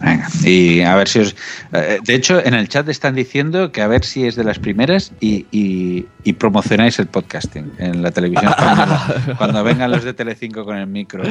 [0.00, 1.34] Venga, y a ver si os.
[1.72, 4.58] eh, De hecho, en el chat están diciendo que a ver si es de las
[4.58, 9.34] primeras y, y- y promocionáis el podcasting en la televisión española.
[9.38, 11.24] cuando vengan los de Telecinco con el micro.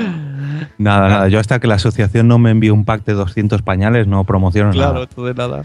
[0.78, 1.28] Nada, nada.
[1.30, 4.72] Yo hasta que la asociación no me envíe un pack de 200 pañales no promociono
[4.72, 5.04] Claro, nada.
[5.06, 5.64] esto de nada.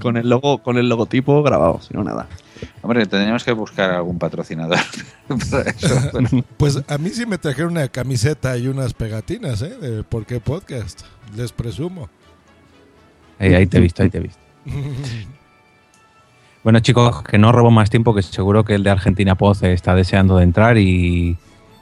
[0.00, 2.26] Con el logo, con el logotipo grabado, si no nada.
[2.82, 4.78] Hombre, tendríamos que buscar algún patrocinador
[5.50, 6.44] para eso.
[6.56, 9.76] Pues a mí sí me trajeron una camiseta y unas pegatinas, ¿eh?
[9.80, 11.02] De ¿Por qué podcast?
[11.36, 12.08] Les presumo.
[13.38, 14.40] Ahí, ahí te he visto, ahí te he visto.
[16.62, 19.94] Bueno, chicos, que no robo más tiempo, que seguro que el de Argentina Poz está
[19.94, 21.38] deseando de entrar y,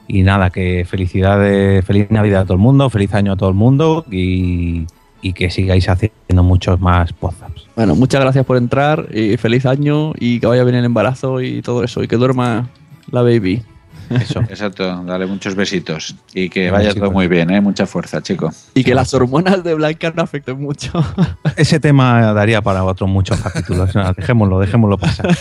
[0.07, 3.55] y nada, que felicidades, feliz Navidad a todo el mundo, feliz año a todo el
[3.55, 4.87] mundo y,
[5.21, 7.67] y que sigáis haciendo muchos más Pozaps.
[7.75, 11.61] Bueno, muchas gracias por entrar y feliz año y que vaya bien el embarazo y
[11.61, 12.69] todo eso y que duerma
[13.11, 13.63] la baby.
[14.09, 14.39] Eso.
[14.49, 17.61] Exacto, dale muchos besitos y que vaya todo muy bien, ¿eh?
[17.61, 18.51] mucha fuerza, chico.
[18.73, 20.91] Y que las hormonas de Blanca no afecten mucho.
[21.55, 23.91] Ese tema daría para otros muchos capítulos.
[24.17, 25.27] Dejémoslo, dejémoslo pasar.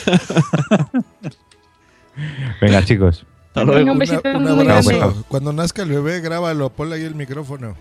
[2.61, 3.25] Venga, chicos.
[3.49, 3.93] Hasta Venga, luego.
[3.93, 4.91] un besito Una- un abrazo.
[4.91, 7.75] Chao, Cuando nazca el bebé, grábalo, ponle ahí el micrófono.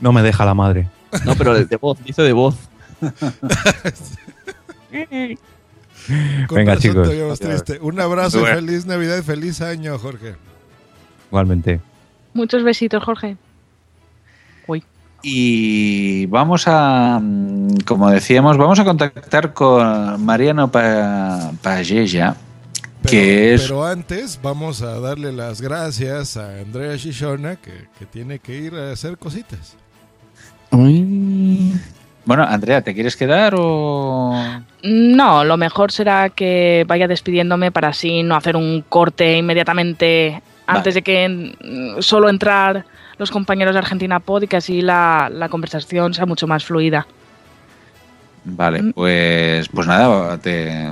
[0.00, 0.88] No me deja la madre.
[1.24, 2.56] No, pero de, de voz, dice de voz.
[6.48, 7.08] Con Venga, chicos.
[7.38, 7.78] triste.
[7.80, 10.34] Un abrazo, y feliz Navidad y feliz año, Jorge.
[11.30, 11.80] Igualmente.
[12.34, 13.36] Muchos besitos, Jorge.
[15.26, 22.36] Y vamos a, mm, como decíamos, vamos a contactar con Mariano Pa- Paella,
[23.00, 23.62] Pero, que es...
[23.62, 28.74] pero antes vamos a darle las gracias a Andrea Shishona, que, que tiene que ir
[28.74, 29.76] a hacer cositas.
[32.26, 34.34] Bueno, Andrea, ¿te quieres quedar o...?
[34.82, 40.94] No, lo mejor será que vaya despidiéndome para así no hacer un corte inmediatamente antes
[40.94, 42.84] de que mm, solo entrar
[43.18, 47.06] los compañeros de Argentina Pod y que así la, la conversación sea mucho más fluida.
[48.46, 50.90] Vale, pues, pues nada, te-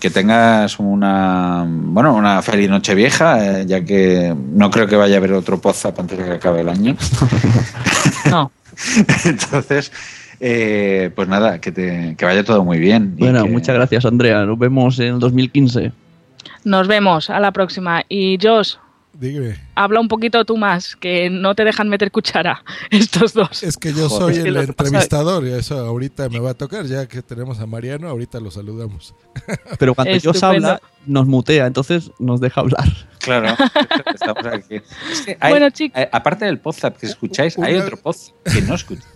[0.00, 5.18] que tengas una bueno una feliz noche vieja, ya que no creo que vaya a
[5.18, 6.96] haber otro WhatsApp antes de que acabe el año.
[8.30, 8.50] No.
[9.24, 9.92] Entonces,
[10.40, 13.14] eh, pues nada, que, te, que vaya todo muy bien.
[13.16, 14.44] Bueno, que- muchas gracias, Andrea.
[14.44, 15.92] Nos vemos en el 2015.
[16.64, 18.02] Nos vemos a la próxima.
[18.08, 18.74] Y Josh,
[19.20, 19.56] Dígame.
[19.74, 23.64] habla un poquito tú más, que no te dejan meter cuchara estos dos.
[23.64, 24.34] Es que yo Joder.
[24.36, 27.58] soy que el pasa- entrevistador y eso ahorita me va a tocar, ya que tenemos
[27.58, 29.14] a Mariano, ahorita lo saludamos.
[29.78, 30.46] Pero cuando Estupendo.
[30.46, 32.84] habla, nos mutea, entonces nos deja hablar.
[33.18, 33.56] Claro,
[34.14, 34.76] estamos aquí.
[35.10, 36.00] Es que hay- Bueno, chicos.
[36.12, 39.08] aparte del podcast que escucháis, hay Una- otro podcast que no escucháis.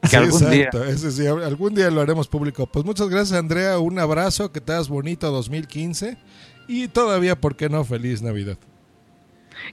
[0.00, 0.64] Que Sí, algún día.
[0.64, 2.66] exacto, ese sí, algún día lo haremos público.
[2.66, 3.78] Pues muchas gracias, Andrea.
[3.78, 6.16] Un abrazo, que te hagas bonito 2015
[6.66, 7.84] y todavía, ¿por qué no?
[7.84, 8.56] Feliz Navidad.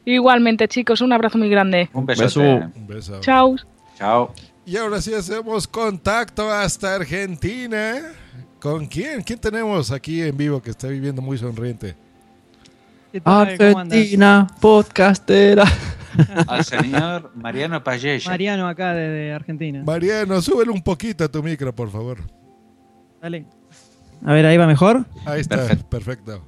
[0.06, 1.90] Igualmente, chicos, un abrazo muy grande.
[1.94, 2.42] Un beso.
[2.42, 3.20] Un beso.
[3.22, 3.56] Chao.
[3.98, 4.34] Chao.
[4.66, 7.96] Y ahora sí hacemos contacto hasta Argentina.
[8.60, 9.24] ¿Con quién?
[9.24, 11.96] ¿Quién tenemos aquí en vivo que está viviendo muy sonriente?
[13.12, 13.58] ¿Qué tal?
[13.58, 13.98] ¿Cómo andas?
[13.98, 15.64] Argentina, podcastera.
[16.48, 18.28] Al señor Mariano Payés.
[18.28, 19.84] Mariano acá desde Argentina.
[19.84, 22.20] Mariano, súbele un poquito a tu micro, por favor.
[23.22, 23.46] Dale.
[24.26, 25.06] A ver, ahí va mejor.
[25.26, 25.90] Ahí está, Perfecto.
[25.90, 26.46] perfecto.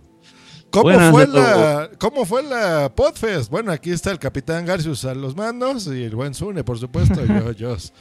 [0.72, 1.42] ¿Cómo, Buenas fue de todo.
[1.42, 3.52] la, ¿Cómo fue la Podfest?
[3.52, 7.20] Bueno, aquí está el Capitán Garcius a los mandos y el buen Zune, por supuesto,
[7.26, 7.92] yo, Jos.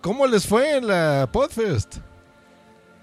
[0.00, 1.98] ¿Cómo les fue en la Podfest?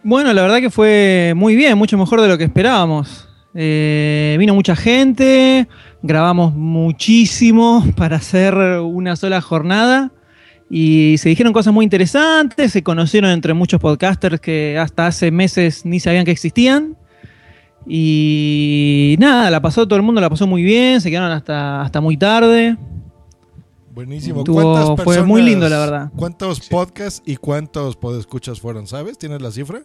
[0.03, 3.29] Bueno, la verdad que fue muy bien, mucho mejor de lo que esperábamos.
[3.53, 5.67] Eh, vino mucha gente,
[6.01, 10.11] grabamos muchísimo para hacer una sola jornada
[10.67, 15.85] y se dijeron cosas muy interesantes, se conocieron entre muchos podcasters que hasta hace meses
[15.85, 16.97] ni sabían que existían.
[17.87, 21.99] Y nada, la pasó todo el mundo, la pasó muy bien, se quedaron hasta, hasta
[22.01, 22.77] muy tarde.
[23.93, 24.39] Buenísimo.
[24.39, 26.11] Estuvo- ¿Cuántas fue muy personas- lindo, la verdad.
[26.15, 28.87] ¿Cuántos podcasts y cuántos podescuchas fueron?
[28.87, 29.17] ¿Sabes?
[29.17, 29.81] ¿Tienes la cifra?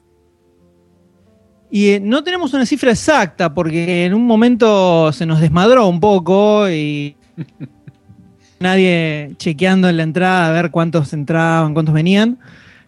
[1.70, 5.98] Y eh, no tenemos una cifra exacta porque en un momento se nos desmadró un
[5.98, 7.16] poco y
[8.60, 12.38] nadie chequeando en la entrada a ver cuántos entraban, cuántos venían.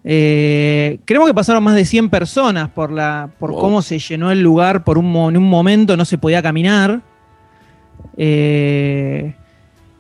[0.05, 3.61] Eh, creemos que pasaron más de 100 personas por, la, por Wow.
[3.61, 4.85] cómo se llenó el lugar.
[4.85, 7.01] Por un, en un momento no se podía caminar.
[8.17, 9.35] Eh,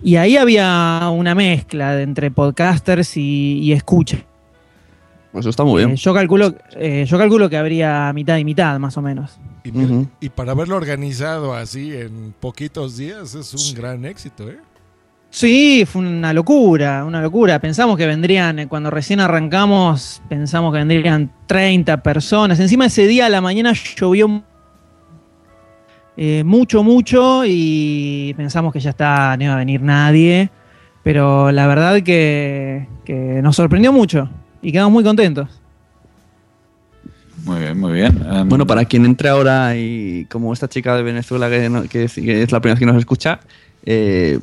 [0.03, 4.19] y ahí había una mezcla de entre podcasters y, y escucha.
[5.33, 5.91] Pues eso está muy bien.
[5.93, 9.39] Eh, yo, calculo, eh, yo calculo que habría mitad y mitad, más o menos.
[9.65, 14.57] Y, mira, y para haberlo organizado así en poquitos días es un gran éxito, ¿eh?
[15.30, 17.59] Sí, fue una locura, una locura.
[17.60, 22.59] Pensamos que vendrían, eh, cuando recién arrancamos, pensamos que vendrían 30 personas.
[22.60, 24.42] Encima ese día a la mañana llovió
[26.16, 30.50] eh, mucho, mucho y pensamos que ya está, no iba a venir nadie.
[31.05, 34.28] Pero la verdad que, que nos sorprendió mucho
[34.62, 35.48] y quedamos muy contentos.
[37.44, 38.20] Muy bien, muy bien.
[38.30, 42.05] Em, Bueno, para quien entre ahora y como esta chica de Venezuela que, no- que
[42.05, 43.40] es, que es la primera vez que nos escucha,
[43.84, 44.38] eh,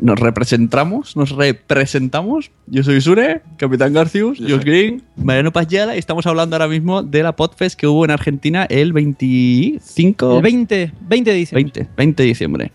[0.00, 2.50] nos representamos, nos representamos.
[2.66, 7.22] Yo soy Sure, Capitán Garcius, Josh Green, Mariano Payala y estamos hablando ahora mismo de
[7.22, 10.36] la Podfest que hubo en Argentina el 25...
[10.36, 11.72] El 20, 20 de diciembre.
[11.74, 12.72] 20, 20 de diciembre.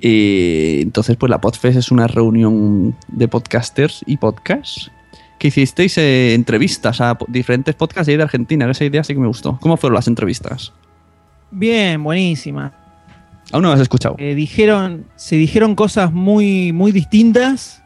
[0.00, 4.90] Y entonces, pues la Podfest es una reunión de podcasters y podcasts
[5.38, 8.70] que hicisteis eh, entrevistas a diferentes podcasts de ahí de Argentina.
[8.70, 9.58] Esa idea sí que me gustó.
[9.60, 10.72] ¿Cómo fueron las entrevistas?
[11.50, 12.72] Bien, buenísima.
[13.52, 14.16] Aún no las has escuchado.
[14.18, 17.82] Eh, dijeron, se dijeron cosas muy, muy distintas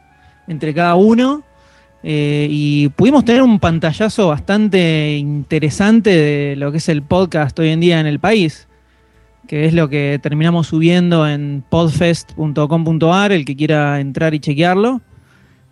[0.47, 1.43] entre cada uno
[2.03, 7.69] eh, y pudimos tener un pantallazo bastante interesante de lo que es el podcast hoy
[7.69, 8.67] en día en el país,
[9.47, 15.01] que es lo que terminamos subiendo en podfest.com.ar, el que quiera entrar y chequearlo.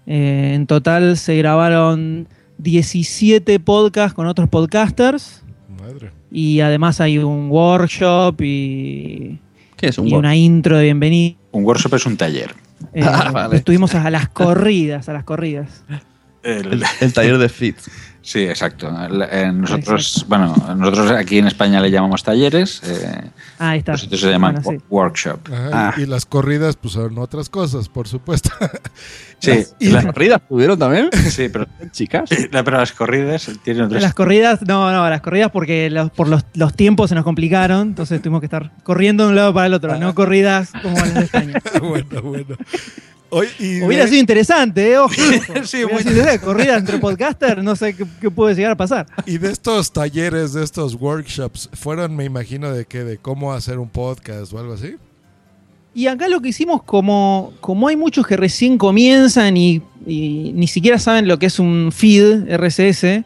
[0.08, 5.44] Eh, en total se grabaron 17 podcasts con otros podcasters.
[5.80, 6.10] Madre.
[6.32, 9.40] Y además hay un workshop y,
[9.84, 11.36] ¿Qué es un y una intro de bienvenida.
[11.52, 12.56] Un workshop es un taller.
[12.94, 13.58] Eh, Ah, vale.
[13.58, 15.84] Estuvimos a las corridas, a las corridas.
[16.42, 17.76] El, el taller de Fit.
[18.26, 18.90] Sí, exacto.
[19.32, 22.82] Eh, nosotros, bueno, nosotros aquí en España le llamamos talleres.
[22.86, 23.30] eh,
[23.60, 23.92] Ahí está.
[23.92, 24.86] Vosotros se llaman Bueno, sí.
[24.90, 25.40] workshop.
[25.54, 28.50] Ajá, y, y las corridas, pues son otras cosas, por supuesto.
[29.40, 31.10] Sí, Y- las corridas tuvieron también.
[31.30, 32.30] Sí, pero chicas.
[32.50, 34.02] pero las corridas tienen otras.
[34.02, 37.90] Las corridas, no, no, las corridas porque los- por los, los tiempos se nos complicaron,
[37.90, 41.14] entonces tuvimos que estar corriendo de un lado para el otro, no corridas como las
[41.14, 41.54] de España.
[41.82, 42.56] bueno, bueno.
[43.34, 44.98] Oye, y Hubiera sido interesante, ¿eh?
[44.98, 45.14] Ojo.
[45.66, 49.06] Sí, muy- sido corrida entre podcasters, no sé qué, qué puede llegar a pasar.
[49.26, 53.80] Y de estos talleres, de estos workshops, fueron, me imagino, de que de cómo hacer
[53.80, 54.96] un podcast o algo así.
[55.96, 60.68] Y acá lo que hicimos, como, como hay muchos que recién comienzan y, y ni
[60.68, 63.24] siquiera saben lo que es un feed RSS,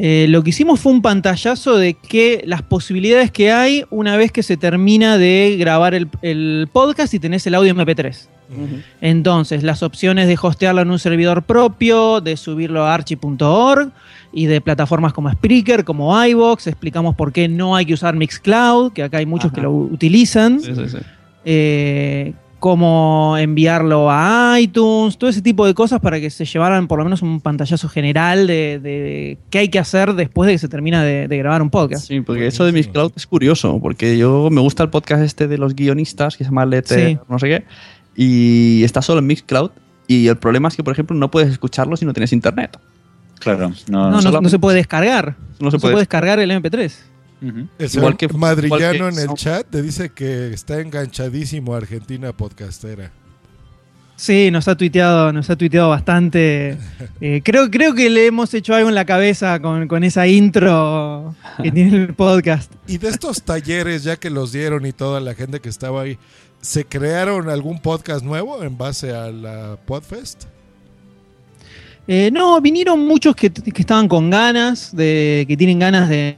[0.00, 4.30] Eh, lo que hicimos fue un pantallazo de que las posibilidades que hay una vez
[4.30, 8.28] que se termina de grabar el, el podcast y tenés el audio MP3.
[9.00, 13.90] Entonces, las opciones de hostearlo en un servidor propio, de subirlo a archi.org
[14.32, 16.66] y de plataformas como Spreaker, como iVoox.
[16.66, 20.60] Explicamos por qué no hay que usar Mixcloud, que acá hay muchos que lo utilizan.
[20.60, 20.98] Sí, sí, sí.
[21.44, 26.98] Eh, cómo enviarlo a iTunes, todo ese tipo de cosas para que se llevaran por
[26.98, 30.68] lo menos un pantallazo general de, de qué hay que hacer después de que se
[30.68, 32.08] termina de, de grabar un podcast.
[32.08, 35.56] Sí, porque eso de Mixcloud es curioso, porque yo me gusta el podcast este de
[35.56, 37.18] los guionistas que se llama Letter, Sí.
[37.28, 37.64] no sé qué,
[38.20, 39.70] y está solo en Mixcloud.
[40.08, 42.76] Y el problema es que, por ejemplo, no puedes escucharlo si no tienes internet.
[43.38, 45.36] Claro, No, no, no se puede descargar.
[45.60, 45.96] No se puede.
[45.96, 46.92] descargar el MP3.
[47.40, 51.76] El Igual que- Madrillano igual que- en el chat te dice que está enganchadísimo a
[51.76, 53.12] Argentina podcastera.
[54.16, 56.76] Sí, nos ha tuiteado, nos ha tuiteado bastante.
[57.20, 61.34] Eh, creo, creo que le hemos hecho algo en la cabeza con, con esa intro
[61.62, 62.72] que tiene el podcast.
[62.88, 66.18] Y de estos talleres, ya que los dieron y toda la gente que estaba ahí,
[66.68, 70.44] ¿se crearon algún podcast nuevo en base a la Podfest?
[72.06, 76.36] Eh, no, vinieron muchos que, estaban con ganas, de, que tienen ganas de...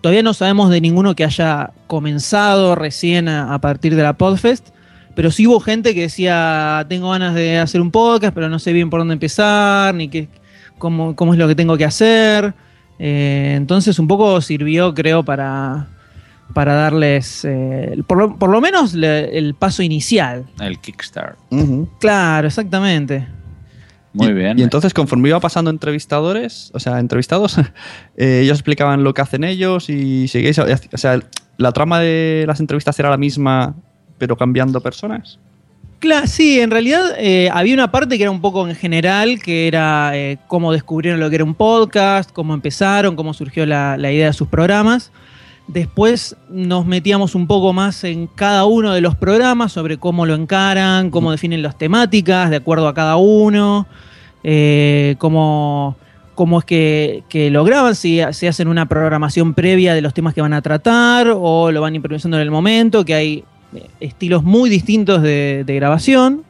[0.00, 4.70] Todavía no sabemos de ninguno que haya comenzado recién a, a partir de la Podfest,
[5.14, 8.72] pero sí hubo gente que decía, tengo ganas de hacer un podcast, pero no sé
[8.72, 10.28] bien por dónde empezar, ni qué,
[10.76, 12.52] cómo, cómo es lo que tengo que hacer.
[12.98, 15.86] Eh, entonces un poco sirvió, creo, para,
[16.54, 20.44] para darles, eh, por, lo, por lo menos, le- el paso inicial.
[20.60, 21.36] El Kickstart.
[22.00, 23.26] Claro, exactamente.
[24.12, 24.58] Muy Y- bien.
[24.58, 27.58] Y entonces, conforme iba pasando entrevistadores, o sea, entrevistados,
[28.16, 30.58] eh, ellos explicaban lo que hacen ellos y seguíais.
[30.58, 31.20] O sea,
[31.58, 33.74] la trama de las entrevistas era la misma,
[34.18, 35.38] pero cambiando personas.
[35.98, 39.66] Claro, sí, en realidad eh, había una parte que era un poco en general, que
[39.66, 44.12] era eh, cómo descubrieron lo que era un podcast, cómo empezaron, cómo surgió la, la
[44.12, 45.10] idea de sus programas.
[45.68, 50.34] Después nos metíamos un poco más en cada uno de los programas sobre cómo lo
[50.34, 53.88] encaran, cómo definen las temáticas de acuerdo a cada uno,
[54.44, 55.96] eh, cómo,
[56.36, 60.34] cómo es que, que lo graban, si, si hacen una programación previa de los temas
[60.34, 63.44] que van a tratar o lo van improvisando en el momento, que hay
[63.74, 66.44] eh, estilos muy distintos de, de grabación.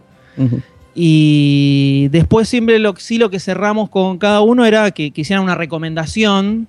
[0.95, 5.43] Y después siempre lo, sí lo que cerramos con cada uno era que, que hicieran
[5.43, 6.69] una recomendación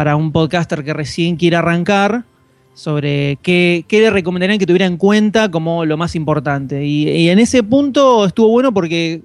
[0.00, 2.24] para un podcaster que recién quiere arrancar
[2.72, 6.86] sobre qué, qué le recomendarían que tuviera en cuenta como lo más importante.
[6.86, 9.20] Y, y en ese punto estuvo bueno porque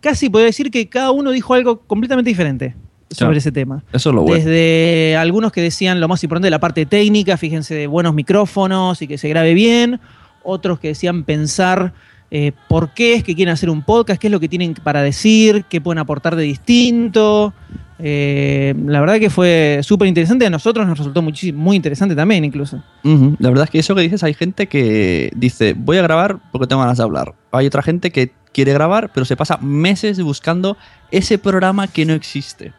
[0.00, 2.74] casi podría decir que cada uno dijo algo completamente diferente
[3.10, 3.38] sobre Claro.
[3.38, 3.84] ese tema.
[3.92, 4.34] Eso es lo bueno.
[4.44, 9.06] Desde algunos que decían lo más importante, la parte técnica, fíjense de buenos micrófonos y
[9.06, 10.00] que se grabe bien.
[10.42, 11.92] Otros que decían pensar
[12.30, 15.02] eh, por qué es que quieren hacer un podcast, qué es lo que tienen para
[15.02, 17.54] decir, qué pueden aportar de distinto.
[18.00, 20.46] Eh, la verdad que fue súper interesante.
[20.46, 22.82] A nosotros nos resultó muy interesante también, incluso.
[23.02, 26.66] La verdad es que eso que dices, hay gente que dice, voy a grabar porque
[26.66, 27.34] tengo ganas de hablar.
[27.50, 30.76] Hay otra gente que quiere grabar, pero se pasa meses buscando
[31.10, 32.72] ese programa que no existe.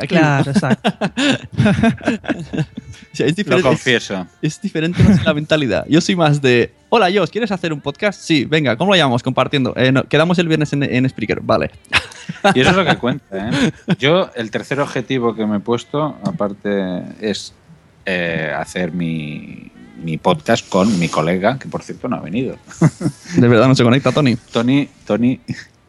[0.00, 0.90] Aquí- Claro, exacto.
[3.12, 4.26] O sea, es diferente, Lo confieso.
[4.40, 5.84] Es, es diferente no la mentalidad.
[5.86, 8.18] Yo soy más de, hola, Jos, ¿quieres hacer un podcast?
[8.18, 9.22] Sí, venga, ¿cómo lo llamamos?
[9.22, 9.74] Compartiendo.
[9.76, 11.70] Eh, no, quedamos el viernes en, en Spreaker, vale.
[12.54, 13.50] Y eso es lo que cuenta.
[13.50, 13.72] ¿eh?
[13.98, 17.52] Yo, el tercer objetivo que me he puesto, aparte, es
[18.06, 19.70] eh, hacer mi,
[20.02, 22.56] mi podcast con mi colega, que por cierto no ha venido.
[23.36, 24.36] De verdad no se conecta, Tony.
[24.52, 25.38] Tony, Tony.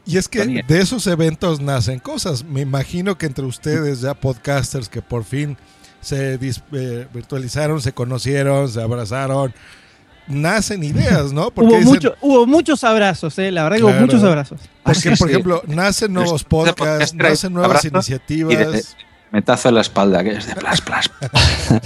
[0.05, 2.43] Y es que de esos eventos nacen cosas.
[2.43, 5.55] Me imagino que entre ustedes, ya podcasters que por fin
[6.01, 9.53] se dis- eh, virtualizaron, se conocieron, se abrazaron,
[10.27, 11.51] nacen ideas, ¿no?
[11.51, 14.59] Porque Hubo, dicen- mucho- hubo muchos abrazos, eh, la verdad que hubo muchos abrazos.
[14.83, 18.53] Porque, por ejemplo, nacen nuevos podcasts, podcast, nacen nuevas abrazo iniciativas.
[18.53, 18.83] y de-
[19.31, 21.09] Metazo en la espalda, que es de plas, plas.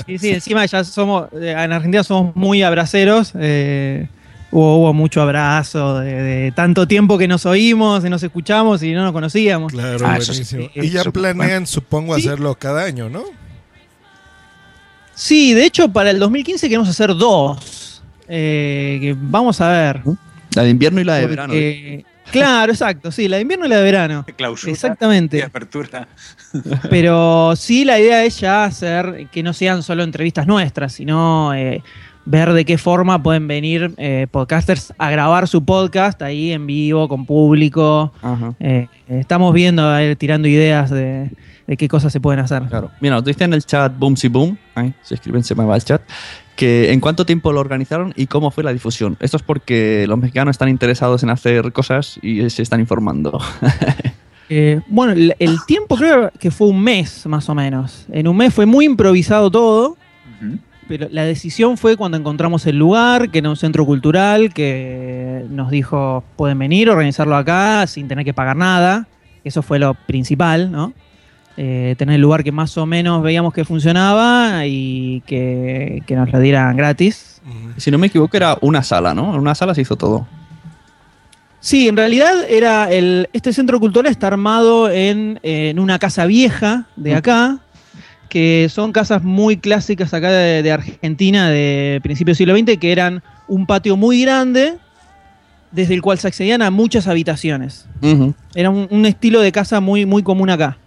[0.05, 3.31] Sí, sí, encima ya somos, eh, en Argentina somos muy abraceros.
[3.35, 4.09] eh,
[4.51, 8.93] hubo, hubo mucho abrazo de, de tanto tiempo que nos oímos y nos escuchamos y
[8.93, 9.71] no nos conocíamos.
[9.73, 10.69] Claro, Ah, buenísimo.
[10.73, 12.27] Sí, y ya planean, supongo, Sí.
[12.27, 13.23] hacerlo cada año, ¿no?
[15.13, 17.83] Sí, de hecho, para el 2015 queremos hacer dos.
[18.29, 20.01] eh, que vamos a ver.
[20.53, 21.53] La de invierno y la de verano.
[21.53, 24.25] Porque- Claro, exacto, sí, la de invierno y la de verano.
[24.35, 25.37] Clausura Exactamente.
[25.37, 26.09] y apertura.
[26.89, 31.81] Pero sí, la idea es ya hacer que no sean solo entrevistas nuestras, sino eh,
[32.27, 37.07] ver de qué forma pueden venir eh, podcasters a grabar su podcast ahí en vivo,
[37.07, 38.11] con público.
[38.21, 38.53] Ajá.
[38.59, 41.31] Eh, estamos viendo, a tirando ideas de,
[41.65, 42.63] de qué cosas se pueden hacer.
[42.63, 42.91] Claro.
[42.99, 45.83] Mira, nos dice en el chat Boomsy Boom, ay, se escriben, se me va el
[45.83, 46.01] chat,
[46.57, 49.15] que en cuánto tiempo lo organizaron y cómo fue la difusión.
[49.21, 53.39] Esto es porque los mexicanos están interesados en hacer cosas y se están informando.
[54.49, 58.05] Eh, bueno, el, el tiempo creo que fue un mes más o menos.
[58.09, 59.97] En un mes fue muy improvisado todo,
[60.87, 65.69] pero la decisión fue cuando encontramos el lugar, que era un centro cultural, que nos
[65.69, 69.07] dijo, pueden venir, organizarlo acá sin tener que pagar nada.
[69.43, 70.93] Eso fue lo principal, ¿no?
[71.57, 76.31] Eh, tener el lugar que más o menos veíamos que funcionaba y que, que nos
[76.31, 77.41] lo dieran gratis.
[77.77, 79.33] Si no me equivoco, era una sala, ¿no?
[79.33, 80.27] En una sala se hizo todo.
[81.59, 86.85] Sí, en realidad era el, este centro cultural está armado en, en una casa vieja
[86.95, 87.59] de acá,
[88.29, 92.91] que son casas muy clásicas acá de, de Argentina de principios del siglo XX, que
[92.91, 94.75] eran un patio muy grande,
[95.71, 97.87] desde el cual se accedían a muchas habitaciones.
[98.55, 100.77] Era un, un estilo de casa muy, muy común acá.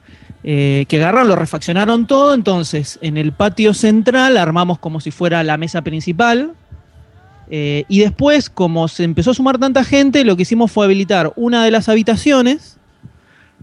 [0.43, 5.43] Eh, que agarraron, lo refaccionaron todo, entonces en el patio central armamos como si fuera
[5.45, 6.53] la mesa principal.
[7.51, 11.33] eh, y después, como se empezó a sumar tanta gente, lo que hicimos fue habilitar
[11.37, 12.79] una de las habitaciones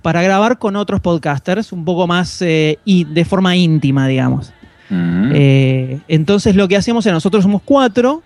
[0.08, 4.54] para grabar con otros podcasters, un poco más eh, y de forma íntima, digamos.
[4.90, 8.24] Eh, entonces lo que hacíamos era, nosotros somos cuatro,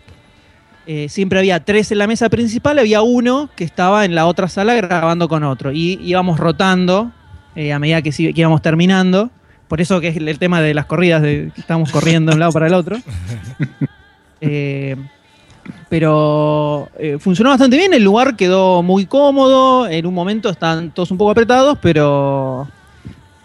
[0.85, 4.47] eh, siempre había tres en la mesa principal, había uno que estaba en la otra
[4.47, 5.71] sala grabando con otro.
[5.71, 7.11] Y íbamos rotando
[7.55, 9.31] eh, a medida que, íbamos terminando.
[9.67, 12.35] Por eso que es el, el tema de las corridas, de que estábamos corriendo de
[12.35, 12.97] un lado para el otro.
[15.89, 21.11] Pero eh, funcionó bastante bien, el lugar quedó muy cómodo, en un momento están todos
[21.11, 22.67] un poco apretados, pero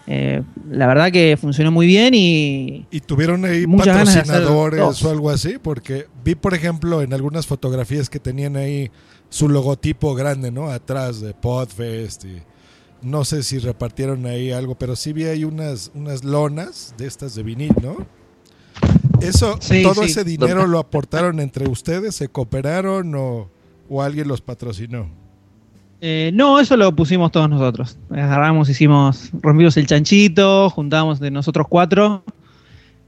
[0.07, 2.87] eh, la verdad que funcionó muy bien y...
[2.91, 5.59] ¿Y tuvieron ahí patrocinadores o algo así?
[5.61, 8.91] Porque vi, por ejemplo, en algunas fotografías que tenían ahí
[9.29, 10.71] su logotipo grande, ¿no?
[10.71, 12.43] Atrás de Podfest y
[13.03, 17.35] no sé si repartieron ahí algo, pero sí vi ahí unas, unas lonas de estas
[17.35, 18.07] de vinil, ¿no?
[19.21, 20.11] Eso, Sí, todo sí.
[20.11, 23.49] ese dinero lo aportaron entre ustedes, se cooperaron o,
[23.89, 25.07] o alguien los patrocinó.
[26.01, 27.99] Eh, no, eso lo pusimos todos nosotros.
[28.11, 32.23] Agarramos, hicimos, rompimos el chanchito, juntamos de nosotros cuatro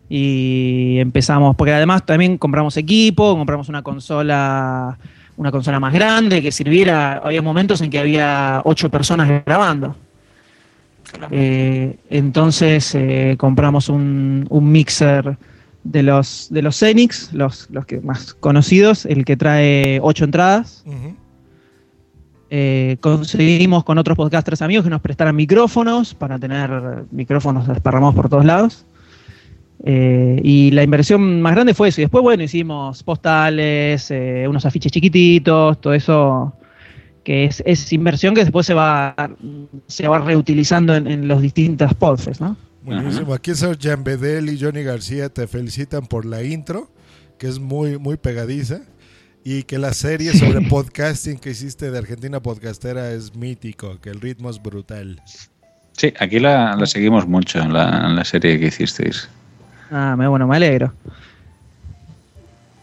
[0.09, 4.99] y empezamos, porque además también compramos equipo, compramos una consola,
[5.37, 7.19] una consola más grande que sirviera.
[7.23, 9.95] Había momentos en que había ocho personas grabando.
[11.31, 15.37] Eh, entonces eh, compramos un, un mixer
[15.90, 20.85] de los de los Xenix, los, los que más conocidos, el que trae ocho entradas.
[22.51, 28.28] Eh, conseguimos con otros podcasters amigos que nos prestaran micrófonos para tener micrófonos desparramados por
[28.28, 28.85] todos lados.
[29.85, 32.01] Eh, y la inversión más grande fue eso.
[32.01, 36.52] Y después, bueno, hicimos postales, eh, unos afiches chiquititos, todo eso
[37.24, 39.15] que es, es inversión que después se va,
[39.86, 42.56] se va reutilizando en, en los distintos podfests, ¿no?
[42.83, 43.35] Buenísimo.
[43.35, 46.91] Aquí Jan Bedel y Johnny García te felicitan por la intro,
[47.39, 48.81] que es muy, muy pegadiza.
[49.45, 54.21] Y que la serie sobre podcasting que hiciste de Argentina Podcastera es mítico, que el
[54.21, 55.23] ritmo es brutal.
[55.93, 59.29] Sí, aquí la, la seguimos mucho en la, la serie que hicisteis.
[59.91, 60.93] Ah, me- bueno, me alegro.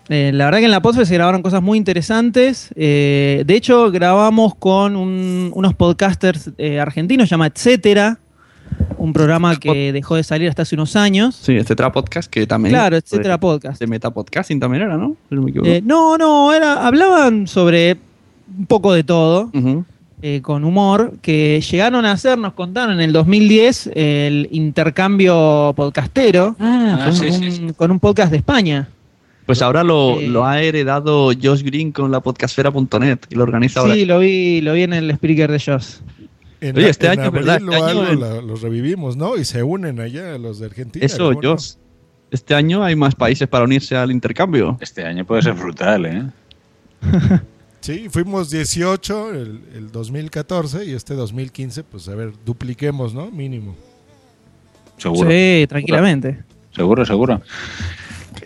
[0.09, 2.69] Eh, la verdad que en la Podfest se grabaron cosas muy interesantes.
[2.75, 8.19] Eh, de hecho, grabamos con un- unos podcasters eh, argentinos, se llama Etcétera,
[9.05, 11.35] un programa que dejó de salir hasta hace unos años.
[11.35, 12.73] Sí, etcétera podcast que también.
[12.75, 13.79] Claro, etcétera podcast.
[13.79, 15.15] De metapodcasting también era, ¿no?
[15.29, 15.51] Me.
[15.63, 17.97] Eh, no, no, era, hablaban sobre
[18.57, 19.49] un poco de todo,
[20.21, 26.55] eh, con humor, que llegaron a hacer, nos contaron en el 2010, el intercambio podcastero
[26.59, 28.87] Ah, con, sí, un, sí, con un podcast de España.
[29.45, 30.27] Pues ahora lo, Eh.
[30.27, 33.93] lo ha heredado Josh Green con la podcastfera.net y lo organiza ahora.
[33.93, 36.01] Sí, lo vi, lo vi en el speaker de Joss.
[36.69, 37.61] En, Oye, este en año, abril ¿verdad?
[37.61, 39.37] Este año algo en- la- los revivimos, ¿no?
[39.37, 41.05] Y se unen allá los de Argentina.
[41.05, 41.31] Eso.
[41.41, 41.73] Josh.
[42.31, 44.77] Este año hay más países para unirse al intercambio.
[44.81, 46.23] Este año puede ser brutal, ¿eh?
[47.81, 53.29] Sí, fuimos 18 el, el 2014 y este 2015, pues a ver, dupliquemos, ¿no?
[53.29, 53.75] Mínimo.
[54.97, 55.29] Seguro.
[55.29, 56.39] Sí, tranquilamente.
[56.75, 57.41] Seguro, seguro.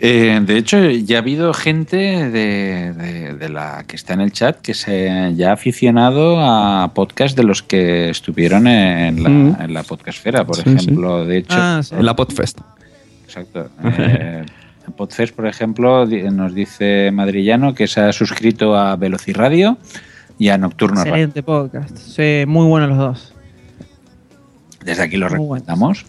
[0.02, 1.96] Eh, de hecho, ya ha habido gente
[2.30, 6.92] de, de- de la que está en el chat que se ya ha aficionado a
[6.94, 9.56] podcast de los que estuvieron en la, Mm.
[9.60, 10.70] en la podcastfera, por Sí, sí.
[10.76, 11.26] ejemplo.
[11.26, 11.94] De hecho, Ah, sí.
[11.94, 12.60] En la Podfest.
[13.24, 13.68] Exacto.
[13.84, 14.44] Eh,
[14.86, 19.76] en Podfest, por ejemplo, nos dice Madrillano que se ha suscrito a Velociradio
[20.38, 21.12] y a Nocturno Radio.
[21.12, 21.94] Excelente podcast.
[21.98, 23.34] Sí, muy buenos los dos.
[24.82, 25.66] Desde aquí lo Muy buenos.
[25.66, 26.06] recomendamos.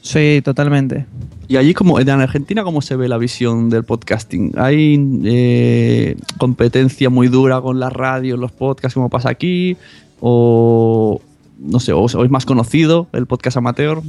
[0.00, 1.04] Sí, totalmente.
[1.48, 4.52] Y allí, como en Argentina, ¿cómo se ve la visión del podcasting?
[4.58, 9.74] ¿Hay eh, competencia muy dura con la radio, los podcasts, como pasa aquí?
[10.20, 11.22] ¿O
[11.58, 14.02] no sé, o, es más conocido el podcast amateur?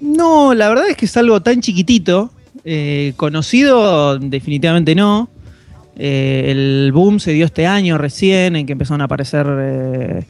[0.00, 2.30] No, la verdad es que es algo tan chiquitito.
[2.64, 5.28] eh, conocido, definitivamente no.
[5.96, 10.26] Eh, el boom se dio este año recién, en que empezaron a aparecer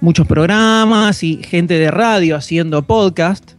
[0.00, 3.52] muchos programas y gente de radio haciendo podcast.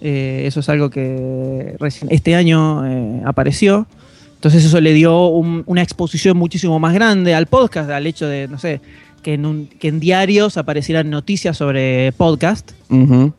[0.00, 3.86] Eh, eso es algo que recién este año eh, apareció.
[4.34, 8.48] Entonces eso le dio un- una exposición muchísimo más grande al podcast, al hecho de,
[8.48, 8.80] no sé,
[9.22, 12.72] que en, un- que en diarios aparecieran noticias sobre podcast,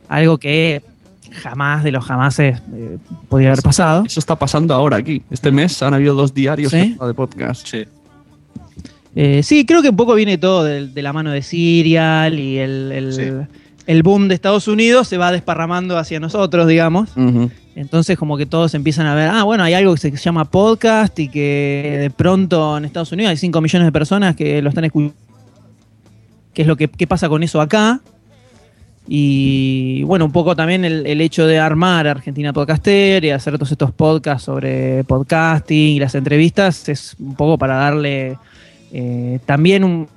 [0.08, 0.82] algo que
[1.30, 2.96] jamás de los jamases eh,
[3.28, 4.04] podría haber pasado.
[4.06, 5.22] Eso está pasando ahora aquí.
[5.30, 6.96] Este mes han habido dos diarios ¿Sí?
[7.00, 7.66] de podcast.
[7.66, 7.84] Sí.
[9.16, 12.58] Eh, sí, creo que un poco viene todo de, de la mano de Serial y
[12.58, 13.12] el, el-
[13.86, 17.10] el boom de Estados Unidos se va desparramando hacia nosotros, digamos.
[17.76, 21.18] Entonces como que todos empiezan a ver, ah, bueno, hay algo que se llama podcast
[21.18, 24.84] y que de pronto en Estados Unidos hay 5 millones de personas que lo están
[24.86, 25.14] escuchando.
[26.54, 28.00] ¿Qué es lo que qué pasa con eso acá?
[29.06, 33.70] Y bueno, un poco también el, el hecho de armar Argentina Podcaster y hacer todos
[33.72, 38.38] estos podcasts sobre podcasting y las entrevistas es un poco para darle
[38.94, 40.08] eh, también un,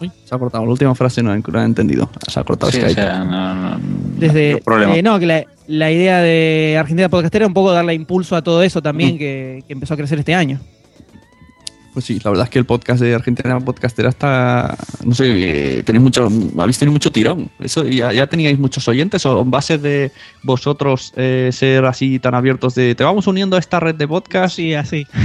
[0.00, 0.64] Uy, se ha cortado.
[0.64, 2.08] La última frase no, no he entendido.
[2.28, 2.94] Se ha cortado Sí, o Skype.
[2.94, 3.80] sea, no, no,
[4.16, 4.52] Desde,
[4.96, 8.42] eh, no, que la, la idea de Argentina Podcastera es un poco darle impulso a
[8.42, 9.18] todo eso también Mm.
[9.18, 10.60] que, que empezó a crecer este año.
[11.94, 14.76] Pues sí, la verdad es que el podcast de Argentina Podcastera está.
[15.04, 16.28] No sé, eh, tenéis mucho.
[16.56, 17.50] Habéis tenido mucho tirón.
[17.58, 20.12] Eso, ya, ya teníais muchos oyentes o en base de
[20.44, 22.94] vosotros eh, ser así tan abiertos de.
[22.94, 24.54] Te vamos uniendo a esta red de podcast.
[24.54, 25.08] Sí, así.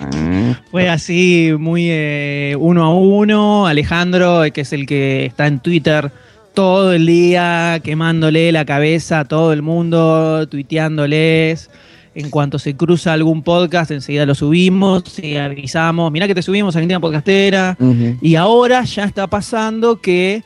[0.00, 3.66] Ah, Fue así, muy eh, uno a uno.
[3.66, 6.10] Alejandro, que es el que está en Twitter
[6.54, 11.70] todo el día quemándole la cabeza a todo el mundo, tuiteándoles.
[12.16, 16.12] En cuanto se cruza algún podcast, enseguida lo subimos y avisamos.
[16.12, 17.76] Mirá que te subimos Argentina Podcastera.
[18.22, 20.44] Y ahora ya está pasando que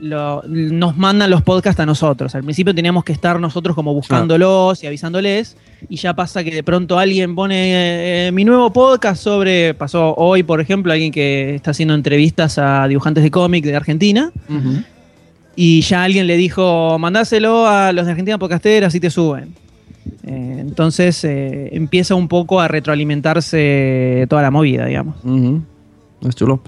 [0.00, 2.34] lo- nos mandan los podcasts a nosotros.
[2.34, 5.56] Al principio teníamos que estar nosotros como buscándolos y avisándoles.
[5.88, 9.74] Y ya pasa que de pronto alguien pone eh, mi nuevo podcast sobre.
[9.74, 14.32] Pasó hoy, por ejemplo, alguien que está haciendo entrevistas a dibujantes de cómic de Argentina.
[15.56, 19.54] Y ya alguien le dijo, mandáselo a los de Argentina Podcastera, así te suben.
[20.26, 25.16] Eh, entonces eh, empieza un poco a retroalimentarse toda la movida, digamos.
[25.24, 25.62] Ujú.
[26.26, 26.62] Es chulo.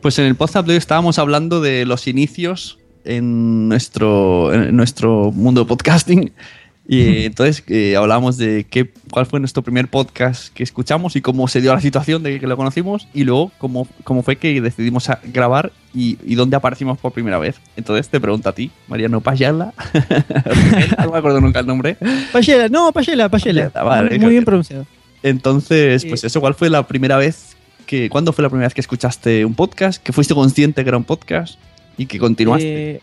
[0.00, 5.32] Pues en el podcast de hoy estábamos hablando de los inicios en nuestro, en nuestro
[5.32, 6.32] mundo de podcasting.
[6.92, 11.46] Y entonces eh, hablamos de qué, cuál fue nuestro primer podcast que escuchamos y cómo
[11.46, 15.08] se dio la situación de que lo conocimos y luego cómo, cómo fue que decidimos
[15.08, 17.56] a- grabar y, y dónde aparecimos por primera vez.
[17.76, 19.72] Entonces te pregunto a ti, Mariano Payala.
[20.98, 21.96] no me acuerdo nunca el nombre.
[22.32, 23.68] Payela, no, Payela, Payela.
[23.68, 24.84] vale, Muy bien pronunciado.
[25.22, 27.56] Entonces, pues eso, ¿cuál fue la primera vez
[27.86, 30.02] que, cuándo fue la primera vez que escuchaste un podcast?
[30.02, 31.58] ¿Que fuiste consciente que era un podcast?
[31.96, 32.92] Y que continuaste.
[32.96, 33.00] Eh,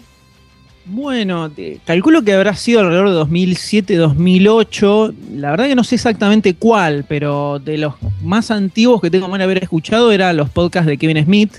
[0.89, 5.14] bueno, te- calculo que habrá sido alrededor de 2007, 2008.
[5.35, 7.93] La verdad que no sé exactamente cuál, pero de los
[8.23, 11.53] más antiguos que tengo que haber escuchado eran los podcasts de Kevin Smith.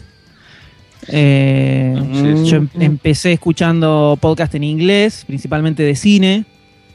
[1.08, 1.94] Eh.
[2.44, 6.44] Yo em- empecé escuchando podcast en inglés, principalmente de cine.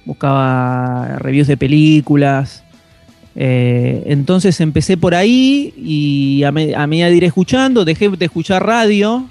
[0.06, 2.64] Buscaba reviews de películas.
[3.36, 8.26] Eh, entonces empecé por ahí y a, me- a medida de ir escuchando, dejé de
[8.26, 9.26] escuchar radio,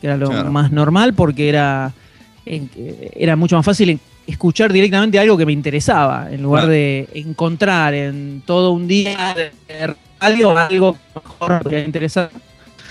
[0.00, 0.50] que era lo Claro.
[0.50, 1.92] más normal porque era,
[2.48, 2.70] en-
[3.14, 8.42] era mucho más fácil escuchar directamente algo que me interesaba, en lugar de encontrar en
[8.44, 12.30] todo un día de radio algo que mejor me podía interesar.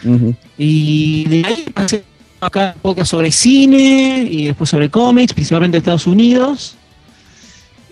[0.03, 0.35] Ujú.
[0.57, 2.03] Y de ahí pasé
[2.39, 6.75] acá podcast sobre cine y después sobre cómics, principalmente de Estados Unidos.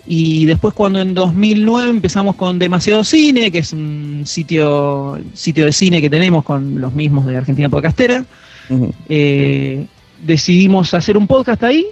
[0.07, 5.71] Y después cuando en 2009 empezamos con Demasiado Cine, que es un sitio, sitio de
[5.71, 8.23] cine que tenemos con los mismos de Argentina Podcastera,
[9.09, 9.85] eh,
[10.23, 11.85] decidimos hacer un podcast ahí,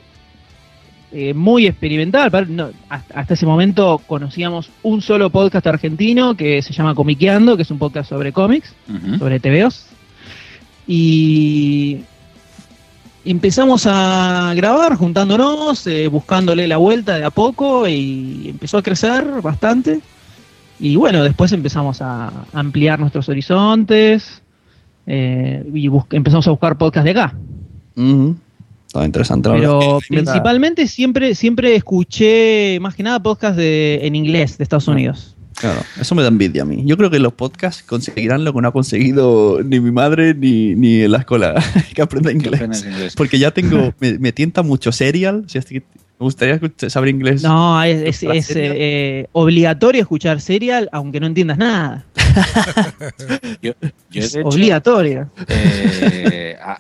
[1.12, 2.32] eh, muy experimental.
[2.32, 7.56] pa- no, hasta, hasta ese momento conocíamos un solo podcast argentino que se llama Comiqueando,
[7.56, 8.74] que es un podcast sobre cómics
[9.20, 9.88] sobre TVOs.
[10.88, 12.00] Y
[13.26, 19.24] empezamos a grabar juntándonos, eh, buscándole la vuelta de a poco y empezó a crecer
[19.42, 20.02] bastante.
[20.80, 24.42] Y bueno, después empezamos a ampliar nuestros horizontes
[25.06, 27.34] eh, y empezamos a buscar podcast de acá.
[27.96, 28.36] Ujú.
[28.88, 30.00] Estaba interesante, la Pero verdad.
[30.08, 35.36] principalmente siempre, siempre escuché más que nada podcast de, en inglés de Estados Unidos.
[35.56, 36.84] Claro, eso me da envidia a mí.
[36.86, 40.76] Yo creo que los podcasts conseguirán lo que no ha conseguido ni mi madre ni,
[40.76, 41.56] ni en la escuela,
[41.96, 43.14] que aprenda inglés.
[43.16, 45.46] Porque ya tengo, me, me tienta mucho serial.
[45.48, 45.80] Si es que
[46.20, 46.60] me gustaría
[46.90, 47.42] saber inglés.
[47.44, 48.76] No, es, es- ¿La es, serial?
[48.78, 52.06] eh, obligatorio escuchar serial aunque no entiendas nada.
[53.62, 55.30] Yo, yo, Es hecho, obligatorio.
[55.48, 56.80] eh, a-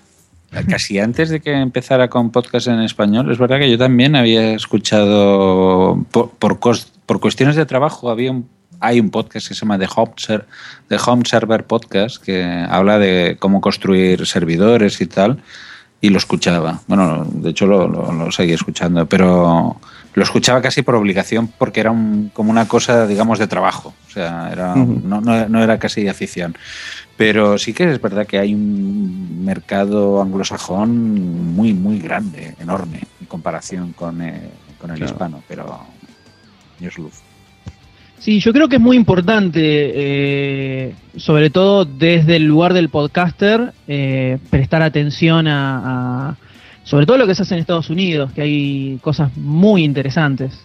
[0.69, 4.53] casi antes de que empezara con podcast en español, es verdad que yo también había
[4.53, 8.47] escuchado, por, por, cos- por cuestiones de trabajo, había un-
[8.79, 10.45] hay un podcast que se llama The Home, Ser-
[10.89, 15.41] The Home Server Podcast que habla de cómo construir servidores y tal.
[16.01, 16.81] Y lo escuchaba.
[16.87, 19.77] Bueno, de hecho lo, lo, lo seguí escuchando, pero
[20.15, 23.93] lo escuchaba casi por obligación porque era un- como una cosa, digamos, de trabajo.
[24.07, 26.55] O sea, era, no, no- no era casi de afición.
[27.17, 33.27] Pero sí que es verdad que hay un mercado anglosajón muy, muy grande, enorme, en
[33.27, 34.49] comparación con, eh,
[34.79, 35.11] con el Claro.
[35.13, 35.43] hispano.
[35.47, 35.79] Pero
[36.97, 37.13] luz.
[38.19, 43.73] Sí, yo creo que es muy importante, eh, sobre todo desde el lugar del podcaster,
[43.87, 46.35] eh, prestar atención a, a-
[46.83, 50.59] sobre todo lo que se hace en Estados Unidos, que hay cosas muy interesantes,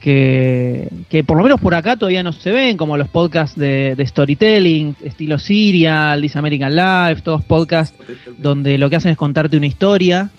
[0.00, 3.94] que, que por lo menos por acá todavía no se ven, como los podcasts de,
[3.96, 7.98] de storytelling, estilo Serial, This American Life, todos podcasts
[8.36, 10.30] donde lo que hacen es contarte una historia.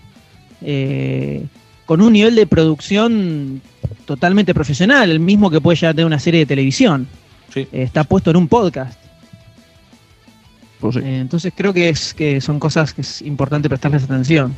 [0.61, 1.45] eh,
[1.85, 3.61] con un nivel de producción
[4.05, 7.07] totalmente profesional, el mismo que puede llegar a tener una serie de televisión.
[7.51, 7.61] Sí.
[7.61, 8.93] Eh, está puesto en un podcast.
[10.79, 11.01] Pues sí.
[11.01, 14.53] Eh, entonces creo que es que son cosas que es importante prestarles atención.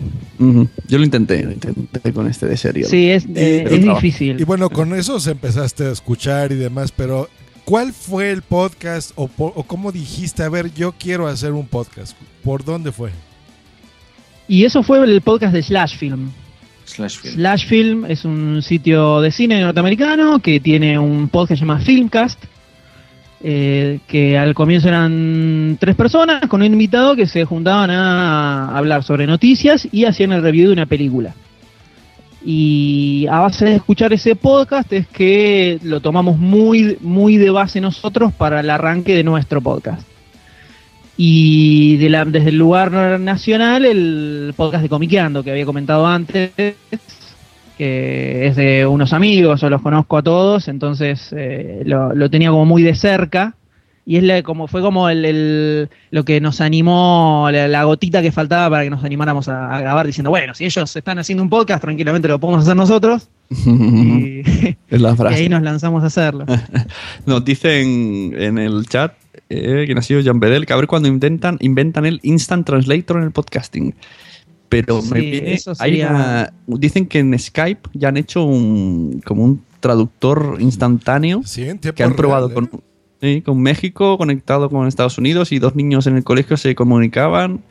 [0.87, 2.83] Yo lo intenté, lo intenté con este de serie.
[2.85, 4.39] Sí, es, eh, es difícil.
[4.39, 7.27] Y bueno, con esos empezaste a escuchar y demás, pero
[7.65, 12.15] ¿cuál fue el podcast o, cómo dijiste, a ver, yo quiero hacer un podcast?
[12.43, 13.11] ¿Por dónde fue?
[14.47, 16.31] Y eso fue el podcast de Slash Film.
[16.85, 17.33] Slash Film.
[17.35, 21.79] Slash Film es un sitio de cine norteamericano que tiene un podcast que se llama
[21.79, 22.43] Filmcast,
[23.43, 29.03] eh, que al comienzo eran tres personas con un invitado que se juntaban a hablar
[29.03, 31.33] sobre noticias y hacían el review de una película.
[32.43, 37.79] Y a base de escuchar ese podcast es que lo tomamos muy, muy de base
[37.81, 40.07] nosotros para el arranque de nuestro podcast.
[41.17, 46.51] Y de la- desde el lugar nacional, el podcast de Comiqueando, que había comentado antes,
[47.81, 52.51] que es de unos amigos, yo los conozco a todos, entonces eh, lo, lo tenía
[52.51, 53.55] como muy de cerca.
[54.05, 58.21] Y es la- como fue como el, el- lo que nos animó, la, la gotita
[58.21, 61.43] que faltaba para que nos animáramos a, a grabar, diciendo, bueno, si ellos están haciendo
[61.43, 63.29] un podcast, tranquilamente lo podemos hacer nosotros.
[63.49, 64.41] Y,
[64.89, 65.35] es la y frase.
[65.35, 66.45] ahí nos lanzamos a hacerlo.
[67.25, 69.13] Nos dicen en el chat,
[69.49, 73.17] eh, que ha sido Jan Bedel, que a ver cuando intentan, inventan el Instant Translator
[73.17, 73.93] en el podcasting.
[74.71, 79.21] Pero me Sí, viene- eso hay una- dicen que en Skype ya han hecho un
[79.25, 82.67] como un traductor instantáneo Sí, en tiempo que han probado real, ¿eh?
[82.69, 82.81] con,
[83.21, 87.61] sí, con México conectado con Estados Unidos y dos niños en el colegio se comunicaban.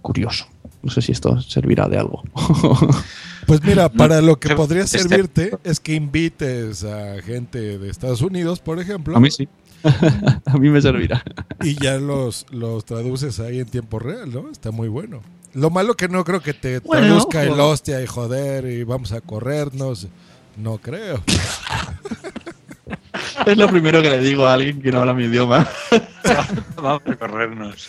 [0.00, 0.46] Curioso.
[0.82, 2.22] No sé si esto servirá de algo.
[3.44, 8.22] Pues mira, para lo que Este- podría servirte es que invites a gente de Estados
[8.22, 9.16] Unidos, por ejemplo.
[9.16, 9.48] A mí sí.
[10.46, 11.24] a mí me servirá.
[11.60, 14.48] Y ya los, los traduces ahí en tiempo real, ¿no?
[14.48, 15.22] Está muy bueno.
[15.54, 19.12] Lo malo que no creo que te Bueno, traduzca el hostia y joder y vamos
[19.12, 20.08] a corrernos.
[20.56, 21.22] No creo.
[23.46, 25.66] es lo primero que le digo a alguien que no habla mi idioma.
[26.76, 27.88] Vamos a corrernos.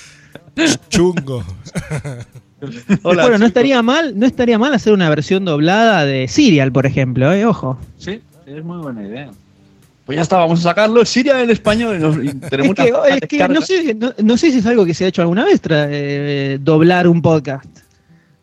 [0.89, 1.43] Chungo.
[3.03, 7.31] bueno, no estaría mal, no estaría mal hacer una versión doblada de Serial, por ejemplo,
[7.33, 7.77] eh, ojo.
[7.97, 9.31] Sí, es muy buena idea.
[10.05, 11.05] Pues ya está, vamos a sacarlo.
[11.05, 12.25] Siria en español.
[12.25, 14.85] y tenemos Es que, una es que no, sé, no, no sé si es algo
[14.85, 17.65] que se ha hecho alguna vez, tra- eh, doblar un podcast.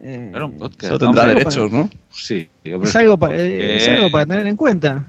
[0.03, 0.85] Eh, Era un podcast.
[0.85, 1.91] Eso tendrá derechos, ¿no?
[2.11, 2.49] Sí.
[2.65, 5.05] es, algo pa- eh, es Eh, algo para tener en cuenta.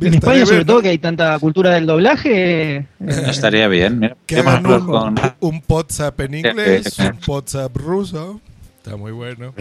[0.00, 2.76] En Estaría España, sobre bien, todo, que hay tanta cultura del doblaje.
[2.76, 3.98] eh, Estaría bien.
[4.00, 8.40] Mira, Que hagan un, con- un WhatsApp en inglés, un WhatsApp ruso.
[8.78, 9.54] Está muy bueno.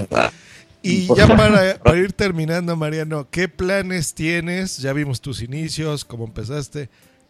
[0.83, 4.77] Y ya para, para ir terminando, Mariano, ¿qué planes tienes?
[4.79, 6.89] Ya vimos tus inicios, cómo empezaste.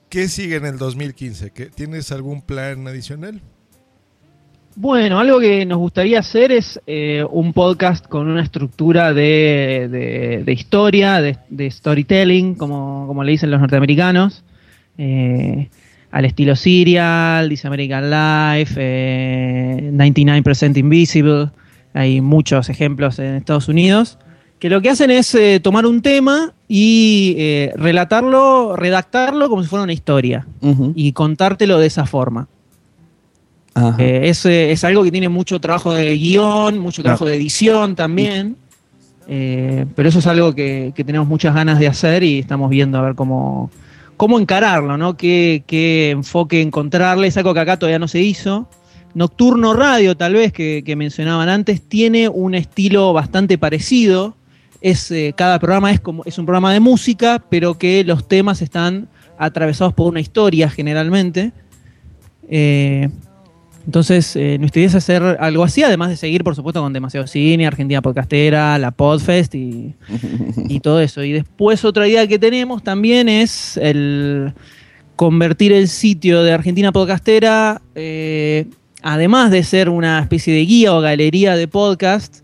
[0.09, 1.51] ¿Qué sigue en el 2015?
[1.51, 3.41] ¿Qué- ¿Tienes algún plan adicional?
[4.75, 10.41] Bueno, algo que nos gustaría hacer es eh, un podcast con una estructura de, de-
[10.43, 14.43] de historia, de, de storytelling, como, como le dicen los norteamericanos,
[14.97, 15.69] eh,
[16.09, 21.49] al estilo Serial, This American Life, eh, 99% Invisible.
[21.93, 24.17] Hay muchos ejemplos en Estados Unidos
[24.59, 29.67] que lo que hacen es eh, tomar un tema y eh, relatarlo, redactarlo como si
[29.67, 30.47] fuera una historia
[30.95, 32.47] y contártelo de esa forma.
[33.97, 37.95] Eh, es, eh, es algo que tiene mucho trabajo de guion, mucho trabajo de edición
[37.95, 38.55] también.
[39.27, 42.97] Eh, pero eso es algo que, que tenemos muchas ganas de hacer y estamos viendo
[42.97, 43.71] a ver cómo,
[44.17, 45.17] cómo encararlo, ¿no?
[45.17, 47.27] Qué, qué enfoque encontrarle.
[47.27, 48.67] Es algo que acá todavía no se hizo.
[49.13, 54.35] Nocturno Radio, tal vez, que, que mencionaban antes, tiene un estilo bastante parecido.
[54.81, 58.61] Es, eh, cada programa es, como, es un programa de música, pero que los temas
[58.61, 59.07] están
[59.37, 61.51] atravesados por una historia generalmente.
[62.49, 63.09] Eh,
[63.85, 67.27] entonces, eh, nuestra idea es hacer algo así, además de seguir, por supuesto, con Demasiado
[67.27, 69.93] Cine, Argentina Podcastera, la Podfest y,
[70.69, 71.23] y todo eso.
[71.23, 74.53] Y después otra idea que tenemos también es el
[75.15, 78.67] convertir el sitio de Argentina Podcastera, eh,
[79.03, 82.37] además de ser una especie de guía o galería de podcast,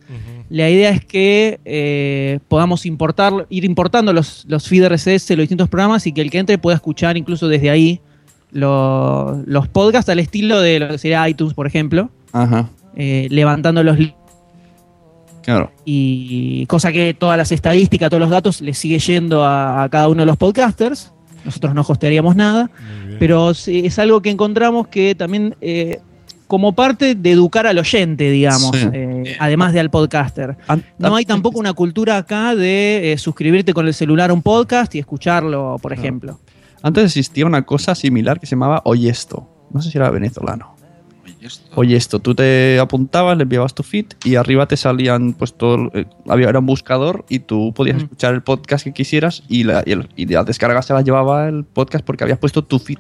[0.49, 5.43] la idea es que eh, podamos importar, ir importando los, los feed RSS de los
[5.43, 8.01] distintos programas y que el que entre pueda escuchar incluso desde ahí
[8.51, 13.83] lo- los podcasts al estilo de lo que sería iTunes, por ejemplo, Ajá, eh, levantando
[13.83, 13.95] los
[15.43, 15.71] claro.
[15.85, 20.07] y cosa que todas las estadísticas, todos los datos les sigue yendo a, a cada
[20.09, 21.11] uno de los podcasters.
[21.45, 22.69] Nosotros no hostearíamos nada,
[23.17, 25.99] pero es algo que encontramos que también eh,
[26.49, 28.89] como parte de educar al oyente, digamos, Sí.
[28.91, 30.57] eh, además de al podcaster.
[30.97, 34.93] No hay tampoco una cultura acá de eh, suscribirte con el celular a un podcast
[34.95, 36.39] y escucharlo, por ejemplo.
[36.81, 39.47] Antes existía una cosa similar que se llamaba Oye esto.
[39.71, 40.75] No sé si era venezolano.
[41.75, 45.91] Oye esto, tú te apuntabas, le enviabas tu feed y arriba te salían, pues todo,
[45.93, 49.83] eh, había era un buscador y tú podías escuchar el podcast que quisieras y la,
[49.85, 52.99] y el- y la descarga se la llevaba el podcast porque habías puesto tu feed.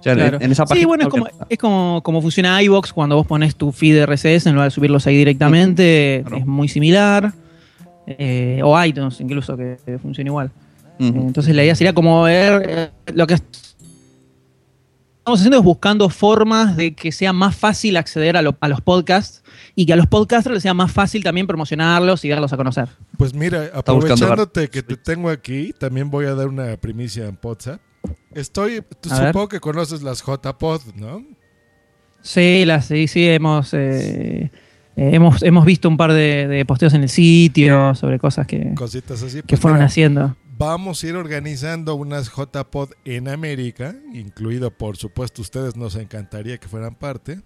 [0.00, 0.38] O sea, en- Claro.
[0.40, 0.80] en, esa página.
[0.80, 4.46] sí, bueno, es como, es como, como funciona iVoox cuando vos pones tu feed RSS
[4.48, 6.24] en lugar de subirlos ahí directamente.
[6.36, 7.32] Es muy similar.
[8.06, 10.50] Eh, o iTunes, incluso, que, funciona igual.
[10.98, 13.60] Eh, entonces la idea sería como ver eh, lo que estamos
[15.40, 19.42] haciendo es buscando formas de que sea más fácil acceder a, lo- a los podcasts
[19.74, 22.88] y que a los podcasters les sea más fácil también promocionarlos y darlos a conocer.
[23.16, 27.80] Pues mira, aprovechándote que te tengo aquí, también voy a dar una primicia en WhatsApp.
[28.32, 28.84] Estoy, ver.
[29.02, 31.24] supongo que conoces las JPod, ¿no?
[32.22, 34.50] Sí, las, sí, sí, hemos, eh,
[34.96, 38.74] eh, hemos, hemos visto un par de, de posteos en el sitio sobre cosas que,
[38.74, 39.38] Cositas así.
[39.38, 40.36] que Pues fueron mira, haciendo.
[40.58, 46.68] Vamos a ir organizando unas JPod en América, incluido por supuesto ustedes, nos encantaría que
[46.68, 47.40] fueran parte,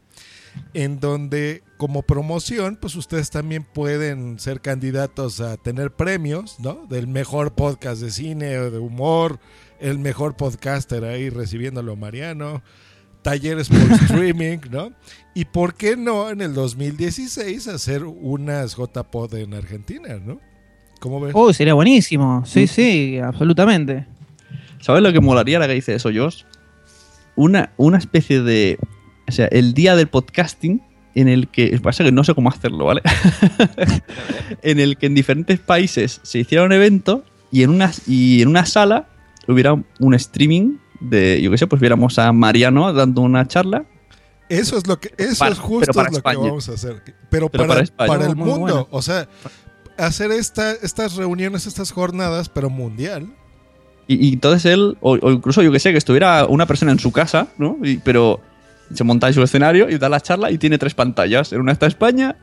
[0.73, 6.87] en donde como promoción, pues ustedes también pueden ser candidatos a tener premios, ¿no?
[6.89, 9.39] Del mejor podcast de cine o de humor,
[9.85, 12.63] el mejor podcaster ahí recibiéndolo Mariano,
[13.21, 14.93] talleres por streaming, ¿no?
[15.35, 20.41] Y por qué no en el 2016 hacer unas JPod en Argentina, ¿no?
[21.01, 21.33] ¿Cómo ves?
[21.37, 22.45] Oh, sería buenísimo.
[22.47, 24.07] Sí, sí, absolutamente.
[24.81, 26.45] ¿Sabes lo que molaría la que dice eso, Josh?
[27.37, 28.79] Una, una especie de.
[29.29, 30.81] O sea, el día del podcasting
[31.15, 31.79] en el que.
[31.83, 33.03] Pasa que no sé cómo hacerlo, ¿vale?
[34.63, 38.49] en el que en diferentes países se hiciera un evento y en una, y en
[38.49, 39.09] una sala
[39.49, 41.41] hubiera un streaming de.
[41.43, 43.85] Yo qué sé, pues viéramos a Mariano dando una charla.
[44.49, 46.41] Eso es lo que eso Para- es justo para lo España.
[46.43, 47.03] que vamos a hacer.
[47.31, 48.09] Pero, Pero para, para España.
[48.13, 49.27] para el mundo, o sea,
[49.97, 53.29] hacer esta, estas reuniones, estas jornadas, pero mundial.
[54.07, 56.99] Y, y entonces él, o, o incluso yo que sé, que estuviera una persona en
[56.99, 57.79] su casa, ¿no?
[57.83, 58.41] Y- pero
[58.93, 61.53] se monta en su escenario y da la charla y tiene tres pantallas.
[61.55, 62.37] En una está España,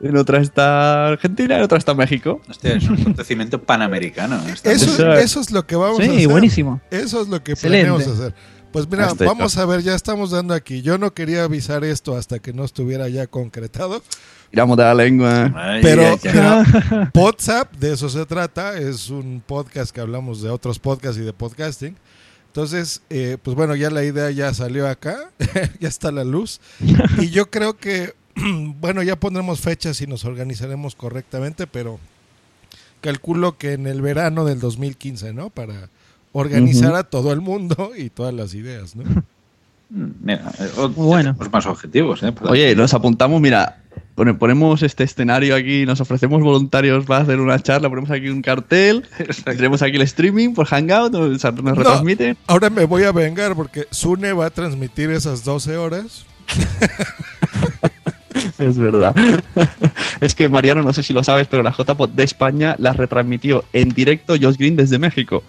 [0.00, 2.40] en otra está Argentina, en otra está México.
[2.48, 4.40] Hostia, es un acontecimiento panamericano.
[4.64, 6.28] Eso, eso es lo que vamos Sí, a hacer.
[6.28, 6.80] buenísimo.
[6.90, 7.86] Eso es lo que Excelente.
[7.90, 8.34] planeamos hacer.
[8.72, 10.82] Pues mira, vamos a ver, ya estamos dando aquí.
[10.82, 14.02] Yo no quería avisar esto hasta que no estuviera ya concretado.
[14.50, 15.50] Tiramos de la lengua.
[15.56, 18.78] Ay, Pero mira, WhatsApp, de eso se trata.
[18.78, 21.96] Es un podcast que hablamos de otros podcasts y de podcasting.
[22.48, 25.30] Entonces, eh, pues bueno, ya la idea ya salió acá,
[25.80, 26.60] ya está la luz.
[27.18, 28.14] Y yo creo que,
[28.80, 31.98] bueno, ya pondremos fechas y nos organizaremos correctamente, pero
[33.00, 35.50] calculo que en el verano del 2015, ¿no?
[35.50, 35.88] Para
[36.32, 39.04] organizar a todo el mundo y todas las ideas, ¿no?
[39.88, 41.36] Mira, eh, bueno.
[41.52, 42.32] más objetivos, ¿eh?
[42.32, 43.82] Pues- Oye, nos apuntamos, mira,
[44.16, 48.42] pone- ponemos este escenario aquí, nos ofrecemos voluntarios para hacer una charla, ponemos aquí un
[48.42, 49.06] cartel,
[49.44, 52.36] tenemos aquí el streaming por Hangout, nos, nos No, retransmiten.
[52.48, 56.26] ahora me voy a vengar porque Sune va a transmitir esas 12 horas.
[58.58, 59.14] Es verdad.
[60.20, 63.64] es que Mariano, no sé si lo sabes, pero la JPOT de España la retransmitió
[63.72, 65.42] en directo Josh Green desde México.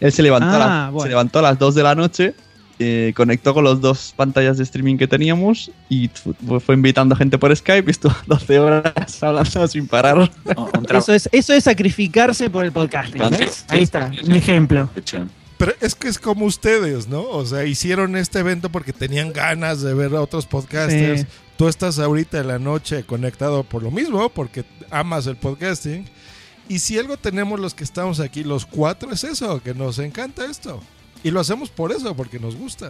[0.00, 1.02] Él se levantó, a, Ah, la- bueno.
[1.04, 2.34] se levantó a las 2 de la noche,
[2.78, 7.38] eh, conectó con las dos pantallas de streaming que teníamos y fu- fue invitando gente
[7.38, 10.30] por Skype y estuvo 12 horas hablando sin parar.
[10.90, 13.22] Eso es, eso es sacrificarse por el podcasting.
[13.30, 13.64] ¿ves?
[13.68, 14.88] Ahí está, un ejemplo.
[15.58, 17.22] Pero es que es como ustedes, ¿no?
[17.22, 21.20] O sea, hicieron este evento porque tenían ganas de ver a otros podcasters.
[21.20, 21.26] Sí.
[21.56, 26.06] Tú estás ahorita en la noche conectado por lo mismo, porque amas el podcasting.
[26.68, 30.44] Y si algo tenemos los que estamos aquí, los cuatro, es eso, que nos encanta
[30.46, 30.80] esto.
[31.22, 32.88] Y lo hacemos por eso, porque nos gusta.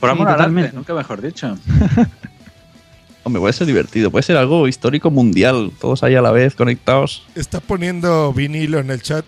[0.00, 1.58] Por Sí, amor al arte, nunca mejor dicho.
[3.24, 7.26] Hombre, puede ser divertido, puede ser algo histórico mundial, todos ahí a la vez conectados.
[7.34, 9.24] Está poniendo vinilo en el chat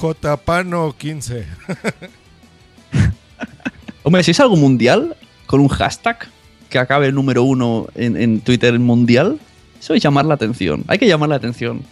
[0.00, 1.44] JPano15.
[4.02, 5.16] Hombre, si es algo mundial,
[5.46, 6.28] con un hashtag
[6.74, 9.38] que acabe el número uno en, en Twitter mundial,
[9.80, 10.82] eso es llamar la atención.
[10.88, 11.82] Hay que llamar la atención.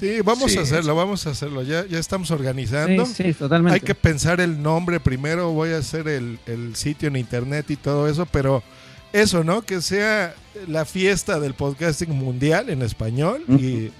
[0.00, 1.62] Sí, vamos Sí, a hacerlo, vamos a hacerlo.
[1.62, 3.06] Ya, ya estamos organizando.
[3.06, 3.74] Sí, sí, totalmente.
[3.74, 5.52] Hay que pensar el nombre primero.
[5.52, 8.64] Voy a hacer el, el sitio en internet y todo eso, pero
[9.12, 9.62] eso, ¿no?
[9.62, 10.34] Que sea
[10.66, 13.44] la fiesta del podcasting mundial en español.
[13.46, 13.92] Y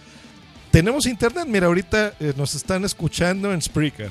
[0.73, 1.45] tenemos internet.
[1.47, 4.11] Mira, ahorita eh, nos están escuchando en Spreaker.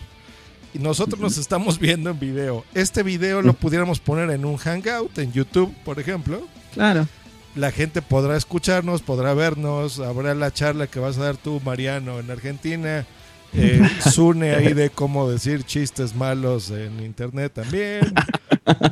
[0.73, 2.63] Y nosotros nos estamos viendo en video.
[2.73, 6.47] Este video lo pudiéramos poner en un hangout, en YouTube, por ejemplo.
[6.73, 7.07] Claro.
[7.55, 12.19] La gente podrá escucharnos, podrá vernos, habrá la charla que vas a dar tú, Mariano,
[12.19, 13.05] en Argentina.
[13.53, 13.81] Eh,
[14.11, 18.13] Sune ahí de cómo decir chistes malos en internet también.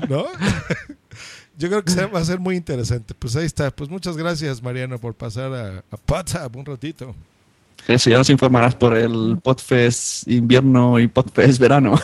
[0.09, 0.25] ¿No?
[1.57, 3.13] Yo creo que va a ser muy interesante.
[3.13, 3.69] Pues ahí está.
[3.69, 7.15] Pues muchas gracias, Mariano, por pasar a, a WhatsApp un ratito.
[7.87, 11.95] Eso ya nos informarás por el Podfest invierno y Podfest verano.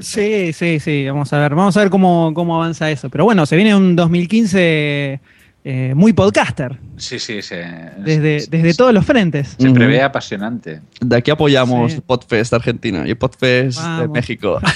[0.00, 3.08] Sí, sí, sí, vamos a ver, vamos a ver cómo, cómo avanza eso.
[3.10, 5.20] Pero bueno, se viene un 2015
[5.62, 7.64] eh, muy podcaster, Sí, sí, se,
[7.98, 9.56] desde, desde todos los frentes.
[9.58, 10.80] se prevé apasionante.
[11.00, 12.00] De aquí apoyamos Sí.
[12.04, 14.08] Podfest Argentina y Podfest de.
[14.08, 14.58] México.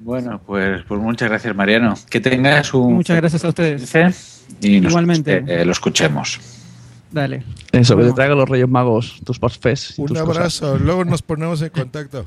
[0.00, 1.94] Bueno, pues, pues muchas gracias, Mariano.
[2.10, 2.94] Que tengas un.
[2.94, 4.44] Muchas gracias a ustedes.
[4.60, 5.44] Y nos, Igualmente.
[5.46, 6.40] eh, lo escuchemos.
[7.12, 7.44] Dale.
[7.72, 10.36] Eso, que te traigan los Reyes Magos, tus y Un tus cosas.
[10.62, 10.78] abrazo.
[10.78, 12.24] Luego nos ponemos en contacto.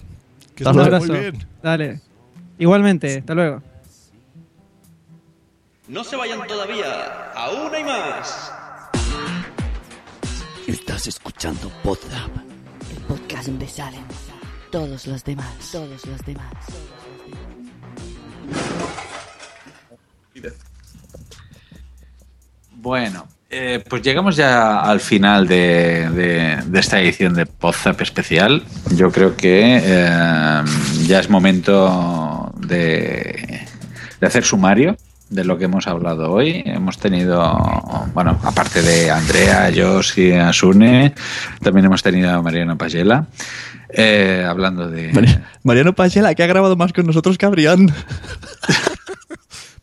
[0.56, 1.00] Que estés luego.
[1.00, 1.48] muy bien.
[1.62, 2.02] Dale.
[2.58, 3.62] Igualmente, hasta luego.
[5.88, 8.52] No se vayan todavía, aún hay más.
[10.68, 12.32] Estás escuchando Podzap,
[12.92, 14.04] el podcast donde salen
[14.72, 16.54] todos los demás, todos los demás.
[22.72, 23.28] Bueno,
[23.58, 28.64] eh, pues llegamos ya al final de, de- de esta edición de Podzap especial.
[28.96, 30.62] Yo creo que eh,
[31.08, 33.62] ya es momento de,
[34.20, 34.98] de hacer sumario
[35.30, 36.62] de lo que hemos hablado hoy.
[36.66, 37.42] Hemos tenido,
[38.14, 41.14] bueno, aparte de Andrea, Jos y Asune,
[41.64, 43.26] también hemos tenido a Mariano Pagela.
[43.90, 45.12] eh, hablando de...
[45.14, 47.88] Mari- Mariano Pachela, que ha grabado más con nosotros que Adrián.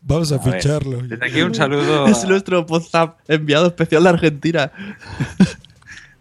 [0.05, 1.01] Vamos a A ver, ficharlo.
[1.03, 2.07] desde aquí un saludo.
[2.07, 4.71] Es nuestro WhatsApp enviado especial de Argentina.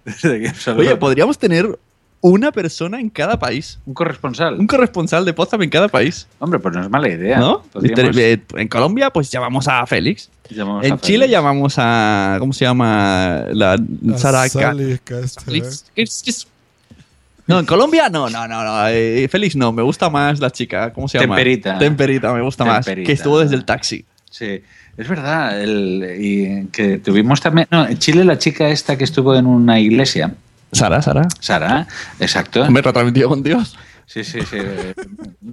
[0.04, 0.80] desde aquí un saludo.
[0.82, 1.78] Oye, podríamos tener
[2.20, 3.80] una persona en cada país.
[3.84, 4.54] un corresponsal.
[4.60, 6.28] Un corresponsal de WhatsApp en cada país.
[6.38, 7.38] Hombre, pues no es mala idea.
[7.40, 7.62] ¿No?
[7.72, 10.30] Podríamos- Eh, En Colombia, pues llamamos a Félix.
[10.48, 11.32] llamamos En a Chile Félix.
[11.32, 12.36] llamamos a.
[12.38, 13.46] ¿Cómo se llama?
[13.52, 15.62] La A Sara Ca- Sally Castro, ¿eh?
[15.94, 16.46] Félix.
[17.52, 18.88] No, en Colombia no, no, no, no.
[18.88, 20.92] eh, Félix no, me gusta más la chica.
[20.92, 21.36] ¿Cómo se llama?
[21.36, 21.78] Temperita.
[21.78, 22.86] Temperita, me gusta más.
[22.86, 24.04] Que estuvo desde el taxi.
[24.30, 24.62] Sí,
[24.96, 25.60] es verdad.
[25.62, 27.68] el- y que tuvimos también.
[27.70, 30.34] No, en Chile la chica esta que estuvo en una iglesia.
[30.72, 31.28] Sara, Sara.
[31.38, 31.86] Sara,
[32.18, 32.70] exacto.
[32.70, 33.76] Me retransmitió con Dios.
[34.06, 34.56] Sí, sí, sí.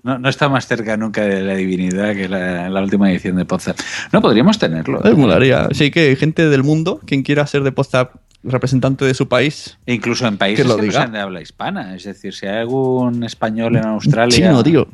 [0.04, 3.46] No, no está más cerca nunca de la divinidad que la, la última edición de
[3.46, 3.78] Podzap.
[4.12, 5.00] No, podríamos tenerlo.
[5.04, 5.68] Me molaría.
[5.72, 9.78] Sí, que gente del mundo, quien quiera ser de WhatsApp representante de su país.
[9.86, 11.02] E Incluso en países Que lo no diga.
[11.02, 11.96] sean de habla hispana.
[11.96, 14.36] Es decir, si hay algún español en Australia.
[14.36, 14.88] Chino, tío.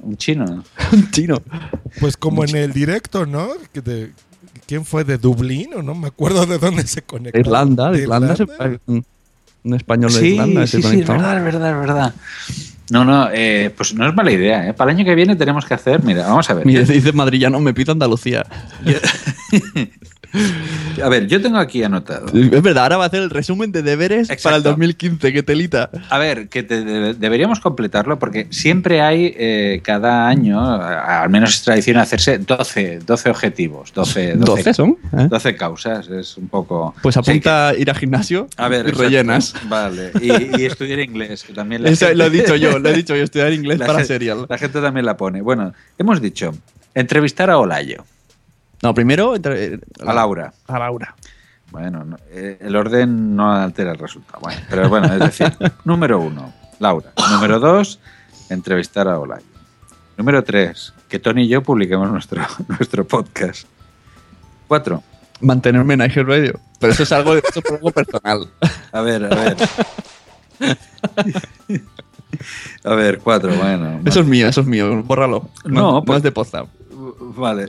[0.00, 0.64] Un chino.
[0.92, 1.42] Un chino.
[2.00, 3.48] Pues como en el directo, ¿no?
[3.72, 4.10] Que de-
[4.66, 5.04] ¿Quién fue?
[5.04, 5.94] ¿De Dublín o no?
[5.94, 7.38] Me acuerdo de dónde se conectó.
[7.38, 8.34] Irlanda, de Irlanda.
[8.36, 8.46] se-
[8.86, 9.04] un-
[9.64, 11.12] Un español de Irlanda se sí, sí, es conectó.
[11.12, 12.14] verdad, es verdad, es verdad.
[12.90, 14.68] No, no, eh, pues no es mala idea.
[14.68, 14.74] ¿eh?
[14.74, 16.66] Para el año que viene tenemos que hacer, mira, vamos a ver.
[16.66, 18.44] Mira, dice madrillano, me pido Andalucía.
[21.02, 22.26] A ver, yo tengo aquí anotado.
[22.28, 25.32] Es verdad, ahora va a hacer el resumen de deberes para el 2015.
[25.32, 25.90] ¡Qué telita!
[26.10, 26.84] A ver, que te-
[27.14, 33.00] deberíamos completarlo porque siempre hay eh, cada año, a- al menos es tradición hacerse 12,
[33.06, 35.26] 12 objetivos, 12, 12, 12 son, ¿eh?
[35.28, 36.08] 12 causas.
[36.08, 36.94] Es un poco.
[37.02, 39.02] Pues Sí, apunta a ir al gimnasio que- a ver, y exacto.
[39.02, 39.54] rellenas.
[39.68, 42.88] Vale, y, y estudiar inglés, que también la Eso gente- lo he dicho yo, lo
[42.88, 44.46] he dicho yo, estudiar inglés La para gente- serial.
[44.48, 45.40] La gente también la pone.
[45.42, 46.54] Bueno, hemos dicho
[46.94, 48.04] entrevistar a Olayo,
[48.82, 50.52] No, primero entre- a Laura.
[50.66, 51.14] A Laura.
[51.70, 54.40] Bueno, no, eh, el orden no altera el resultado.
[54.42, 55.52] Bueno, pero bueno, es decir,
[55.84, 57.12] número uno, Laura.
[57.30, 57.98] Número dos,
[58.50, 59.46] entrevistar a Olayo.
[60.18, 63.66] Número tres, que Tony y yo publiquemos nuestro, nuestro podcast.
[64.68, 65.02] Cuatro,
[65.40, 66.60] Mantenerme en iHeart Radio.
[66.78, 68.48] Pero eso es algo, eso es algo personal.
[68.92, 69.56] a ver, a ver.
[72.84, 74.00] A ver, cuatro, bueno.
[74.04, 75.02] Eso es mío, eso es mío.
[75.02, 75.48] Bórralo.
[75.64, 76.66] No, No, no es de Potsdam.
[77.36, 77.68] Vale.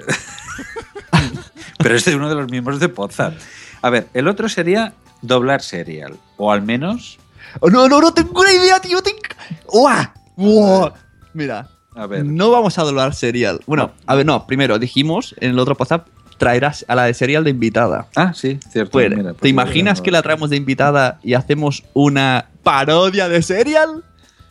[1.78, 3.34] Pero este es de uno de los miembros de Podzap.
[3.82, 6.16] A ver, el otro sería doblar serial.
[6.38, 7.18] O al menos.
[7.60, 9.02] Oh, no, no, no, tengo una idea, tío.
[9.02, 9.20] tengo-
[9.68, 10.14] ¡Uah!
[10.38, 10.94] ¡Uah!
[11.34, 12.26] Mira, A ver.
[12.26, 13.60] no vamos a doblar serial.
[13.66, 16.08] Bueno, a ver, no, primero dijimos en el otro WhatsApp
[16.38, 18.08] traerás a la de serial de invitada.
[18.16, 18.92] Ah, sí, cierto.
[18.92, 23.30] Pues, mira, pues ¿Te imaginas no- que la traemos de invitada y hacemos una parodia
[23.30, 24.04] de serial?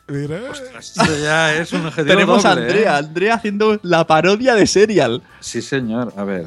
[0.09, 0.41] Mira.
[0.79, 2.99] Esto ya es un objetivo Tenemos a Andrea, ¿eh?
[2.99, 5.23] Andrea haciendo la parodia de serial.
[5.41, 6.13] Sí, señor.
[6.17, 6.47] A ver.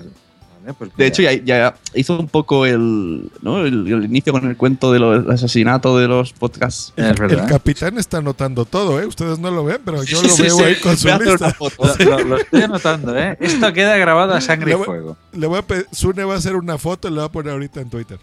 [0.73, 3.65] Pues De hecho, ya, ya hizo un poco el, ¿no?
[3.65, 6.93] el, el inicio con el cuento del asesinato de los podcasts.
[6.97, 9.05] El capitán está anotando todo, ¿eh?
[9.05, 10.63] Ustedes no lo ven, pero yo lo sí, veo sí.
[10.63, 11.55] ahí con su lista.
[11.99, 13.37] Lo, lo- lo estoy anotando, ¿eh?
[13.39, 15.17] Esto queda grabado a sangre Le y fuego.
[15.33, 15.65] Le voy a
[15.95, 18.19] Sune va a hacer una foto y la va a poner ahorita en Twitter.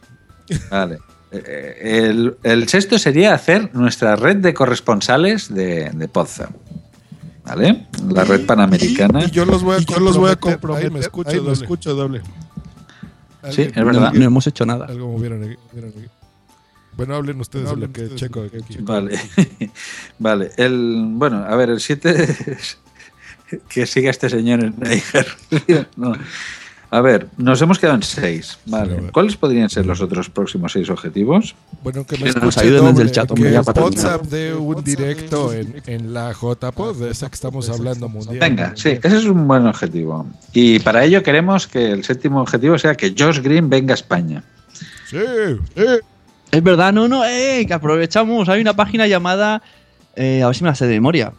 [0.71, 0.99] Vale.
[1.31, 6.09] Eh, El, el sexto sería hacer nuestra red de corresponsales de, de.
[7.45, 7.87] ¿Vale?
[8.09, 9.25] La red panamericana.
[9.25, 10.87] Y yo los voy a yo los voy a comprometer.
[10.87, 12.23] Ahí me escucho Ahí me escucho doble.
[13.51, 14.13] Sí, es verdad.
[14.13, 14.87] No, no hemos hecho nada.
[14.87, 16.09] Algo movieron aquí, movieron aquí.
[16.97, 18.79] Bueno, hablen ustedes de lo que checo aquí.
[18.81, 19.19] Vale.
[20.19, 20.53] vale.
[20.57, 22.57] El, bueno, a ver, el 7
[23.69, 25.27] que siga este señor en Niger.
[25.97, 26.13] No.
[26.93, 28.59] A ver, nos hemos quedado en 6.
[28.67, 29.05] Vale.
[29.13, 31.55] ¿Cuáles podrían ser los otros próximos seis objetivos?
[31.83, 35.55] Bueno, que me Que nos ayuden desde el chat, que para WhatsApp de un directo
[35.55, 38.37] en, en la JPod, de esa que estamos hablando mundial.
[38.39, 40.27] Venga, sí, ese es un buen objetivo.
[40.53, 44.45] Y para ello queremos que el séptimo objetivo sea que Josh Green venga a España.
[45.09, 45.17] Sí,
[46.51, 48.51] Es verdad, no, no, eh, que aprovechamos.
[48.51, 49.63] Hay una página llamada,
[50.15, 51.33] eh, a ver si me la sé de memoria.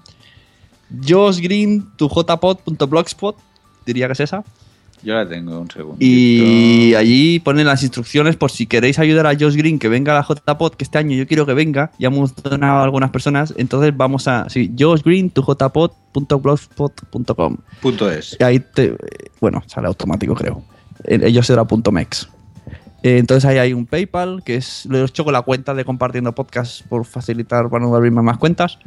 [0.99, 3.35] josgreen2jpod.blogspot,
[3.85, 4.43] diría que es esa.
[5.03, 5.97] Yo la tengo, un segundo.
[5.99, 10.21] Y allí ponen las instrucciones por si queréis ayudar a Josh Green que venga a
[10.21, 11.91] la JPod, que este año yo quiero que venga.
[11.99, 13.53] Ya hemos donado a algunas personas.
[13.57, 14.49] Entonces vamos a.
[14.49, 17.57] Sí, joshgreen2jpod.blogspot.com.
[17.81, 18.37] Punto es.
[18.39, 18.95] Y ahí te.
[19.41, 20.63] Bueno, sale automático, creo.
[21.03, 22.29] En- Ellos será punto .mex.
[23.03, 24.85] Eh, Entonces ahí hay un PayPal, que es.
[24.85, 28.37] Lo he hecho con la cuenta de compartiendo podcast por facilitar para no abrirme más
[28.37, 28.77] cuentas.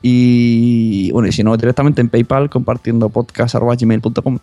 [0.00, 4.38] Y bueno, y si no, directamente en PayPal compartiendo podcast.gmail.com.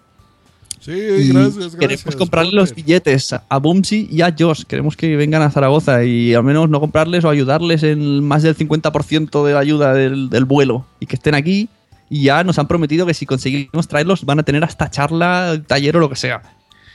[0.86, 2.16] Sí, Y gracias, Queremos gracias.
[2.16, 4.64] comprarle los billetes a Bumsy y a Josh.
[4.64, 8.56] Queremos que vengan a Zaragoza y al menos no comprarles o ayudarles en más del
[8.56, 11.70] 50% de la ayuda del, del vuelo y que estén aquí.
[12.08, 15.98] Y ya nos han prometido que si conseguimos traerlos van a tener hasta charla, taller
[15.98, 16.44] o lo que sea.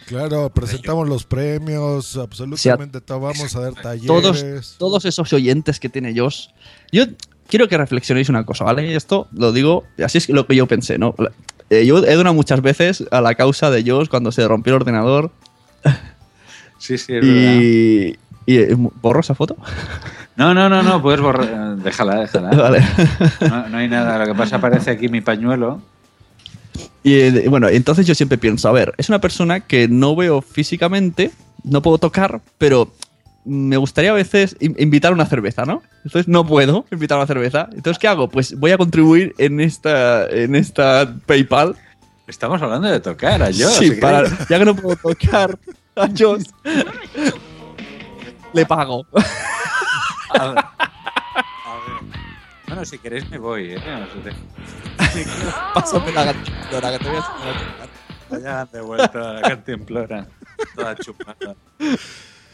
[0.07, 3.21] Claro, presentamos los premios, absolutamente todo.
[3.21, 4.07] Vamos a dar talleres.
[4.07, 6.47] Todos, todos esos oyentes que tiene Josh.
[6.93, 7.05] Yo
[7.49, 8.91] quiero que reflexionéis una cosa, ¿vale?
[8.91, 11.15] Y esto lo digo, así es lo que yo pensé, ¿no?
[11.71, 14.83] Eh, yo he donado muchas veces a la causa de Josh cuando se rompió el
[14.83, 15.31] ordenador.
[16.79, 17.61] Sí, sí, es verdad.
[17.61, 19.55] Y, y eh, borro esa foto.
[20.35, 21.77] No, no, no, no, puedes borrar.
[21.77, 22.49] Déjala, déjala.
[22.57, 22.83] Vale.
[23.43, 24.19] No, no hay nada.
[24.19, 25.83] Lo que pasa aparece aquí mi pañuelo.
[27.03, 30.41] Y eh, bueno, entonces yo siempre pienso, a ver, es una persona que no veo
[30.41, 31.33] físicamente,
[31.65, 32.91] no puedo tocar, pero
[33.45, 35.83] me gustaría a veces in- invitar una cerveza, ¿no?
[36.05, 37.69] Entonces no puedo invitar una cerveza.
[37.73, 38.29] Entonces, ¿qué hago?
[38.29, 41.77] Pues voy a contribuir en esta, en esta PayPal.
[42.27, 43.79] Estamos hablando de tocar a Josh.
[43.79, 45.59] Sí, ¿qué para- ya que no puedo tocar
[45.97, 46.45] a Josh,
[48.53, 49.07] le pago.
[50.39, 50.59] A ver.
[50.59, 50.65] A ver.
[52.69, 53.81] Bueno, si queréis me voy, ¿eh?
[55.75, 58.69] Pásame la cantimplora, que te voy a enseñar a tocar.
[58.73, 60.27] De vuelta la cantimplora.
[60.77, 61.57] Toda chupada.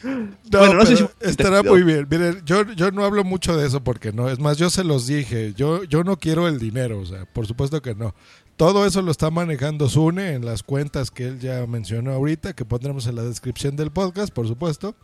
[0.06, 2.06] No, Bueno, no sé pero si- estará muy bien.
[2.10, 4.30] Miren, yo, yo no hablo mucho de eso porque no.
[4.30, 5.52] Es más, yo se los dije.
[5.54, 8.14] Yo, yo no quiero el dinero, o sea, por supuesto que no.
[8.56, 12.64] Todo eso lo está manejando Sune en las cuentas que él ya mencionó ahorita, que
[12.64, 14.94] pondremos en la descripción del podcast, por supuesto.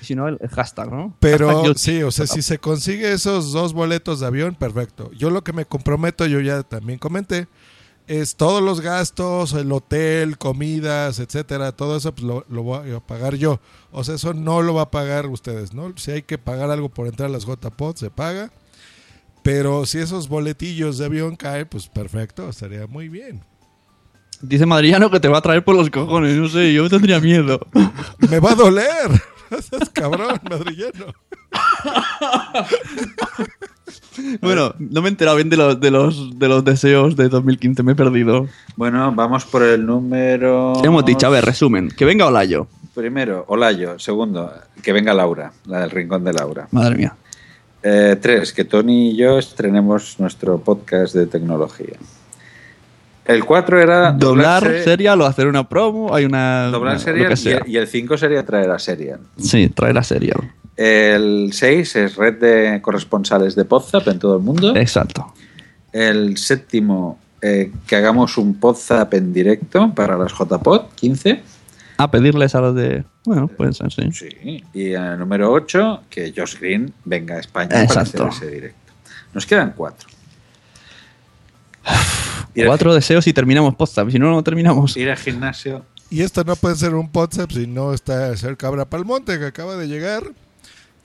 [0.00, 1.14] Si no, el hashtag, ¿no?
[1.20, 5.10] Pero Hashtag sí, o sea, si se consigue esos dos boletos de avión, perfecto.
[5.12, 7.48] Yo lo que me comprometo, yo ya también comenté,
[8.20, 13.00] es todos los gastos, el hotel, comidas, etcétera, todo eso pues, lo, lo voy a
[13.00, 13.58] pagar yo.
[13.90, 15.94] O sea, eso no lo va a pagar ustedes, ¿no?
[15.96, 18.52] Si hay que pagar algo por entrar a las JPOD, se paga.
[19.42, 23.42] Pero si esos boletillos de avión caen, pues perfecto, estaría muy bien.
[24.42, 27.60] Dice Madrillano que te va a traer por los cojones, no sé, yo tendría miedo.
[28.28, 29.22] Me va a doler.
[29.58, 31.14] Estás cabrón, madrillano.
[34.40, 37.82] Bueno, no me he enterado bien de los, de los, de los deseos de 2015,
[37.82, 38.46] me he perdido.
[38.76, 40.74] Bueno, vamos por el número.
[40.80, 41.26] ¿Qué hemos dicho?
[41.26, 41.90] A ver, resumen.
[41.90, 42.66] Que venga Olayo.
[42.94, 43.98] Primero, Olayo.
[43.98, 44.52] Segundo,
[44.82, 46.68] que venga Laura, la del rincón de Laura.
[46.70, 47.16] Madre mía.
[47.82, 51.96] Eh, tres, que Tony y yo estrenemos nuestro podcast de tecnología.
[53.24, 54.12] El 4 era.
[54.12, 56.14] Doblar, doblar serial o hacer una promo.
[56.14, 56.66] Hay una.
[56.66, 59.20] Doblar una, serial y, el 5 sería traer a serial.
[59.38, 60.52] Sí, traer a serial.
[60.76, 64.74] El 6 es red de corresponsales de Podzap en todo el mundo.
[64.74, 65.32] Exacto.
[65.92, 71.42] El séptimo, eh, que hagamos un Podzap en directo para las JPod 15.
[71.98, 73.04] A pedirles a los de.
[73.24, 74.10] Bueno, pueden ser, sí.
[74.12, 74.64] Sí.
[74.72, 78.92] Y el número 8, que Josh Green venga a España para hacer ese directo.
[79.32, 80.08] Nos quedan 4.
[82.54, 84.08] Cuatro deseos y terminamos posta.
[84.10, 84.96] Si no, no terminamos.
[84.96, 85.84] Ir al gimnasio.
[86.10, 89.76] Y esto no puede ser un WhatsApp si no está ser Cabra Palmonte, que acaba
[89.76, 90.22] de llegar.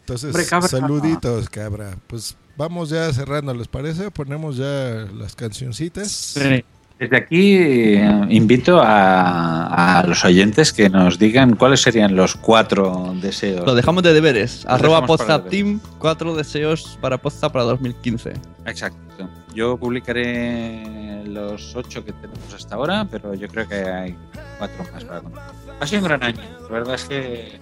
[0.02, 0.68] Entonces, Hombre, Cabra.
[0.68, 1.98] saluditos, Cabra.
[2.08, 4.12] Pues vamos ya cerrando, ¿les parece?
[4.12, 6.12] Ponemos ya las cancioncitas.
[6.12, 6.64] Sí.
[7.00, 13.14] Desde aquí eh, invito a, a los oyentes que nos digan cuáles serían los cuatro
[13.22, 13.66] deseos.
[13.68, 14.64] Lo dejamos de deberes.
[14.64, 18.34] Lo Arroba para Podzap Team, cuatro deseos para Podzap para 2015.
[18.66, 19.30] Exacto.
[19.54, 24.16] Yo publicaré los ocho que tenemos hasta ahora, pero yo creo que hay
[24.58, 25.52] cuatro más para contar.
[25.80, 26.42] Ha sido un gran año.
[26.64, 27.60] La verdad es que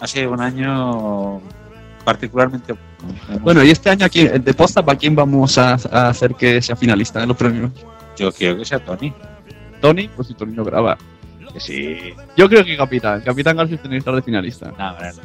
[0.00, 1.40] ha sido un año
[2.04, 3.40] particularmente bueno.
[3.42, 6.76] Bueno, y este año aquí, de Podzap, ¿a quién vamos a, a hacer que sea
[6.76, 7.72] finalista en los premios?
[8.22, 9.12] Yo quiero que sea Tony.
[9.80, 10.96] Tony, pues si Tony no graba.
[11.52, 12.14] Que sí.
[12.36, 13.20] Yo creo que Capitán.
[13.22, 14.72] Capitán García tiene que estar de finalista.
[14.78, 15.22] No, hombre, no.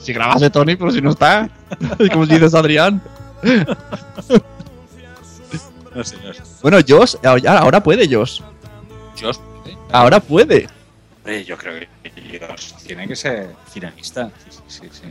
[0.00, 1.48] Si grabase Tony, pero si no está.
[2.12, 3.00] Como dices Adrián.
[5.94, 6.42] No sé, no sé.
[6.60, 8.40] Bueno, Josh, ahora ahora puede Josh.
[9.20, 9.38] Josh,
[9.92, 10.68] Ahora puede.
[11.18, 14.30] Hombre, yo creo que Josh tiene que ser finalista.
[14.66, 14.82] Sí.
[14.90, 15.02] sí.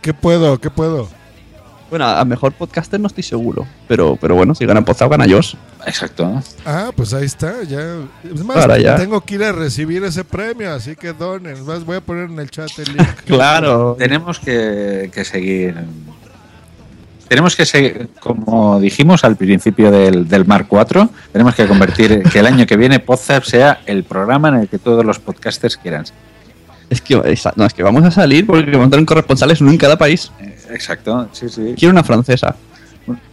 [0.00, 0.58] ¿Qué puedo?
[0.58, 1.08] ¿Qué puedo?
[1.94, 3.68] Bueno, a mejor podcaster no estoy seguro.
[3.86, 5.54] Pero, pero bueno, si gana Podzap, gana Josh.
[5.86, 6.42] Exacto.
[6.66, 7.98] Ah, pues ahí está, ya.
[8.24, 8.96] Es más, ya.
[8.96, 11.52] tengo que ir a recibir ese premio, así que donen.
[11.52, 13.08] Es Más, voy a poner en el chat el link.
[13.26, 13.94] Claro.
[13.96, 15.76] Tenemos que, que seguir.
[17.28, 22.40] Tenemos que seguir, como dijimos al principio del, del Mark 4, tenemos que convertir que
[22.40, 26.06] el año que viene Podzap sea el programa en el que todos los podcasters quieran.
[26.90, 27.14] Es que,
[27.56, 30.30] no, es que vamos a salir porque vamos a tener corresponsales uno en cada país.
[30.70, 31.74] Exacto, sí, sí.
[31.76, 32.54] Quiero una francesa.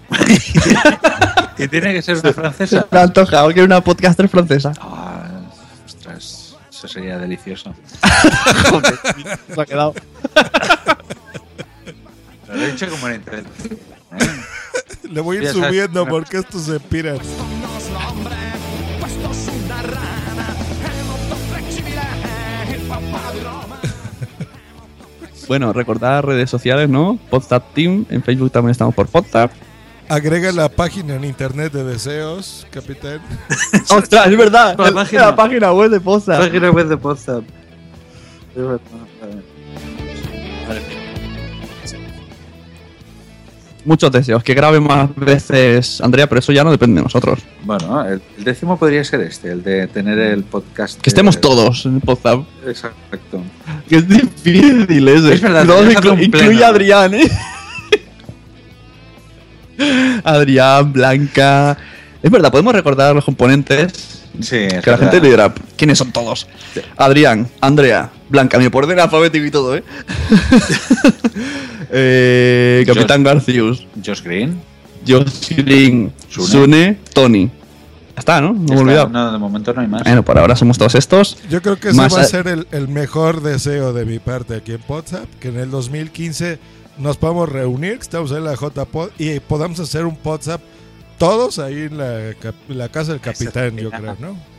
[1.57, 2.87] Y tiene que ser una francesa.
[2.89, 4.71] Me ha antojado, quiero una podcaster francesa.
[4.79, 5.41] Ah,
[5.85, 7.73] ostras, eso sería delicioso.
[8.69, 8.99] Joder,
[9.53, 9.93] se ha quedado.
[12.47, 13.45] Lo he dicho como en internet.
[15.03, 17.19] Le voy a ir subiendo porque estos se piran.
[25.51, 27.19] Bueno, recordar redes sociales, ¿no?
[27.29, 28.05] Podzap Team.
[28.09, 29.51] En Facebook también estamos por Podzap.
[30.07, 33.19] Agrega la página en internet de deseos, capitán.
[33.89, 34.75] ¡Ostras, es verdad!
[34.77, 36.39] La La, página- la página web de Podzap.
[36.39, 37.43] Página web de Podzap.
[38.55, 38.79] Es verdad.
[43.83, 44.43] Muchos deseos.
[44.43, 47.39] Que grabe más veces Andrea, pero eso ya no depende de nosotros.
[47.63, 51.01] Bueno, el, el décimo podría ser este, el de tener el podcast.
[51.01, 52.41] Que estemos todos en Podzap.
[52.67, 53.41] Exacto.
[53.89, 55.33] Que es difícil ese.
[55.33, 57.29] Es verdad, No, inclu- incluye a Adrián, ¿eh?
[60.23, 61.77] Adrián, Blanca.
[62.21, 64.21] Es verdad, podemos recordar los componentes.
[64.39, 66.47] Sí, es Que la gente le dirá, ¿quiénes son todos?
[66.97, 69.83] Adrián, Andrea, Blanca, me por orden alfabético y todo, ¿eh?
[71.91, 74.59] eh Capitán Garcius, Josh Green.
[75.07, 76.47] Josh Green, Sune.
[76.47, 77.45] Sune, Tony.
[77.47, 78.53] Ya está, ¿no?
[78.53, 79.09] No me he olvidado.
[79.09, 80.03] No, de momento no hay más.
[80.03, 81.37] Bueno, por ahora somos todos estos.
[81.49, 84.55] Yo creo que eso Más va a ser el, el mejor deseo de mi parte
[84.55, 86.59] aquí en WhatsApp, que en el 2015
[86.97, 90.61] nos podamos reunir, que estamos ahí en la JPod, y podamos hacer un WhatsApp
[91.17, 92.33] todos ahí en la,
[92.67, 94.50] la casa del capitán, yo creo, ¿no?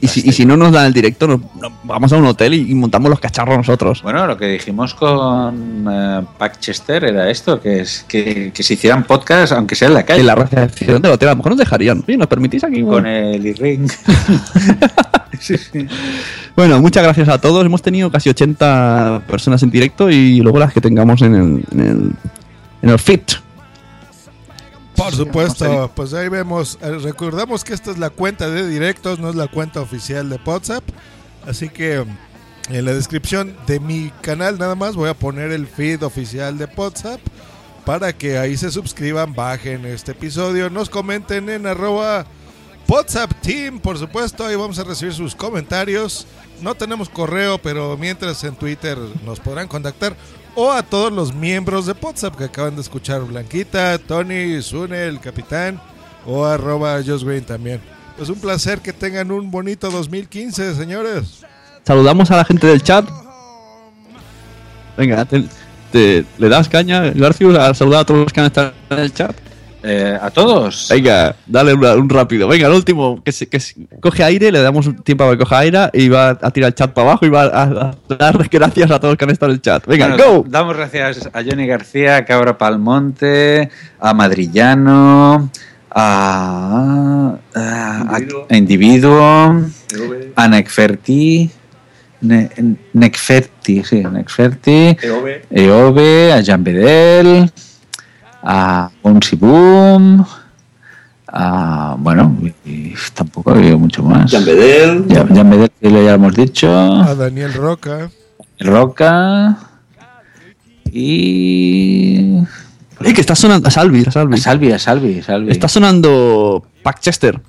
[0.00, 2.54] Y si, y si no nos dan el directo, nos, nos vamos a un hotel
[2.54, 4.02] y, y montamos los cacharros nosotros.
[4.02, 9.04] Bueno, lo que dijimos con eh, Pac-Chester era esto, que, es, que, que se hicieran
[9.04, 10.20] podcasts, aunque sea en la calle.
[10.20, 12.04] En la recepción del hotel, a lo mejor nos dejarían.
[12.06, 12.82] Oye, ¿nos permitís aquí?
[12.82, 13.90] Con el e-ring.
[16.56, 17.64] Bueno, muchas gracias a todos.
[17.64, 21.80] Hemos tenido casi 80 personas en directo y luego las que tengamos en el, en
[21.80, 22.12] el,
[22.82, 23.34] en el fit.
[24.98, 26.76] Por supuesto, pues ahí vemos.
[26.82, 30.40] Eh, Recordamos que esta es la cuenta de directos, no es la cuenta oficial de
[30.44, 30.82] WhatsApp.
[31.46, 35.66] Así que mm, en la descripción de mi canal nada más voy a poner el
[35.68, 37.20] feed oficial de WhatsApp
[37.86, 42.26] para que ahí se suscriban, bajen este episodio, nos comenten en arroba
[42.88, 46.26] WhatsApp Team, por supuesto, ahí vamos a recibir sus comentarios.
[46.60, 50.16] No tenemos correo, pero mientras en Twitter nos podrán contactar.
[50.60, 53.22] O a todos los miembros de WhatsApp que acaban de escuchar.
[53.22, 55.80] Blanquita, Tony, Sune, el capitán.
[56.26, 57.80] O arroba Green también.
[58.16, 61.44] Pues un placer que tengan un bonito 2015, señores.
[61.86, 63.08] Saludamos a la gente del chat.
[64.96, 68.98] Venga, te- le das caña, Garcius, a saludar a todos los que han estado en
[68.98, 69.36] el chat.
[69.82, 70.88] Eh, a todos.
[70.90, 72.48] Venga, dale un, un rápido.
[72.48, 75.44] Venga, el último, que, se, que se- coge aire, le damos un tiempo para que
[75.44, 78.48] coja aire y va a tirar el chat para abajo y va a, a dar
[78.50, 79.86] gracias a todos los que han estado en el chat.
[79.86, 80.44] Venga, Bueno, go.
[80.48, 85.48] Damos gracias a Johnny García, a Cabra Palmonte, a Madrillano,
[85.90, 88.16] a, a,
[88.50, 89.62] a Individuo,
[90.34, 91.50] a Necferti,
[92.20, 92.50] Ne-
[92.94, 95.42] Necferti, sí, Necferti, Eove.
[95.50, 97.48] Eove, a Jean Bedel,
[98.42, 100.24] a Bouncy Boom,
[101.26, 104.30] a, bueno, y- y tampoco ha habido mucho más.
[104.30, 105.06] Jean Bedel.
[105.08, 106.70] Ya- Jean Bedel, que lo ya hemos dicho.
[106.74, 108.10] A Daniel Roca.
[108.60, 109.56] Roca
[110.90, 112.38] y
[113.00, 113.68] Eh, que está sonando.
[113.68, 114.34] A Salvi, a Salvi.
[114.34, 115.50] a Salvi, a Salvi, a Salvi.
[115.52, 117.40] Está sonando Packchester.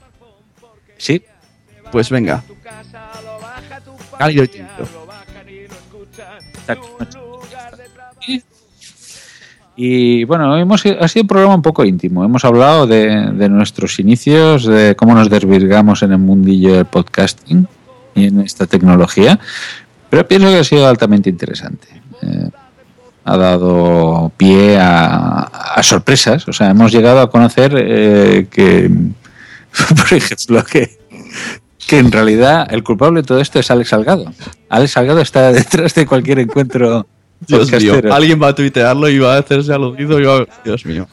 [0.98, 1.24] Sí.
[1.92, 2.44] Pues venga.
[4.18, 4.68] Cálido y tibio.
[9.82, 12.26] Y bueno, hemos, ha sido un programa un poco íntimo.
[12.26, 17.66] Hemos hablado de, nuestros inicios, de cómo nos desvirgamos en el mundillo del podcasting
[18.14, 19.40] y en esta tecnología.
[20.10, 21.88] Pero pienso que ha sido altamente interesante.
[22.22, 22.50] Eh,
[23.24, 26.46] ha dado pie a, a sorpresas.
[26.50, 28.92] O sea, hemos llegado a conocer eh, que,
[29.96, 31.00] por ejemplo, que,
[31.88, 34.26] que en realidad el culpable de todo esto es Alex Salgado.
[34.68, 37.08] Alex Salgado está detrás de cualquier encuentro
[37.48, 40.46] Dios mío, alguien va a tuitearlo y va a hacerse aludido y va a...
[40.64, 41.08] Dios mío.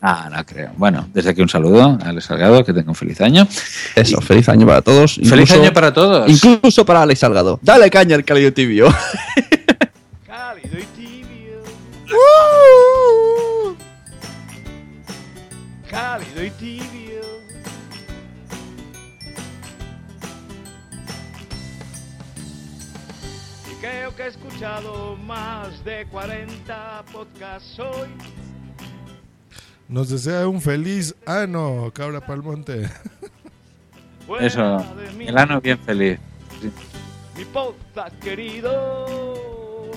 [0.00, 0.70] Ah, no creo.
[0.76, 3.48] Bueno, desde aquí un saludo a Alex Salgado, que tenga un feliz año.
[3.94, 5.14] Eso, feliz año para todos.
[5.24, 6.28] Feliz año para todos.
[6.28, 7.58] Incluso para Alex Salgado.
[7.62, 8.88] Dale caña al cálido tibio.
[15.90, 16.94] Cálido y tibio.
[17.00, 17.03] Y
[23.84, 28.08] creo que he escuchado más de 40 podcasts hoy.
[29.88, 32.88] Nos desea un feliz ano, cabra palmonte.
[34.40, 34.82] Eso,
[35.20, 36.18] el ano bien feliz.
[36.62, 36.72] Sí.
[37.36, 39.04] Mi podcast querido,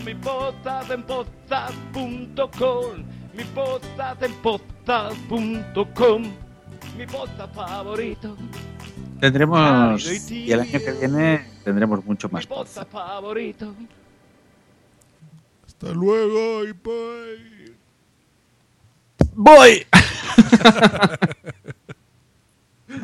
[0.03, 6.23] mi podcast en podcast.com, mi podcast en podcast.com,
[6.97, 8.35] mi podcast favorito,
[9.19, 12.77] Tendremos, y el año que viene tendremos mucho más podcast.
[15.65, 17.75] Hasta luego y bye.
[19.33, 19.85] ¡Voy!